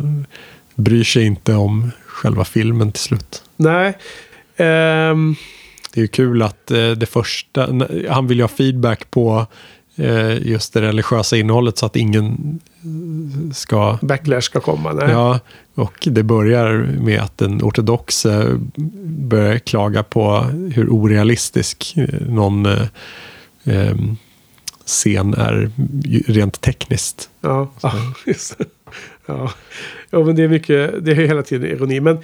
[0.75, 3.43] bryr sig inte om själva filmen till slut.
[3.57, 3.97] Nej.
[4.57, 5.35] Ehm,
[5.93, 7.61] Det är kul att eh, det första,
[8.09, 9.45] han vill ju ha feedback på eh,
[10.41, 14.93] just det religiösa innehållet så att ingen eh, ska backlash ska komma.
[14.93, 15.09] Nej.
[15.09, 15.39] Ja,
[15.75, 18.59] och det börjar med att den ortodoxe
[19.05, 20.41] börjar klaga på
[20.73, 22.87] hur orealistisk eh, någon eh,
[23.63, 24.17] em,
[24.85, 25.71] scen är
[26.27, 27.29] rent tekniskt.
[27.41, 27.93] Ja, ja,
[28.25, 28.65] just det.
[29.25, 29.51] Ja.
[30.09, 31.99] ja, men det är mycket, det är hela tiden ironi.
[31.99, 32.17] Men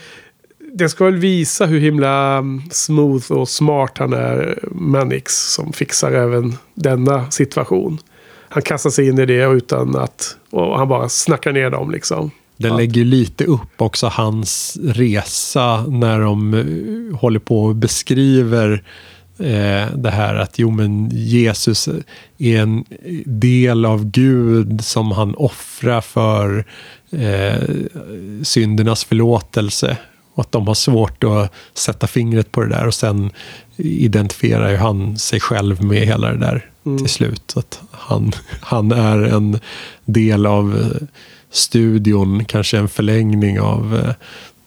[0.77, 6.11] det ska väl visa hur himla mm, smooth och smart han är, Mannix, som fixar
[6.11, 7.99] även denna situation.
[8.49, 12.31] Han kastar sig in i det utan att, och han bara snackar ner dem liksom.
[12.57, 18.84] Den lägger ju lite upp också hans resa när de eh, håller på och beskriver
[19.39, 21.89] eh, det här att jo men Jesus
[22.38, 22.85] är en
[23.26, 26.65] del av Gud som han offrar för
[27.11, 27.64] eh,
[28.43, 29.97] syndernas förlåtelse.
[30.36, 33.32] Och att de har svårt att sätta fingret på det där och sen
[33.78, 37.53] identifierar ju han sig själv med hela det där till slut.
[37.56, 38.32] Att han,
[38.62, 39.60] han är en
[40.06, 41.07] del av eh,
[41.52, 44.14] studion, kanske en förlängning av eh,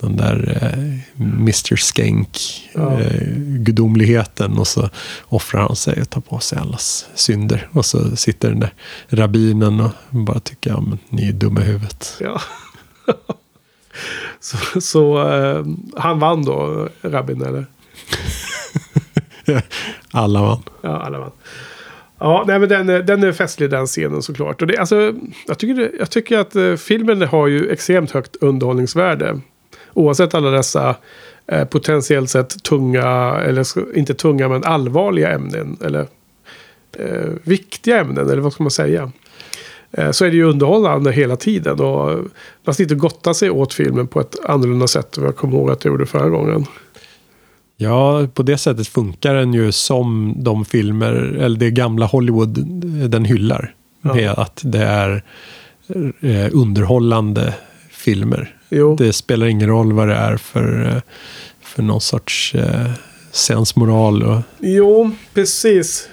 [0.01, 2.39] den där eh, Mr Skank,
[2.75, 3.01] Ja.
[3.01, 4.59] eh, gudomligheten.
[4.59, 4.91] Och så
[5.25, 7.69] offrar han sig och tar på sig allas synder.
[7.73, 8.73] Och så sitter den där
[9.09, 12.17] rabbinen och bara tycker, ja men ni är dumma i huvudet.
[12.21, 12.41] Ja.
[14.41, 15.65] så så eh,
[15.97, 17.67] han vann då, Rabbin, eller?
[20.11, 20.63] Alla vann.
[20.83, 21.31] Ja, alla vann.
[22.19, 24.61] Ja, nej, men den, är- den är festlig den scenen såklart.
[24.63, 25.13] Och det, alltså,
[25.47, 29.41] jag, tycker det, jag tycker att eh, filmen har ju extremt högt underhållningsvärde.
[29.95, 30.97] Oavsett alla dessa
[31.47, 33.09] eh, potentiellt sett tunga,
[33.41, 35.77] eller inte tunga men allvarliga ämnen.
[35.85, 36.07] Eller
[36.99, 39.13] eh, viktiga ämnen, eller vad ska man säga.
[39.93, 41.81] Eh, så är det ju underhållande hela tiden.
[41.81, 42.19] Och
[42.65, 45.55] man sitter och gottar sig åt filmen på ett annorlunda sätt än vad jag kommer
[45.55, 46.67] ihåg att jag gjorde förra gången.
[47.77, 52.59] Ja, på det sättet funkar den ju som de filmer, eller det gamla Hollywood
[53.11, 53.75] den hyllar.
[54.03, 54.15] Ja.
[54.15, 55.23] Med att det är
[56.21, 57.55] eh, underhållande
[57.91, 58.57] filmer.
[58.69, 58.97] Jo.
[58.97, 61.03] Det spelar ingen roll vad det är för, eh,
[61.61, 62.91] för någon sorts eh,
[63.33, 64.23] sensmoral.
[64.23, 66.09] Och, Jo, precis.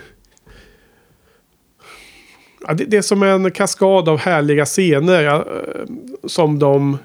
[2.67, 5.85] Ja, det, det är som en kaskad av härliga scener ja, eh,
[6.23, 6.97] som de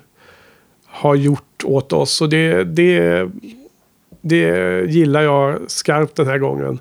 [0.87, 2.21] har gjort åt oss.
[2.21, 3.29] Och det, det,
[4.21, 6.79] det gillar jag skarpt den här gången.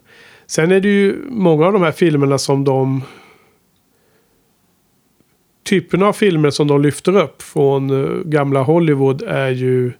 [0.47, 3.03] Sen är det ju många av de här filmerna som de...
[5.63, 9.91] Typerna av filmer som de lyfter upp från eh, gamla Hollywood är ju...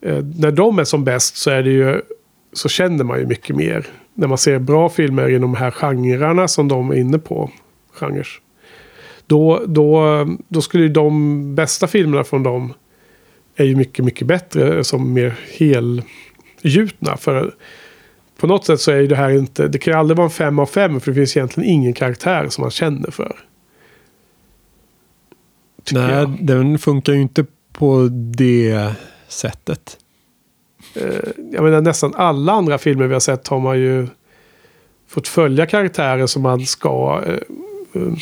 [0.00, 2.00] Eh, när de är som bäst så är det ju
[2.52, 3.86] så känner man ju mycket mer.
[4.14, 7.50] När man ser bra filmer inom de här genrerna som de är inne på.
[8.00, 8.28] Genrer.
[9.26, 12.72] Då, då, då skulle ju de bästa filmerna från dem
[13.56, 17.16] är ju mycket, mycket bättre som mer helgjutna.
[17.16, 17.54] För
[18.36, 20.30] på något sätt så är ju det här inte, det kan ju aldrig vara en
[20.30, 23.36] fem av fem för det finns egentligen ingen karaktär som man känner för.
[25.92, 26.38] Nej, jag.
[26.40, 28.92] den funkar ju inte på det
[29.28, 29.98] sättet.
[30.94, 34.08] Eh, jag menar nästan alla andra filmer vi har sett har man ju
[35.08, 37.22] fått följa karaktärer som man ska...
[37.94, 38.12] Eh,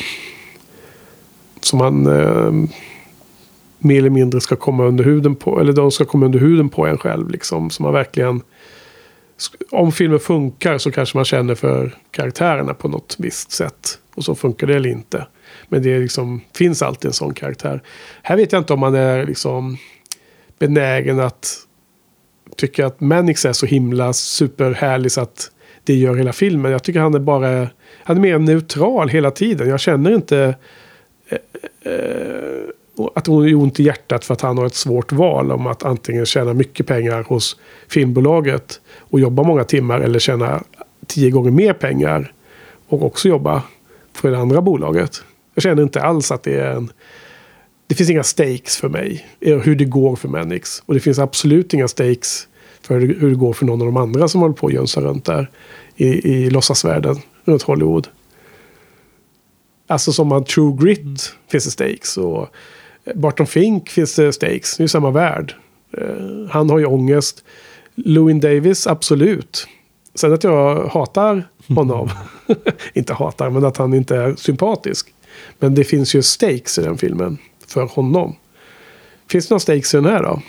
[1.61, 2.69] som man eh,
[3.79, 5.59] mer eller mindre ska komma under huden på.
[5.59, 7.29] Eller de ska komma under huden på en själv.
[7.29, 8.41] Liksom, så man verkligen...
[9.71, 13.99] Om filmen funkar så kanske man känner för karaktärerna på något visst sätt.
[14.15, 15.27] Och så funkar det eller inte.
[15.67, 17.81] Men det liksom, finns alltid en sån karaktär.
[18.23, 19.77] Här vet jag inte om man är liksom
[20.59, 21.55] benägen att
[22.55, 25.51] tycka att Mannix är så himla superhärlig så att
[25.89, 26.71] det gör hela filmen.
[26.71, 27.67] Jag tycker han är bara...
[28.03, 29.69] Han är mer neutral hela tiden.
[29.69, 30.55] Jag känner inte
[31.29, 35.51] eh, eh, att hon är ont i hjärtat för att han har ett svårt val
[35.51, 37.57] om att antingen tjäna mycket pengar hos
[37.87, 40.63] filmbolaget och jobba många timmar eller tjäna
[41.07, 42.33] tio gånger mer pengar
[42.87, 43.63] och också jobba
[44.13, 45.23] för det andra bolaget.
[45.53, 46.91] Jag känner inte alls att det är en...
[47.87, 49.25] Det finns inga stakes för mig.
[49.39, 50.83] Hur det går för Mannix.
[50.85, 52.47] Och det finns absolut inga stakes
[52.89, 55.25] för hur det går för någon av de andra som håller på att jönsa runt
[55.25, 55.49] där.
[55.95, 58.07] I, i låtsasvärlden runt Hollywood.
[59.87, 62.17] Alltså som man True Grit finns det stakes.
[62.17, 62.47] Och
[63.15, 64.77] Barton Fink finns det stakes.
[64.77, 65.55] Det är ju samma värld.
[65.97, 67.43] Eh, han har ju ångest.
[67.95, 69.67] Louis Davis, absolut.
[70.15, 72.09] Sen att jag hatar honom.
[72.93, 75.13] inte hatar, men att han inte är sympatisk.
[75.59, 77.37] Men det finns ju stakes i den filmen.
[77.67, 78.35] För honom.
[79.27, 80.41] Finns det några stakes i den här då?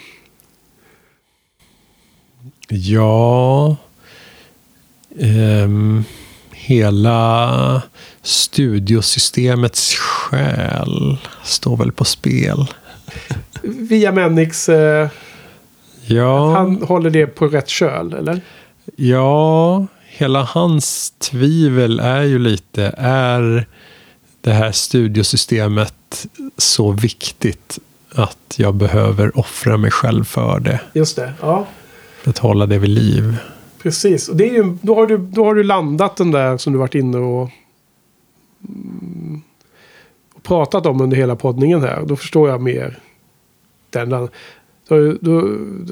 [2.71, 3.75] Ja...
[5.19, 6.03] ehm,
[6.51, 7.81] hela
[8.21, 12.67] studiosystemets själ står väl på spel.
[13.63, 14.69] Via Mannix.
[14.69, 15.09] Eh,
[16.05, 18.41] Ja, han håller det på rätt köl, eller?
[18.95, 23.65] ja, hela hans tvivel är ju lite, är
[24.41, 26.25] det här studiosystemet
[26.57, 27.79] så viktigt
[28.15, 30.79] att jag behöver offra mig själv för det?
[30.93, 31.33] Just det.
[31.41, 31.67] Ja,
[32.29, 33.37] att hålla det vid liv.
[33.81, 34.29] precis.
[34.29, 36.79] Och det är ju, då, har du, då har du landat den där som du
[36.79, 37.49] varit inne och,
[38.67, 39.41] mm,
[40.33, 42.05] och pratat om under hela poddningen här.
[42.05, 42.99] Då förstår jag mer.
[43.89, 45.41] Den då, då,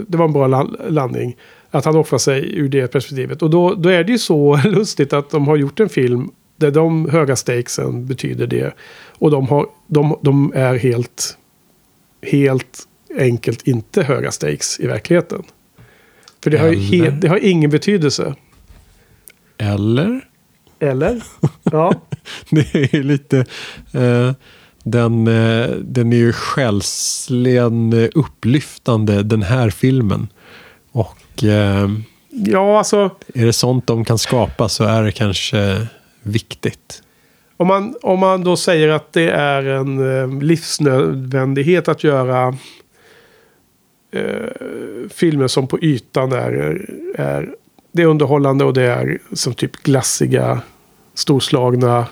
[0.07, 0.47] det var en bra
[0.89, 1.35] landning.
[1.71, 3.41] Att han offrar sig ur det perspektivet.
[3.41, 6.71] Och då, då är det ju så lustigt att de har gjort en film där
[6.71, 8.73] de höga stakesen betyder det.
[9.07, 11.37] Och de, har, de, de är helt,
[12.21, 12.87] helt
[13.17, 15.43] enkelt inte höga stakes i verkligheten.
[16.49, 18.35] För det har, ju he, det har ingen betydelse.
[19.57, 20.21] Eller?
[20.79, 21.23] Eller?
[21.71, 21.93] Ja.
[22.49, 23.45] Det är lite...
[23.93, 24.31] Eh,
[24.83, 30.27] den, eh, den är ju själsligen upplyftande, den här filmen.
[30.91, 31.89] Och eh,
[32.29, 33.09] ja, alltså.
[33.33, 35.87] är det sånt de kan skapa så är det kanske
[36.23, 37.03] viktigt.
[37.57, 42.57] Om man, om man då säger att det är en eh, livsnödvändighet att göra
[44.11, 47.55] eh, filmer som på ytan är, är...
[47.91, 50.61] Det är underhållande och det är som typ glassiga,
[51.13, 52.05] storslagna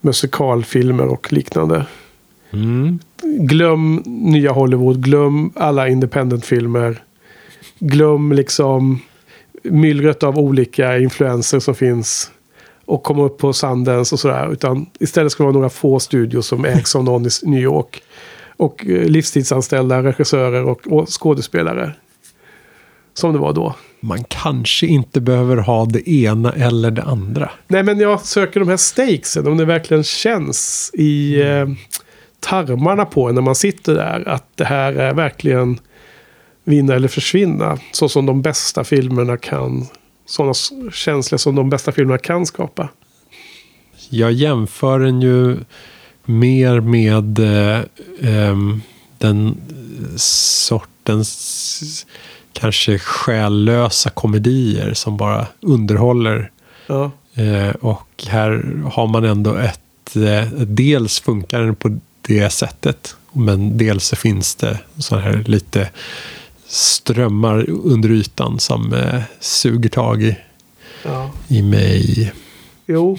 [0.00, 1.86] musikalfilmer och liknande.
[2.50, 2.98] Mm.
[3.22, 7.02] Glöm nya Hollywood, glöm alla independent-filmer.
[7.78, 9.00] Glöm liksom
[9.62, 12.30] myllret av olika influenser som finns.
[12.84, 14.52] Och komma upp på Sundance och sådär.
[14.52, 18.02] Utan istället ska det vara några få studios som ägs av någon i New York.
[18.56, 21.92] Och eh, livstidsanställda regissörer och, och skådespelare.
[23.14, 23.74] Som det var då.
[24.00, 27.50] Man kanske inte behöver ha det ena eller det andra.
[27.68, 29.46] Nej, men jag söker de här stakesen.
[29.46, 31.68] Om det verkligen känns i eh,
[32.40, 34.28] tarmarna på en när man sitter där.
[34.28, 35.78] Att det här är verkligen
[36.64, 37.78] vinna eller försvinna.
[37.92, 39.86] Så som de bästa filmerna kan.
[40.26, 40.54] Sådana
[40.92, 42.88] känslor som de bästa filmerna kan skapa.
[44.10, 45.56] Jag jämför den ju
[46.26, 47.80] mer med eh,
[48.48, 48.82] em,
[49.18, 49.56] den
[50.16, 52.06] sortens
[52.52, 56.50] kanske själlösa komedier som bara underhåller.
[56.86, 57.10] Ja.
[57.34, 63.16] Eh, och här har man ändå ett, eh, dels funkar den på det sättet.
[63.32, 65.90] Men dels så finns det så här lite
[66.66, 70.36] strömmar under ytan som eh, suger tag i,
[71.04, 71.30] Ja.
[71.48, 72.32] i mig.
[72.86, 73.18] Jo.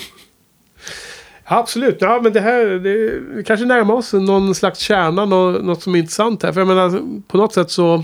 [1.50, 5.82] Absolut, ja men det här, det, vi kanske närmar oss någon slags kärna, något, något
[5.84, 6.54] som är intressant här.
[6.54, 8.04] För jag menar, på något sätt så,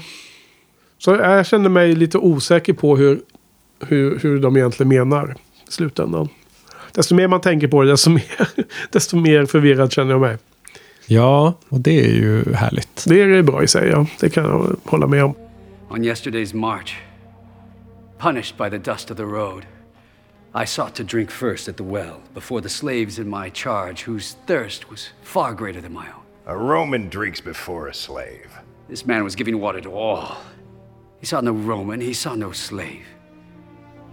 [0.98, 3.22] så jag känner mig lite osäker på hur,
[3.88, 5.36] hur, hur de egentligen menar
[5.68, 6.30] i slutändan.
[6.92, 8.50] Desto mer man tänker på det, desto mer,
[8.92, 10.38] desto mer förvirrad känner jag mig.
[11.08, 13.06] Ja, och det är ju härligt.
[13.08, 14.06] Det är bra i sig, ja.
[14.20, 15.36] Det kan jag hålla med om.
[15.90, 16.96] On yesterday's march,
[18.20, 19.64] punished by the dust of the road,
[20.56, 24.34] I sought to drink first at the well before the slaves in my charge, whose
[24.46, 26.22] thirst was far greater than my own.
[26.46, 28.52] A Roman drinks before a slave.
[28.88, 30.38] This man was giving water to all.
[31.20, 33.06] He saw no Roman, he saw no slave.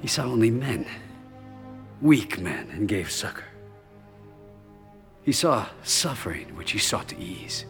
[0.00, 0.86] He saw only men,
[2.00, 3.44] weak men, and gave succor.
[5.22, 7.66] He saw suffering, which he sought to ease.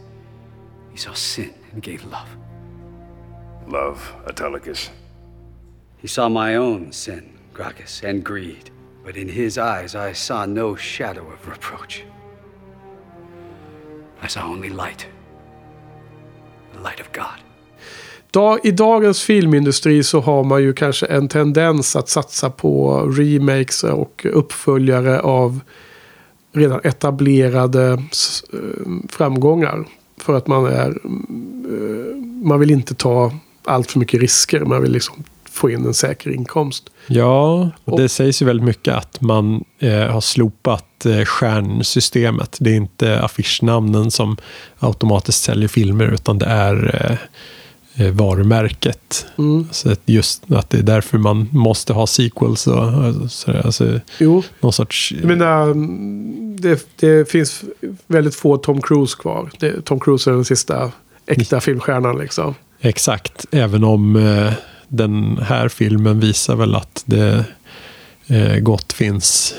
[0.91, 2.29] He saw sin and gave love.
[3.67, 4.89] Love, Autolycus.
[5.97, 8.71] He saw my own sin, Gracchus, and greed,
[9.05, 12.03] but in his eyes I saw no shadow of reproach.
[14.23, 15.07] I saw only light,
[16.73, 17.37] the light of God.
[18.63, 24.25] I dagens filmindustri så har man ju kanske en tendens att satsa på remakes och
[24.33, 25.59] uppföljare av
[26.51, 27.91] redan etablerade
[28.53, 28.59] eh,
[29.09, 29.85] framgångar.
[30.17, 30.89] För att man är...
[30.89, 33.33] Eh, man vill inte ta
[33.63, 34.59] allt för mycket risker.
[34.59, 35.23] Man vill liksom
[35.61, 36.89] få in en säker inkomst.
[37.07, 42.57] Ja, och det sägs ju väldigt mycket att man eh, har slopat eh, stjärnsystemet.
[42.59, 44.37] Det är inte affischnamnen som
[44.79, 46.75] automatiskt säljer filmer, utan det är
[47.95, 49.25] eh, eh, varumärket.
[49.37, 49.67] Mm.
[49.71, 53.61] Så att just att det är därför man måste ha sequels och och sådär.
[53.65, 54.43] Alltså, Jo.
[54.59, 55.11] någon sorts...
[55.11, 57.63] Jag menar, mm, det, det finns
[58.07, 59.51] väldigt få Tom Cruise kvar.
[59.59, 60.91] Det, Tom Cruise är den sista
[61.25, 62.55] äkta filmstjärnan liksom.
[62.79, 64.53] Exakt, även om eh,
[64.91, 67.45] den här filmen visar väl att det
[68.27, 69.55] eh, gott finns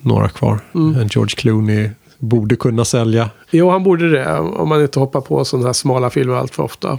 [0.00, 0.60] några kvar.
[0.74, 1.08] Mm.
[1.10, 3.30] George Clooney borde kunna sälja.
[3.50, 4.38] Jo, han borde det.
[4.38, 6.98] Om man inte hoppar på sådana här smala filmer allt för ofta.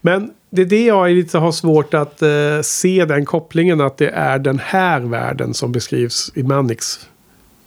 [0.00, 2.28] Men det är det jag lite har svårt att eh,
[2.62, 3.80] se den kopplingen.
[3.80, 7.08] Att det är den här världen som beskrivs i Mannix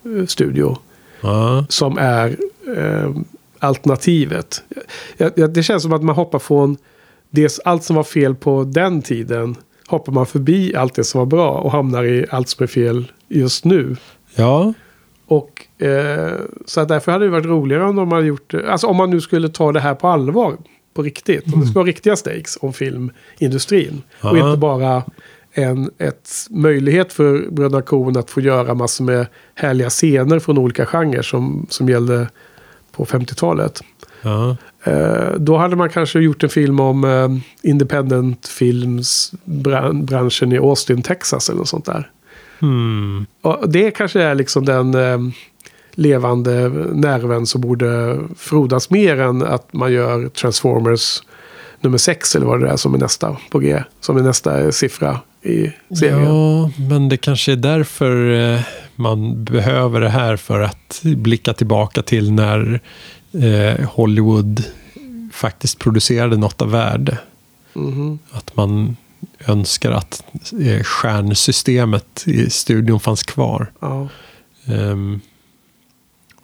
[0.06, 0.78] eh, studio.
[1.22, 1.66] Ja.
[1.70, 2.38] Som är
[2.78, 3.12] eh,
[3.60, 4.64] alternativet.
[5.18, 6.78] Jag, jag, det känns som att man hoppar från
[7.32, 9.56] det, allt som var fel på den tiden.
[9.88, 13.12] Hoppar man förbi allt det som var bra och hamnar i allt som är fel
[13.28, 13.96] just nu.
[14.36, 14.74] Ja,
[15.28, 18.54] Och eh, så att därför hade det varit roligare om de hade gjort.
[18.54, 20.58] Alltså om man nu skulle ta det här på allvar.
[20.94, 21.54] På riktigt.
[21.54, 24.02] Om det ska vara riktiga stakes om filmindustrin.
[24.22, 24.48] Och Ja.
[24.48, 25.04] inte bara
[25.54, 29.26] en ett möjlighet för Bröderna Coen att få göra massor med
[29.56, 32.28] härliga scener från olika genrer som, som gällde
[32.92, 33.82] på 50-talet.
[34.22, 34.50] ja.
[34.50, 34.56] Eh,
[35.38, 37.30] då hade man kanske gjort en film om eh,
[37.70, 42.10] independent films bran- branschen i Austin, Texas eller något sånt där.
[42.60, 43.26] Hmm.
[43.42, 45.20] Och det kanske är liksom den eh,
[45.92, 51.24] levande nerven som borde frodas mer än att man gör Transformers
[51.82, 53.84] nummer 6 eller vad det är som är nästa på G.
[54.00, 56.24] Som är nästa siffra i serien.
[56.24, 58.60] Ja, men det kanske är därför eh,
[58.96, 62.82] man behöver det här för att blicka tillbaka till när
[63.34, 64.64] eh, Hollywood
[65.32, 67.18] faktiskt producerade något av värde.
[67.74, 68.20] Mhm.
[68.32, 68.98] Att man
[69.48, 70.24] önskar att
[70.62, 73.72] eh, stjärnsystemet i studion fanns kvar.
[73.80, 74.10] Ja.
[74.66, 75.22] Ehm,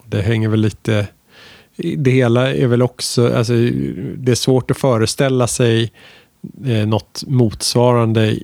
[0.04, 1.06] det hänger väl lite
[1.98, 3.52] det hela är väl också, alltså,
[4.16, 5.92] det är svårt att föreställa sig
[6.66, 8.38] eh, något motsvarande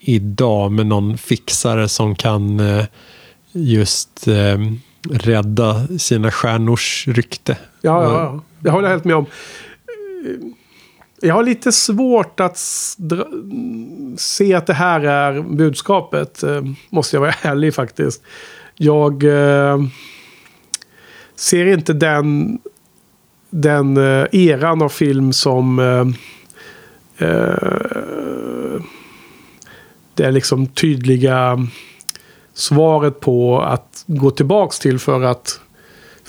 [0.00, 2.84] idag med någon fixare som kan eh,
[3.52, 4.58] just eh,
[5.10, 7.56] rädda sina stjärnors rykte.
[7.80, 8.40] Ja, ja, ja.
[8.62, 9.26] Jag håller helt med om.
[11.20, 12.56] Jag har lite svårt att
[14.16, 16.42] se att det här är budskapet.
[16.42, 18.22] Eh, måste jag vara ärlig faktiskt.
[18.76, 19.78] Jag eh,
[21.36, 22.58] ser inte den,
[23.50, 28.82] den eh, eran av film som eh, eh,
[30.14, 31.66] det är liksom tydliga
[32.54, 35.60] svaret på att gå tillbaks till för att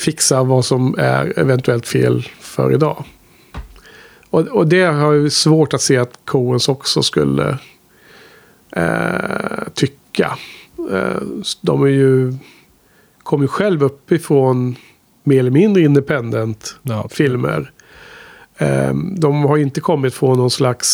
[0.02, 3.04] fixa vad som är eventuellt fel för idag.
[4.30, 7.58] Och, och det har jag svårt att se att Coens också skulle
[8.72, 10.38] eh, tycka.
[10.92, 11.22] Eh,
[11.62, 12.34] de är ju,
[13.24, 14.76] kommer ju själv uppifrån
[15.24, 17.08] mer eller mindre independent ja.
[17.12, 17.72] filmer.
[18.58, 20.88] Eh, de har inte kommit från någon slags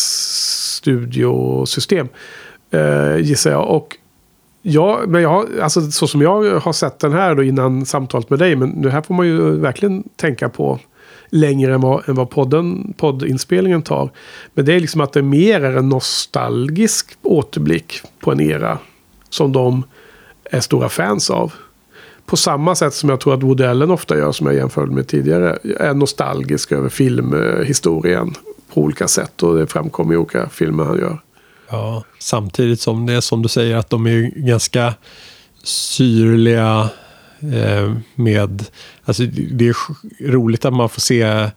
[0.76, 2.08] studiosystem.
[2.70, 3.68] Eh, gissar jag.
[3.68, 3.96] Och
[4.62, 8.38] Ja, men jag alltså, så som jag har sett den här då innan samtalet med
[8.38, 8.56] dig.
[8.56, 10.78] Men det här får man ju verkligen tänka på
[11.28, 14.10] längre än vad, än vad podden, poddinspelningen tar.
[14.54, 18.78] Men det är liksom att det mer är en nostalgisk återblick på en era.
[19.30, 19.84] Som de
[20.44, 21.52] är stora fans av.
[22.26, 25.08] På samma sätt som jag tror att Woody Allen ofta gör, som jag jämförde med
[25.08, 25.58] tidigare.
[25.80, 28.34] Är nostalgisk över filmhistorien
[28.74, 29.42] på olika sätt.
[29.42, 31.18] Och det framkommer i olika filmer han gör.
[31.70, 34.94] Ja, samtidigt som det är som du säger att de är ganska
[35.62, 36.88] syrliga
[37.40, 38.64] eh, med...
[39.04, 39.76] Alltså det är
[40.30, 41.50] roligt att man får se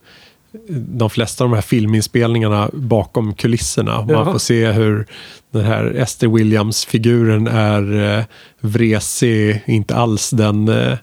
[0.70, 4.06] de flesta av de här filminspelningarna bakom kulisserna.
[4.06, 5.08] Man får se hur
[5.52, 8.26] den här Esther Williams-figuren är eh,
[8.60, 10.98] vresig, inte alls den eh,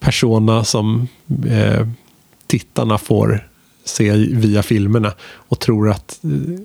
[0.00, 1.08] persona som
[1.48, 1.86] eh,
[2.46, 3.48] tittarna får
[3.84, 6.20] se via filmerna och tror att,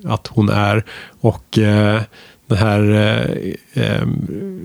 [0.06, 0.86] att hon är.
[1.22, 2.02] Och eh,
[2.48, 4.08] den här eh, eh,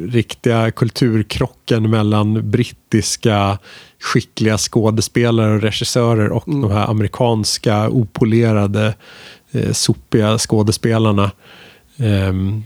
[0.09, 3.59] riktiga kulturkrocken mellan brittiska
[4.01, 6.61] skickliga skådespelare och regissörer och mm.
[6.61, 8.95] de här amerikanska opolerade
[9.53, 11.31] eh, sopiga skådespelarna.
[11.97, 12.65] Ehm,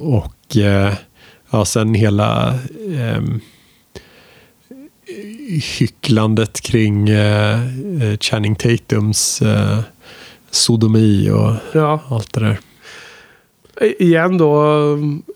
[0.00, 0.94] och eh,
[1.50, 2.58] ja, sen hela
[2.98, 3.40] ehm,
[5.78, 7.54] hycklandet kring eh,
[8.02, 9.78] eh, Channing Tatums eh,
[10.50, 12.00] sodomi och ja.
[12.10, 12.58] allt det där.
[13.80, 14.62] Igen då.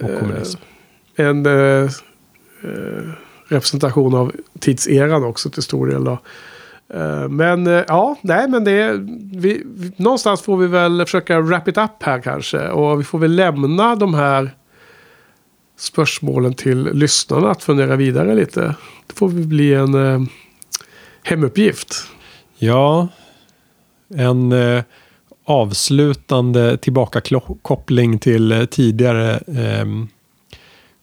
[0.01, 1.83] Eh, en eh,
[2.63, 3.11] eh,
[3.49, 6.05] representation av tidseran också till stor del.
[6.05, 6.19] Då.
[7.29, 8.93] Men ja, nej men det
[9.33, 12.69] vi, vi, någonstans får vi väl försöka wrap it up här kanske.
[12.69, 14.51] Och vi får väl lämna de här
[15.83, 18.75] spörsmålen till lyssnarna att fundera vidare lite.
[19.07, 20.23] Det får väl bli en eh,
[21.23, 21.95] hemuppgift.
[22.59, 23.09] Ja,
[24.15, 24.83] en eh,
[25.45, 29.87] avslutande tillbakakoppling till eh, tidigare eh,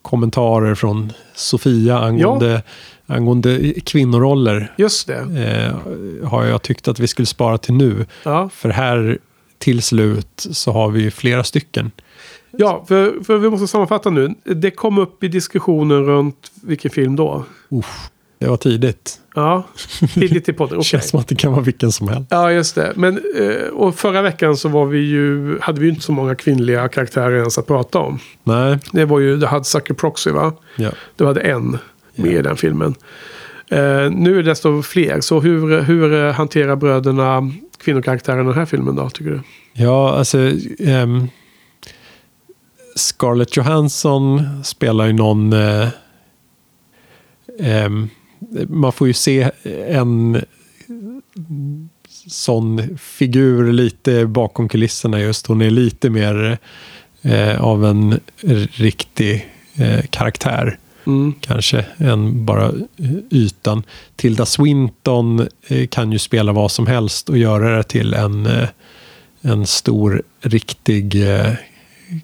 [0.01, 2.64] kommentarer från Sofia angående,
[3.06, 3.15] ja.
[3.15, 4.73] angående kvinnoroller.
[4.77, 5.19] Just det.
[5.19, 8.06] Eh, har jag tyckt att vi skulle spara till nu.
[8.23, 8.49] Ja.
[8.53, 9.18] För här
[9.57, 11.91] till slut så har vi flera stycken.
[12.60, 14.36] Ja, för, för vi måste sammanfatta nu.
[14.44, 17.45] Det kom upp i diskussionen runt vilken film då?
[17.69, 18.10] Uff,
[18.40, 19.19] det var tidigt.
[19.36, 19.64] Ja,
[20.14, 20.77] tidigt i podden.
[20.80, 20.84] Okay.
[20.84, 22.27] Känns som att det kan vara vilken som helst.
[22.30, 22.94] Ja, just det.
[22.95, 26.36] Men, eh, och förra veckan så var vi ju, hade vi ju inte så många
[26.36, 28.19] kvinnliga karaktärer ens att prata om.
[28.44, 28.77] Nej.
[28.91, 30.53] Det var ju, det hade Sucker Proxy va?
[30.76, 30.90] Ja.
[31.15, 31.72] Du hade en
[32.15, 32.40] med ja.
[32.40, 32.95] i den filmen.
[33.72, 35.22] Uh, nu är det desto fler.
[35.22, 37.52] Så hur, hur hanterar bröderna
[37.84, 39.41] kvinnokaraktären i den här filmen då, tycker du?
[39.73, 40.38] Ja, alltså...
[40.80, 41.30] Um,
[42.95, 45.53] Scarlett Johansson spelar ju någon...
[45.53, 45.87] Eh,
[47.59, 47.89] eh,
[48.67, 49.51] man får ju se
[49.87, 50.41] en
[52.27, 55.47] sån figur lite bakom kulisserna just.
[55.47, 56.57] Hon är lite mer
[57.21, 58.19] eh, av en
[58.75, 60.77] riktig eh, karaktär.
[61.07, 61.33] Mm.
[61.41, 62.71] Kanske än bara
[63.29, 63.83] ytan.
[64.15, 68.69] Tilda Swinton eh, kan ju spela vad som helst och göra det till en, eh,
[69.41, 71.25] en stor riktig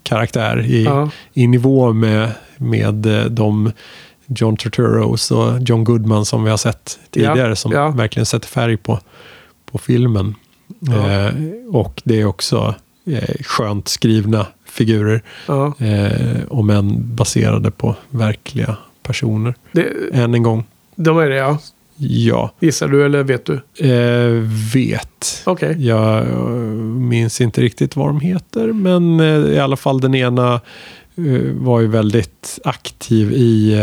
[0.04, 1.10] karaktär i, ja.
[1.34, 3.72] i nivå med, med eh, de
[4.28, 7.56] John Turturros och John Goodman som vi har sett tidigare ja.
[7.56, 7.90] som ja.
[7.90, 9.00] verkligen sätter färg på,
[9.72, 10.36] på filmen.
[10.88, 11.34] Eh,
[11.76, 12.76] och det är också
[13.06, 15.22] eh, skönt skrivna figurer.
[15.80, 19.56] Eh, om än baserade på verkliga personer.
[19.72, 20.64] Det, Än en gång.
[20.96, 21.60] De är det ja.
[21.98, 22.52] Ja.
[22.60, 23.54] Gissar du eller vet du?
[23.90, 24.32] Eh,
[24.74, 25.44] vet.
[25.46, 25.70] Okej.
[25.70, 25.84] Okay.
[25.84, 26.36] Jag eh,
[27.00, 28.68] minns inte riktigt vad de heter.
[28.68, 30.54] Men eh, i alla fall den ena
[31.18, 33.82] eh, var ju väldigt aktiv i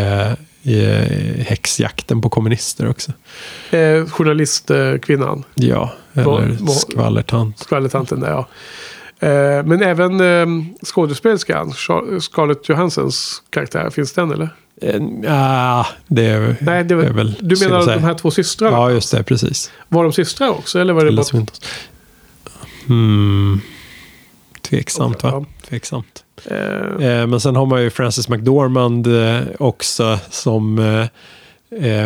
[0.64, 3.12] i häxjakten på kommunister också.
[3.70, 5.44] Eh, journalistkvinnan.
[5.54, 7.58] Ja, eller skvallertant.
[7.58, 8.48] Skvallertanten där ja.
[9.28, 11.72] Eh, men även eh, skådespelerskan,
[12.20, 14.50] Scarlett Johanssons karaktär, finns den eller?
[15.28, 18.76] Ah, det är, Nej, det är väl du menar de här två systrarna?
[18.76, 19.22] Ja, just det.
[19.22, 19.70] Precis.
[19.88, 20.78] Var de systrar också?
[20.78, 21.24] Eller var det bara...
[21.24, 21.56] Swinton.
[22.86, 23.60] Hmm.
[24.62, 25.44] Tveksamt, va?
[25.68, 26.24] Tveksamt.
[26.44, 26.56] Eh,
[27.06, 32.04] Eh, men sen har man ju Frances McDormand eh, också som eh,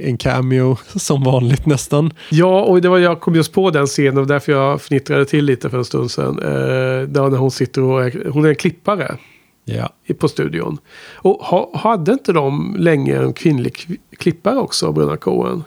[0.00, 2.12] en cameo som vanligt nästan.
[2.30, 5.44] Ja, och det var, jag kom just på den scenen och därför jag fnittrade till
[5.44, 6.38] lite för en stund sedan.
[6.38, 9.16] Eh, där när hon sitter och är, hon är en klippare
[9.64, 9.92] Ja.
[10.06, 10.78] i- på studion.
[11.14, 15.64] Och ha, hade inte de länge en kvinnlig kvi- klippare också, Bruna Coen?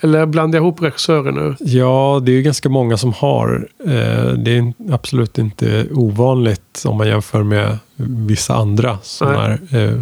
[0.00, 1.56] Eller blandar jag ihop regissörer nu?
[1.60, 3.68] Ja, det är ju ganska många som har.
[3.84, 7.78] Eh, det är absolut inte ovanligt om man jämför med
[8.26, 9.98] vissa andra sådana här eh,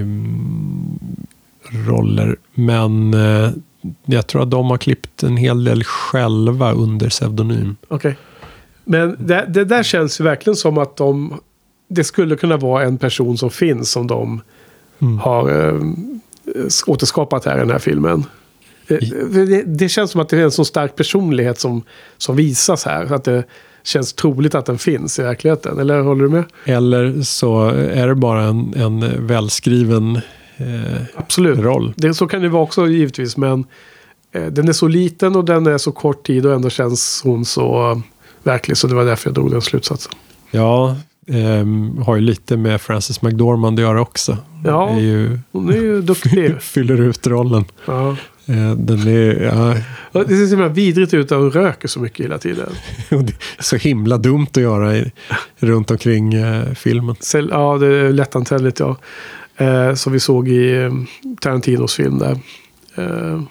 [0.00, 0.98] em,
[1.70, 2.36] roller.
[2.54, 3.50] Men eh,
[4.04, 7.76] jag tror att de har klippt en hel del själva under pseudonym.
[7.88, 8.16] Okej.
[8.84, 11.40] Men det, det där känns ju verkligen som att de...
[11.88, 14.40] Det skulle kunna vara en person som finns som de
[15.22, 15.80] har eh,
[16.86, 18.24] återskapat här i den här filmen.
[18.88, 21.82] Det, det känns som att det är en så stark personlighet som,
[22.18, 23.14] som visas här.
[23.14, 23.44] Att det
[23.82, 25.78] känns troligt att den finns i verkligheten.
[25.78, 26.44] Eller håller du med?
[26.64, 30.16] Eller så är det bara en, en välskriven
[30.56, 31.58] eh, Absolut.
[31.58, 31.94] roll.
[31.96, 33.36] Det, så kan det vara också givetvis.
[33.36, 33.64] Men
[34.32, 37.44] eh, den är så liten och den är så kort tid och ändå känns hon
[37.44, 38.02] så
[38.44, 38.76] verklig.
[38.76, 40.12] Så det var därför jag drog den slutsatsen.
[40.50, 40.96] Ja,
[41.28, 44.38] ehm, har ju lite med Frances McDormand att göra också.
[44.64, 46.62] Ja, är ju, hon är ju duktig.
[46.62, 47.64] fyller ut rollen.
[47.86, 48.16] Ja.
[48.46, 49.74] Eh, Den är, ja,
[50.12, 52.68] Och Det ser så himla vidrigt ut att hon röker så mycket hela tiden.
[53.58, 55.12] så himla dumt att göra i,
[55.56, 57.16] runt omkring eh, filmen.
[57.50, 58.96] Ja, det är lättantändligt ja.
[59.56, 60.92] Eh, som vi såg i eh,
[61.40, 62.38] Tarantinos film där.
[62.96, 63.42] Eh,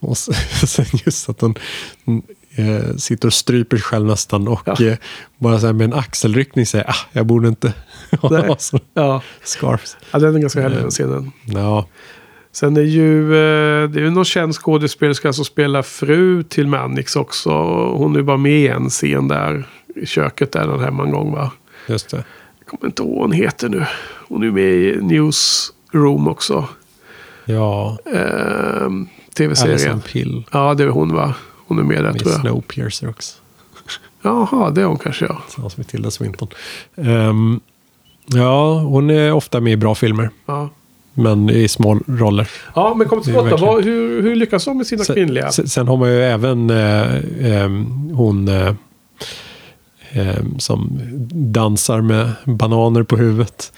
[0.00, 0.16] Och
[0.66, 1.54] sen just att hon
[2.56, 4.84] eh, sitter och stryper sig själv nästan och Ja.
[4.86, 4.96] eh,
[5.38, 7.72] bara så här med en axelryckning säger ah, jag borde inte
[8.20, 9.22] ha så ja.
[9.42, 9.96] scarf.
[10.12, 10.82] ja, den är ganska härlig Eh.
[10.82, 11.32] den scenen.
[11.44, 11.86] Ja,
[12.52, 17.16] Sen är ju, eh, det är ju någon känd skådespelerska som spelar fru till Mannix
[17.16, 17.50] också.
[17.96, 19.66] Hon är ju bara med i en scen där
[19.96, 21.50] i köket där den hemma en gång va.
[21.88, 22.24] just det.
[22.58, 23.86] Jag kommer inte ihåg vad hon heter nu.
[24.28, 26.68] Hon är ju med i Newsroom också.
[27.44, 28.88] Ja, Eh,
[29.36, 29.72] Tv-serien.
[29.74, 31.34] Alison Pill Ja, det är hon va?
[31.66, 32.40] Hon är med där tror jag.
[32.40, 33.38] Snowpiercer också.
[34.22, 35.42] Jaha, det är hon kanske ja.
[35.46, 36.48] Tillsammans med Tilda Swinton.
[36.96, 37.60] Ehm,
[38.26, 40.30] ja, hon är ofta med i bra filmer.
[40.46, 40.70] Ja,
[41.14, 42.48] Men i små roller.
[42.74, 45.52] ja men kom till skott Hur, hur lyckas de med sina kvinnliga?
[45.52, 48.74] Sen, sen har man ju även eh, ehm, hon eh,
[50.12, 51.00] ehm, som
[51.32, 53.72] dansar med bananer på huvudet.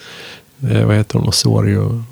[0.71, 1.29] Eh, vad heter hon?
[1.29, 2.05] Osorio?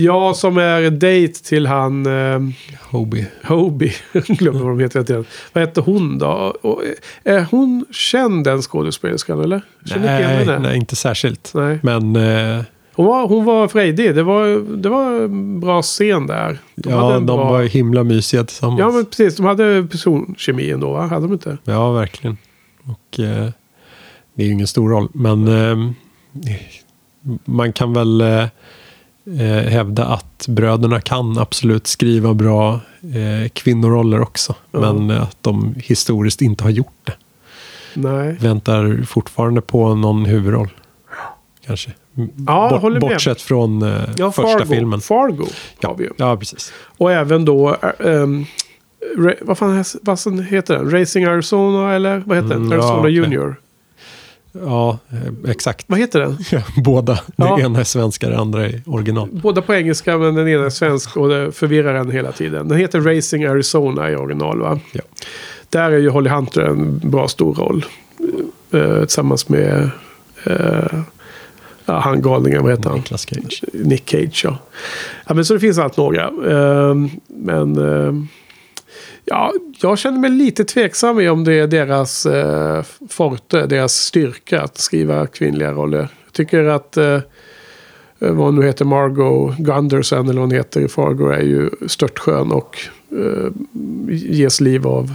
[0.00, 2.06] Ja, som är date till han...
[2.06, 2.40] Eh,
[2.90, 3.26] Hobie.
[3.44, 3.92] Hobie.
[4.12, 5.04] Glömmer vad de heter.
[5.08, 5.24] hela.
[5.52, 6.56] Vad heter hon då?
[6.62, 6.82] Och,
[7.24, 9.62] eh, är hon känd den skådespelerskan eller?
[9.84, 11.52] Känner Nej, nej, inte särskilt.
[11.54, 11.78] Nej.
[11.82, 14.14] Men eh, Hon var, hon var frejdig.
[14.14, 16.58] Det var, det var en bra scen där.
[16.74, 17.36] De ja, de bra...
[17.50, 18.80] var himla mysiga tillsammans.
[18.80, 19.36] Ja, men precis.
[19.36, 21.06] De hade personkemi ändå, va?
[21.06, 21.58] Hade de inte?
[21.64, 22.36] Ja, verkligen.
[22.84, 23.48] Och eh,
[24.34, 25.08] det är ju ingen stor roll.
[25.12, 25.90] Men eh,
[27.44, 28.44] man kan väl eh,
[29.26, 34.54] eh, hävda att bröderna kan absolut skriva bra eh, kvinnoroller också.
[34.70, 34.80] Ja.
[34.80, 37.12] Men att de historiskt inte har gjort det.
[37.94, 38.36] Nej.
[38.40, 40.68] Väntar fortfarande på någon huvudroll.
[41.66, 41.90] Kanske.
[42.46, 43.00] Ja, med.
[43.00, 44.66] Bortsett från eh, Ja, första Fargo.
[44.74, 45.00] filmen.
[45.00, 45.46] Fargo
[45.82, 46.10] har vi ju.
[46.16, 46.72] Ja, precis.
[46.98, 47.76] Och även då...
[47.82, 48.44] eh, ehm,
[49.16, 50.90] Ra- vad fan vad heter den?
[50.90, 52.58] Racing Arizona eller vad heter den?
[52.58, 53.12] Mm, ja, Arizona okej.
[53.12, 53.56] Junior.
[54.52, 55.84] Ja, eh, exakt.
[55.88, 56.38] Vad heter den?
[56.84, 57.20] Båda.
[57.36, 57.56] Ja.
[57.56, 59.28] Det ena är svenska, det andra är original.
[59.32, 62.68] Båda på engelska men den ena är svensk och det förvirrar en hela tiden.
[62.68, 64.80] Den heter Racing Arizona i original va?
[64.92, 65.00] Ja.
[65.68, 67.84] Där är ju Holly Hunter en bra stor roll.
[68.70, 69.90] Eh, tillsammans med
[70.44, 71.00] eh,
[71.84, 72.98] ja, han galningen, vad heter han?
[72.98, 73.64] Nicolas Cage.
[73.72, 74.58] Nick Cage ja.
[75.26, 76.24] ja men så det finns allt några.
[76.24, 76.94] Eh,
[77.28, 78.12] men eh,
[79.30, 84.62] ja, jag känner mig lite tveksam i om det är deras eh, forte, deras styrka
[84.62, 86.08] att skriva kvinnliga roller.
[86.24, 87.20] Jag tycker att eh,
[88.18, 92.52] vad hon nu heter, Margot Gunderson eller vad hon heter i Fargo är ju störtskön
[92.52, 92.76] och
[93.12, 93.52] eh,
[94.10, 95.14] ges liv av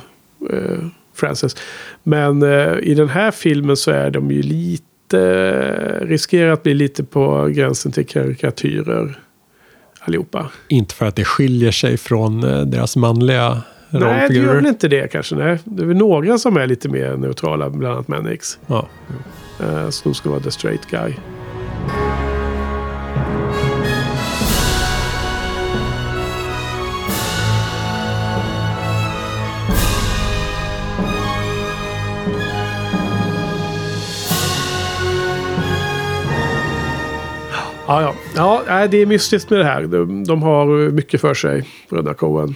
[0.50, 1.56] eh, Frances.
[2.04, 7.04] Men eh, i den här filmen så är de ju lite, riskerar att bli lite
[7.04, 9.20] på gränsen till karikatyrer
[10.00, 10.50] allihopa.
[10.68, 14.88] Inte för att det skiljer sig från eh, deras manliga Nej, det gör väl inte
[14.88, 15.36] det kanske.
[15.36, 15.60] Nej.
[15.64, 18.60] Det är väl några som är lite mer neutrala, bland annat Mannix.
[18.68, 18.88] Ja.
[19.62, 21.14] Uh, som ska vara the straight guy.
[37.88, 38.64] Ja, ja.
[38.68, 39.84] ja, det är mystiskt med det här.
[40.26, 42.56] De har mycket för sig, bröderna Coen.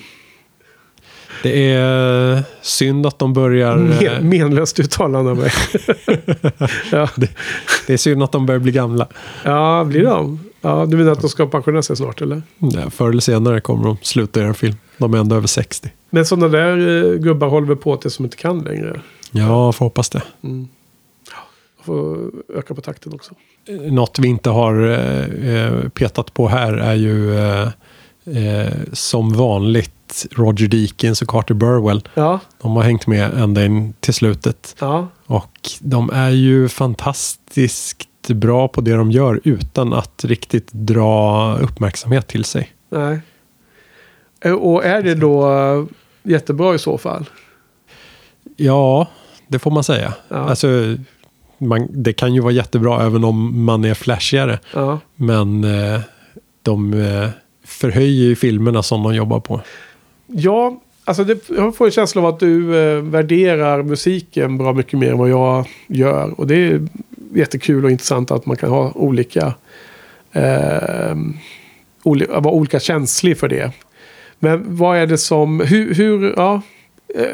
[1.43, 3.75] Det är synd att de börjar...
[3.75, 5.51] Men, eh, menlöst uttalande av mig.
[6.91, 7.09] ja.
[7.15, 7.29] det,
[7.87, 9.07] det är synd att de börjar bli gamla.
[9.43, 10.39] ja, blir de?
[10.61, 12.41] Ja, du menar att de ska pensionera sig snart, eller?
[12.57, 14.75] Ja, förr eller senare kommer de sluta göra film.
[14.97, 15.89] De är ändå över 60.
[16.09, 19.01] Men sådana där eh, gubbar håller väl på tills de inte kan längre.
[19.31, 20.21] Ja, får hoppas det.
[20.43, 20.67] Mm.
[21.83, 22.17] Får
[22.55, 23.33] öka på takten också.
[23.91, 27.67] Något vi inte har eh, eh, petat på här är ju eh,
[28.25, 29.93] eh, som vanligt
[30.31, 32.07] Roger Deakins och Carter Burwell.
[32.13, 32.39] Ja.
[32.61, 34.75] De har hängt med ända in till slutet.
[34.79, 35.07] Ja.
[35.25, 42.27] Och de är ju fantastiskt bra på det de gör utan att riktigt dra uppmärksamhet
[42.27, 42.71] till sig.
[42.89, 43.19] Nej.
[44.53, 45.85] Och är det då eh,
[46.23, 47.29] jättebra i så fall?
[48.57, 49.07] Ja,
[49.47, 50.13] det får man säga.
[50.27, 50.37] Ja.
[50.37, 50.67] Alltså,
[51.57, 54.59] man, det kan ju vara jättebra även om man är flashigare.
[54.73, 54.99] Ja.
[55.15, 55.99] Men eh,
[56.61, 57.29] de eh,
[57.65, 59.61] förhöjer ju filmerna som de jobbar på.
[60.31, 64.99] Ja, alltså det, jag får en känsla av att du eh, värderar musiken bra mycket
[64.99, 66.39] mer än vad jag gör.
[66.39, 66.87] Och det är
[67.33, 69.53] jättekul och intressant att man kan ha olika...
[70.31, 71.17] Eh,
[72.03, 73.71] oli, vara olika känslig för det.
[74.39, 75.59] Men vad är det som...
[75.59, 75.93] Hur...
[75.93, 76.61] hur ja,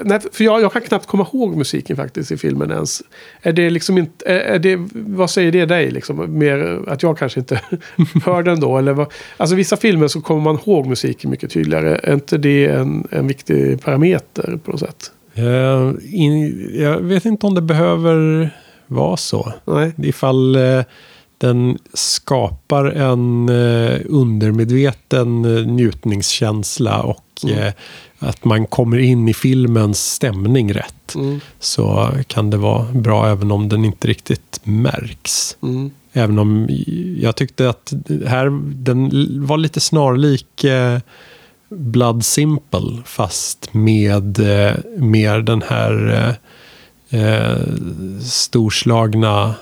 [0.03, 3.01] nej, för jag, jag kan knappt komma ihåg musiken faktiskt i filmen ens.
[3.41, 4.25] Är det liksom inte...
[4.25, 6.37] Är, det, vad säger det dig liksom?
[6.37, 7.61] Mer att jag kanske inte
[8.25, 8.77] hör den då?
[8.77, 11.99] Eller vad, alltså vissa filmer så kommer man ihåg musiken mycket tydligare.
[12.03, 15.11] Är inte det en, en viktig parameter på något sätt?
[15.33, 18.49] Eh, in, jag vet inte om det behöver
[18.87, 19.53] vara så.
[19.65, 19.93] Nej.
[19.97, 20.83] Ifall eh,
[21.37, 27.71] den skapar en eh, undermedveten eh, njutningskänsla och Mm.
[28.25, 31.15] Att man kommer in i filmens stämning rätt.
[31.15, 31.39] Mm.
[31.59, 35.57] Så kan det vara bra även om den inte riktigt märks.
[35.63, 35.91] Mm.
[36.13, 36.67] Även om
[37.19, 37.93] jag tyckte att
[38.27, 39.09] här, den
[39.45, 40.99] var lite snarlik eh,
[41.69, 46.07] Blood Simple fast med eh, mer den här
[47.11, 47.57] eh, eh,
[48.21, 49.55] storslagna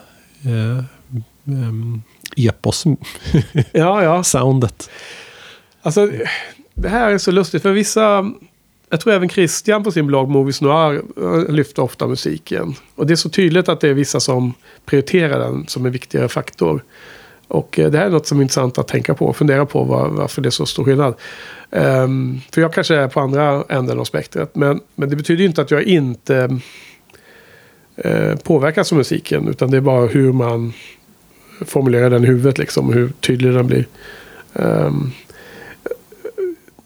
[0.43, 0.83] eh,
[1.45, 2.01] em,
[3.71, 4.19] Ja, ja.
[4.19, 4.89] epos-soundet.
[5.81, 6.11] Alltså,
[6.73, 7.61] det här är så lustigt.
[7.61, 8.31] För vissa...
[8.93, 12.75] Jag tror även Christian på sin blogg Movies Noir eh, lyfter ofta musiken.
[12.95, 14.53] Och det är så tydligt att det är vissa som
[14.85, 16.83] prioriterar den som en viktigare faktor.
[17.47, 19.83] Och eh, det här är något som är intressant att tänka på och fundera på
[19.83, 21.13] var, varför det är så stor skillnad.
[21.69, 24.55] Um, för jag kanske är på andra änden av spektrat.
[24.55, 26.59] Men, men det betyder ju inte att jag inte
[28.05, 29.47] uh, påverkas av musiken.
[29.47, 30.73] Utan det är bara hur man
[31.61, 32.93] formulerar den i huvudet liksom.
[32.93, 33.87] Hur tydlig den blir.
[34.53, 35.11] Um,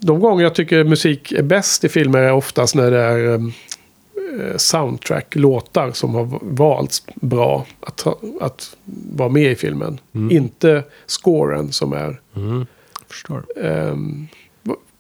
[0.08, 4.58] de gånger jag tycker musik är bäst i filmer är oftast när det är eh,
[4.58, 8.78] soundtrack, låtar som har valts bra att, ha, att
[9.14, 10.00] vara med i filmen.
[10.16, 10.32] Mm.
[10.32, 12.22] Inte scoren som är...
[12.36, 12.66] Mm,
[13.08, 13.44] förstår.
[13.64, 14.28] ehm,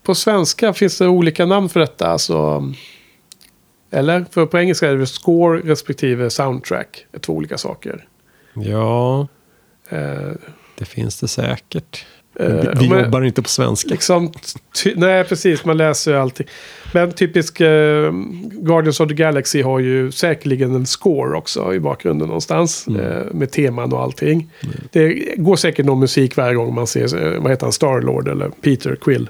[0.04, 2.08] på svenska finns det olika namn för detta.
[2.08, 2.74] Alltså,
[3.92, 4.26] eller?
[4.32, 7.06] För på engelska är det score respektive soundtrack.
[7.12, 8.08] är två olika saker.
[8.54, 9.28] Ja,
[9.90, 10.32] Eh,
[10.78, 12.06] det finns det säkert.
[12.39, 13.89] Eh, vi vi men- jobbar inte på svenska.
[13.89, 14.31] Liksom,
[14.84, 15.65] ty, nej, precis.
[15.65, 16.47] Man läser ju allting.
[16.93, 18.11] Men typisk eh,
[18.51, 22.88] Guardians of the Galaxy har ju säkerligen en score också i bakgrunden någonstans.
[22.88, 24.49] Eh, med teman och allting.
[24.91, 28.49] Det går säkert någon musik varje gång man ser, eh, vad heter han, Starlord eller
[28.49, 29.30] Peter Quill.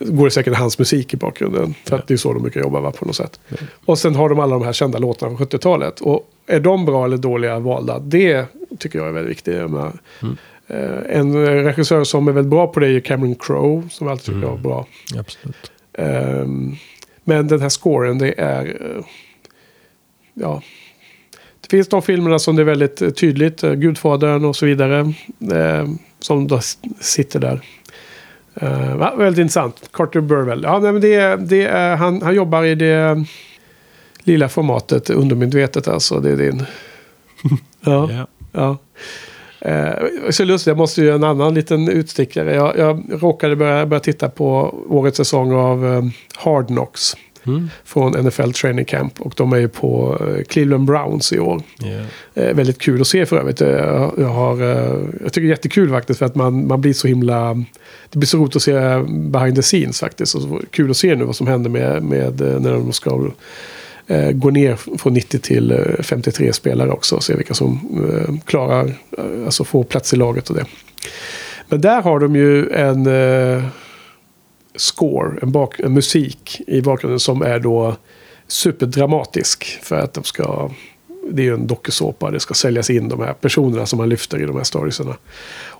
[0.00, 1.74] Går det säkert hans musik i bakgrunden.
[1.84, 3.40] För att det är så de brukar jobba va, på något sätt.
[3.84, 6.00] Och sen har de alla de här kända låtarna från 70-talet.
[6.00, 7.98] Och är de bra eller dåliga valda?
[7.98, 8.44] Det
[8.78, 9.54] tycker jag är väldigt viktigt.
[10.66, 13.88] Eh, en regissör som är väldigt bra på det är Cameron Crowe.
[13.90, 14.86] Som jag alltid tycker är bra.
[15.18, 15.72] Absolut.
[15.98, 16.76] Ehm,
[17.24, 18.66] men den här scoren det är...
[18.66, 19.04] eh,
[20.34, 20.62] ja.
[21.60, 23.62] Det finns de filmerna som det är väldigt eh, tydligt.
[23.62, 25.12] eh, Gudfadern och så vidare.
[25.52, 25.88] eh,
[26.18, 26.60] som då
[27.00, 27.60] sitter där.
[28.62, 29.90] Uh, väldigt intressant.
[29.92, 30.62] Carter Burwell.
[30.62, 33.24] Ja, nej, men det, det är, han, han jobbar i det
[34.18, 36.20] lilla formatet undermedvetet alltså.
[36.20, 36.64] Det är din...
[37.80, 38.10] ja.
[38.12, 38.26] Ja.
[38.52, 38.76] ja.
[39.60, 39.90] Eh,
[40.30, 42.54] så lustigt, jag måste ju göra en annan liten utstickare.
[42.54, 46.02] Jag, jag råkade börja, börja titta på årets säsong av eh,
[46.36, 47.16] Hard Knocks.
[47.46, 47.70] Mm.
[47.84, 49.20] Från NFL Training Camp.
[49.20, 51.62] Och de är ju på eh, Cleveland Browns i år.
[52.34, 53.60] Eh, väldigt kul att se för övrigt.
[53.60, 56.80] Eh, Jag, jag, har, eh, jag tycker det är jättekul faktiskt för att man, man
[56.80, 57.54] blir så himla...
[58.10, 58.72] Det blir så roligt att se
[59.08, 60.34] behind the scenes faktiskt.
[60.34, 63.30] Och kul att se nu vad som händer med, med när de ska
[64.06, 67.16] eh, går ner från 90 till eh, 53 spelare också.
[67.16, 67.80] och Se vilka som
[68.12, 68.86] eh, klarar,
[69.18, 70.64] eh, alltså får plats i laget och det.
[71.68, 73.64] Men där har de ju en eh,
[74.76, 77.96] score, en, bak, en musik i bakgrunden som är då
[78.46, 79.78] superdramatisk.
[79.82, 80.70] För att de ska
[81.30, 82.30] det är ju en dokusåpa.
[82.30, 85.16] Det ska säljas in de här personerna som man lyfter i de här storiesarna.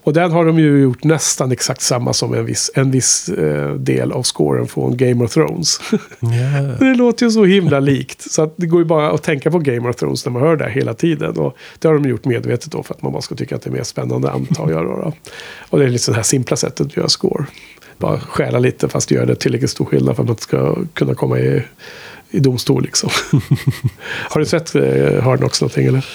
[0.06, 3.74] Och den har de ju gjort nästan exakt samma som en viss, en viss eh,
[3.74, 5.80] del av scoren från Game of Thrones.
[6.22, 6.78] Yeah.
[6.78, 8.32] det låter ju så himla likt.
[8.32, 10.64] Så det går ju bara att tänka på Game of Thrones när man hör det
[10.64, 11.36] här hela tiden.
[11.36, 13.70] Och det har de gjort medvetet då för att man bara ska tycka att det
[13.70, 14.84] är mer spännande antar jag.
[14.84, 15.12] Då, då.
[15.70, 17.46] Och det är lite det här simpla sättet att göra score.
[17.98, 21.38] Bara stjäla lite fast göra det tillräckligt stor skillnad för att man ska kunna komma
[21.38, 21.62] i,
[22.30, 23.10] i domstol liksom.
[24.30, 26.06] har du sett eh, Hard Knocks någonting eller?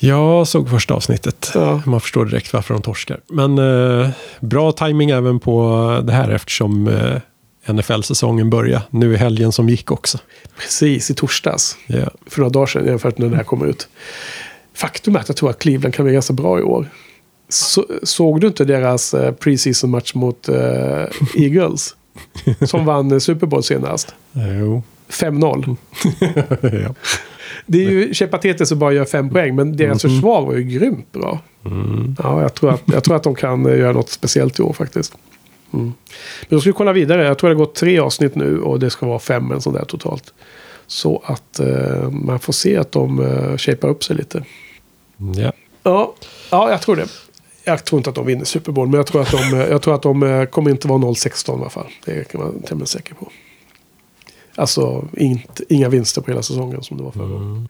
[0.00, 1.50] Jag såg första avsnittet.
[1.54, 1.82] Ja.
[1.86, 3.20] Man förstår direkt varför de torskar.
[3.28, 4.10] Men eh,
[4.40, 8.82] bra timing även på det här eftersom eh, NFL-säsongen börjar.
[8.90, 10.18] Nu i helgen som gick också.
[10.58, 11.76] Precis, i torsdags.
[11.86, 12.10] Ja.
[12.26, 13.88] För några dagar sedan jämfört med när det här kom ut.
[14.74, 16.88] Faktum är att jag tror att Cleveland kan bli ganska bra i år.
[17.48, 21.04] Så, såg du inte deras eh, preseason match mot eh,
[21.36, 21.94] Eagles?
[22.66, 24.14] Som vann eh, Super Bowl senast.
[24.32, 24.82] Jo.
[25.08, 25.76] 5-0.
[26.84, 26.94] ja.
[27.70, 30.12] Det är ju patetiskt att bara göra fem poäng, men deras Mhm.
[30.14, 31.38] försvar var ju grymt bra.
[31.64, 32.16] Mm.
[32.22, 34.72] Ja, jag tror, att, jag tror att de kan eh, göra något speciellt i år
[34.72, 35.14] faktiskt.
[35.72, 35.84] Mm.
[35.84, 37.24] Men då ska vi kolla vidare.
[37.24, 39.76] Jag tror det har gått tre avsnitt nu och det ska vara fem eller sånt
[39.76, 40.34] där totalt.
[40.86, 44.44] Så att eh, man får se att de eh, shapar upp sig lite.
[45.36, 45.52] Ja.
[45.82, 46.14] Ja,
[46.50, 47.06] ja, jag tror det.
[47.64, 49.82] Jag tror inte att de vinner Super Bowl, men jag tror att de, eh, jag
[49.82, 51.86] tror att de eh, kommer inte vara 0-16 i alla fall.
[52.04, 53.30] Det kan man vara tämligen säker på.
[54.58, 57.68] Alltså inte, inga vinster på hela säsongen som det var förra gången.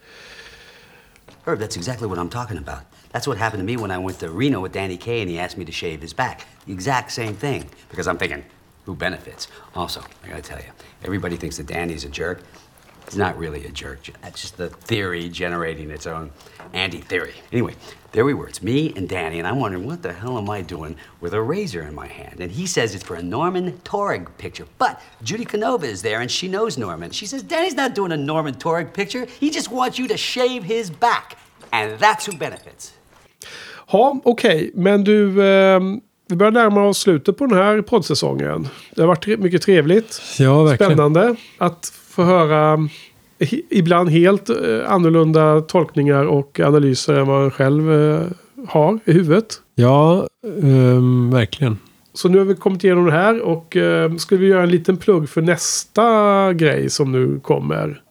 [1.45, 2.81] Herb, that's exactly what I'm talking about.
[3.13, 5.39] That's what happened to me when I went to Reno with Danny Kaye and he
[5.39, 6.47] asked me to shave his back.
[6.67, 7.65] The exact same thing.
[7.91, 8.43] Because I'm thinking,
[8.87, 9.49] who benefits?
[9.75, 10.73] Also, I gotta tell you,
[11.05, 12.43] everybody thinks that Danny's a jerk.
[13.05, 14.11] He's not really a jerk.
[14.23, 16.31] That's just the theory generating its own
[16.73, 17.35] anti theory.
[17.53, 17.75] Anyway,
[18.13, 18.49] there we were.
[18.49, 21.43] It's me and Danny, and I'm wondering what the hell am I doing with a
[21.43, 22.41] razor in my hand?
[22.41, 24.67] And he says it's for a Norman Torg picture.
[24.79, 27.11] But Judy Canova is there, and she knows Norman.
[27.11, 29.27] She says, Danny's not doing a Norman Torg picture.
[29.41, 31.37] He just wants you to shave his back.
[31.73, 32.93] And that's who benefits.
[33.93, 34.71] Ja, okej.
[34.75, 35.81] Men du, eh,
[36.29, 38.69] vi börjar närma oss slutet på den här poddsäsongen.
[38.95, 40.21] Det har varit mycket trevligt.
[40.39, 40.93] Ja, verkligen.
[40.93, 42.89] Spännande att få höra
[43.71, 44.57] ibland helt eh,
[44.93, 48.27] annorlunda tolkningar och analyser än vad man själv eh,
[48.69, 49.61] har i huvudet.
[49.75, 50.27] Ja,
[50.63, 51.79] ehm, verkligen.
[52.13, 54.97] Så nu har vi kommit igenom det här och eh, skulle vi göra en liten
[54.97, 58.03] plugg för nästa grej som nu kommer.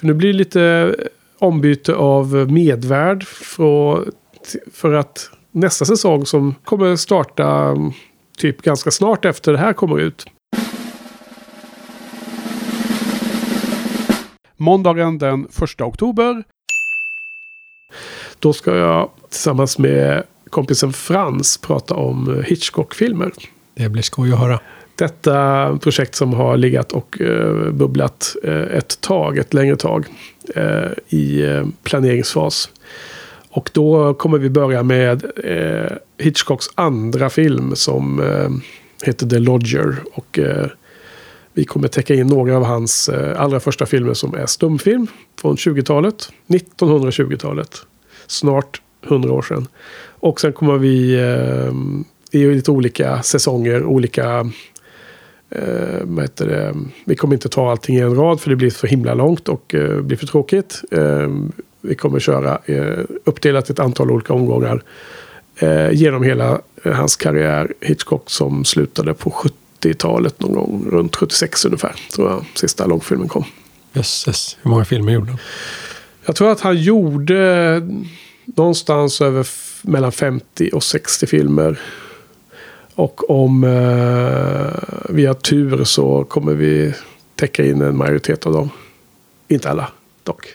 [0.00, 0.94] För nu blir det lite
[1.38, 4.04] ombyte av medvärd för,
[4.72, 7.76] för att nästa säsong som kommer starta
[8.38, 10.26] typ ganska snart efter det här kommer ut.
[14.56, 16.44] Måndagen den 1 oktober.
[18.38, 23.32] Då ska jag tillsammans med kompisen Frans prata om Hitchcock-filmer.
[23.74, 24.60] Det blir skoj att höra.
[24.94, 30.06] Detta projekt som har legat och eh, bubblat eh, ett tag, ett längre tag
[30.54, 31.44] eh, i
[31.82, 32.70] planeringsfas.
[33.50, 35.24] Och då kommer vi börja med
[36.18, 38.22] Hitchcocks andra film som
[39.04, 39.96] heter The Lodger.
[40.12, 40.38] Och
[41.56, 45.06] vi kommer täcka in några av hans eh, allra första filmer som är stumfilm
[45.40, 46.32] från 20-talet.
[46.46, 47.82] 1920-talet.
[48.26, 49.68] Snart 100 år sedan.
[50.08, 54.50] Och sen kommer vi eh, i lite olika säsonger, olika
[55.50, 56.74] eh, vad heter det?
[57.04, 59.74] Vi kommer inte ta allting i en rad för det blir för himla långt och
[60.02, 60.82] blir för tråkigt.
[61.80, 62.58] Vi kommer köra
[63.24, 64.82] uppdelat i ett antal olika omgångar
[65.90, 67.72] genom hela hans karriär.
[67.80, 69.30] Hitchcock som slutade på
[69.80, 71.94] 70-talet någon gång, runt 76 ungefär.
[72.14, 73.44] Tror jag sista långfilmen kom.
[73.92, 75.38] Jösses, hur många filmer gjorde han?
[76.26, 77.82] Jag tror att han gjorde
[78.44, 79.46] någonstans över
[79.82, 81.80] mellan 50 och 60 filmer.
[82.94, 86.94] Och om eh, vi har tur så kommer vi
[87.34, 88.70] täcka in en majoritet av dem.
[89.48, 89.88] Inte alla
[90.22, 90.46] dock.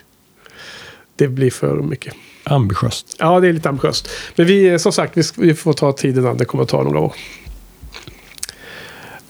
[1.16, 2.14] Det blir för mycket.
[2.44, 3.16] Ambitiöst.
[3.20, 4.10] Ja, det är lite ambitiöst.
[4.36, 6.38] Men vi, som sagt, vi, vi får ta tiden an.
[6.38, 7.14] Det kommer att ta några år.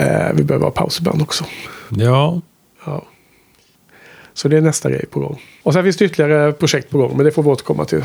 [0.02, 1.44] Eh, vi behöver ha paus ibland också.
[1.90, 2.42] Ja,
[2.86, 3.06] Ja.
[4.34, 5.42] Så det är nästa grej på gång.
[5.64, 7.18] Och sen finns det ytterligare projekt på gång.
[7.18, 8.04] Men det får vi återkomma till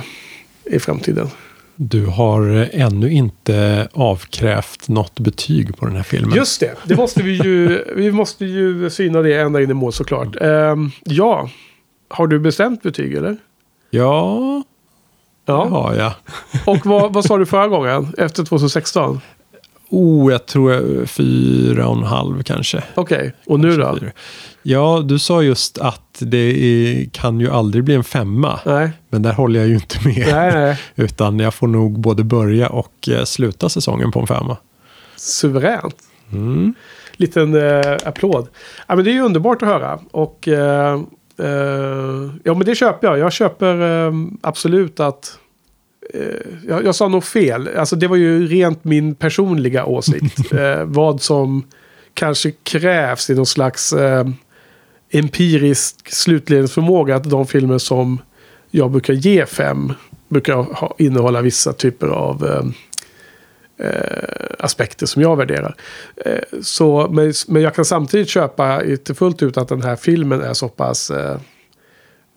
[0.64, 1.28] i framtiden.
[1.76, 6.36] du har eh, ännu inte avkrävt något betyg på den här filmen.
[6.36, 9.92] Just det, det måste vi ju, vi måste ju syna det ända in i mål
[9.92, 10.36] såklart.
[10.40, 11.50] Ehm, ja,
[12.08, 13.36] har du bestämt betyg eller?
[13.90, 14.62] Ja,
[15.48, 15.64] Ja.
[15.64, 16.12] det har jag.
[16.66, 18.14] Och vad, vad sa du förra gången?
[18.18, 19.20] Efter 2016?
[19.88, 22.82] Oh, jag tror fyra och en halv kanske.
[22.94, 23.96] Okej, och nu då?
[24.00, 24.10] Fyra.
[24.62, 28.60] Ja, du sa just att det är, kan ju aldrig bli en femma.
[28.66, 28.90] Nej.
[29.08, 30.28] Men där håller jag ju inte med.
[30.32, 30.80] Nej, nej.
[30.94, 34.56] Utan jag får nog både börja och eh, sluta säsongen på en femma.
[35.16, 35.96] Suveränt.
[36.32, 36.74] Mm.
[37.16, 38.48] Liten eh, applåd.
[38.86, 39.98] Ja, men det är ju underbart att höra.
[40.10, 41.00] Och eh,
[41.38, 43.18] Eh, ja, men det köper jag.
[43.18, 45.38] Jag köper eh, absolut att...
[46.14, 46.20] eh,
[46.68, 47.68] jag, jag sa nog fel.
[47.76, 50.52] Alltså det var ju rent min personliga åsikt.
[50.56, 51.64] Eh, vad som
[52.14, 54.26] kanske krävs i någon slags eh,
[55.10, 57.16] empirisk slutledningsförmåga.
[57.16, 58.18] Att de filmer som
[58.70, 59.92] jag brukar ge fem
[60.28, 62.64] brukar ha, innehålla vissa typer av eh,
[63.88, 64.28] eh,
[64.58, 65.74] aspekter som jag värderar.
[66.24, 70.40] Eh, så, men, men jag kan samtidigt köpa inte fullt ut att den här filmen
[70.40, 71.12] är så pass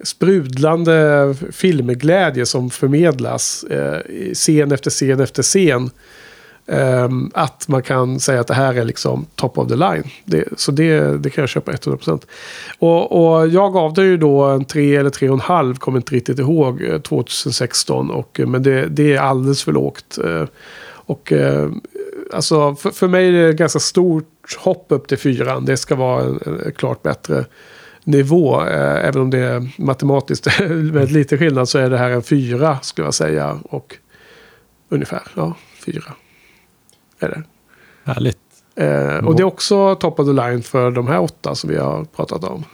[0.04, 4.00] sprudlande filmglädje som förmedlas eh,
[4.34, 5.90] scen efter scen efter scen.
[6.66, 10.04] Eh, att man kan säga att det här är liksom top of the line.
[10.26, 12.22] Det, så det, det kan jag köpa 100%.
[12.80, 16.84] Och, och jag gav det ju då en 3 eller 3,5, kommer inte riktigt ihåg,
[16.84, 18.12] eh, 2016.
[18.12, 20.18] Och, eh, men det, det är alldeles för lågt.
[20.26, 20.46] Eh,
[21.10, 21.70] och eh,
[22.34, 25.66] alltså för, för mig är det ett ganska stort hopp upp till fyran.
[25.66, 27.46] Det ska vara en, en klart bättre
[28.04, 28.62] nivå.
[28.62, 32.80] Eh, även om det är matematiskt väldigt lite skillnad så är det här en fyra
[32.82, 33.60] skulle jag säga.
[33.64, 33.96] Och
[34.90, 35.56] ungefär, ja,
[35.86, 36.14] fyra.
[37.20, 37.44] Är det.
[38.12, 38.38] Härligt.
[38.76, 41.78] Eh, och det är också top of the line för de här åtta som vi
[41.78, 42.66] har pratat om.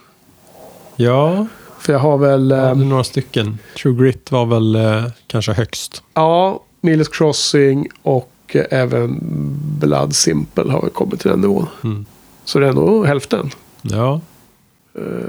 [0.95, 1.47] Ja.
[1.79, 2.49] För jag har väl...
[2.49, 3.57] Ja, det är Eh, några stycken.
[3.81, 6.03] True Grit var väl eh, kanske högst.
[6.13, 9.19] ja, Miller's Crossing och eh, även
[9.79, 11.67] Blood Simple har kommit till den nivån.
[11.83, 12.05] Mm.
[12.45, 13.49] Så det är ändå hälften.
[13.81, 14.21] Ja,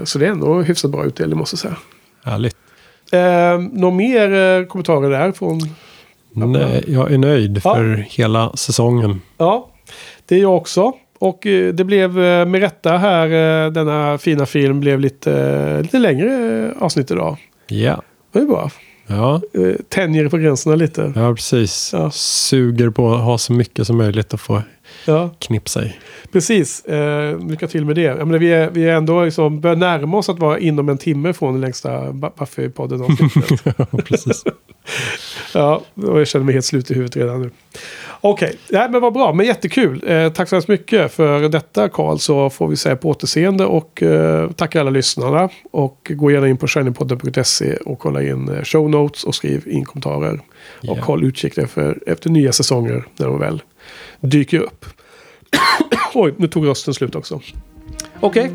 [0.03, 1.75] så det är ändå hyfsat bra utdelning måste jag säga.
[2.23, 2.55] härligt.
[3.11, 5.59] Eh, några mer eh, kommentarer där från...
[6.33, 7.75] Nej, jag är nöjd Ja.
[7.75, 9.21] för hela säsongen.
[9.37, 9.69] Ja,
[10.25, 10.93] det är jag också.
[11.19, 13.27] Och eh, det blev eh, med rätta här,
[13.65, 17.37] eh, denna fina film blev lite, eh, lite längre eh, avsnitt idag.
[17.67, 18.01] Ja.
[18.31, 18.69] Det är bra.
[19.07, 21.13] Ja, Eh, tänjer på gränserna lite.
[21.15, 21.89] ja precis.
[21.93, 22.11] Ja.
[22.11, 24.61] Suger på att ha så mycket som möjligt att få
[25.07, 25.95] Ja, knipsa i.
[26.31, 26.85] precis.
[26.85, 28.01] Eh, lycka till med det.
[28.01, 30.97] Jag menar, vi, är, vi är ändå liksom, börjar närma oss att vara inom en
[30.97, 33.17] timme från den längsta Bu- Buffy-podden
[33.77, 34.43] ja, precis.
[35.53, 37.51] Ja, och jag känner mig helt slut i huvudet redan nu.
[38.21, 40.03] Okej, Nej, men vad bra, men jättekul.
[40.07, 42.17] Eh, tack så hemskt mycket för detta Karl.
[42.17, 45.49] Så får vi säga på återseende och eh, tacka alla lyssnarna.
[45.71, 49.85] Och gå gärna in på shiningpodden.se och kolla in eh, show notes och skriv in
[49.85, 50.33] kommentarer.
[50.33, 51.03] Och Ja.
[51.03, 53.61] håll utkik efter, efter nya säsonger när de väl
[54.19, 54.85] dyker upp.
[56.13, 57.41] Oj, nu tog rösten slut också.
[58.19, 58.51] Okej,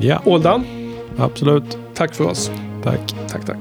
[0.00, 0.64] Ja, all done.
[1.18, 1.78] absolut.
[1.94, 2.50] Tack för oss.
[2.84, 3.00] Tack.
[3.28, 3.58] Tack, tack.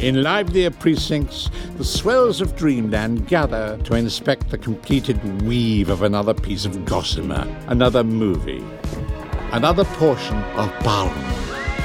[0.00, 6.34] In livelier precincts, the swells of Dreamland gather to inspect the completed weave of another
[6.34, 8.62] piece of gossamer, another movie,
[9.52, 11.14] another portion of balm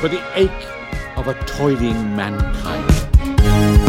[0.02, 0.68] for the ache
[1.20, 3.89] of a toiling mankind.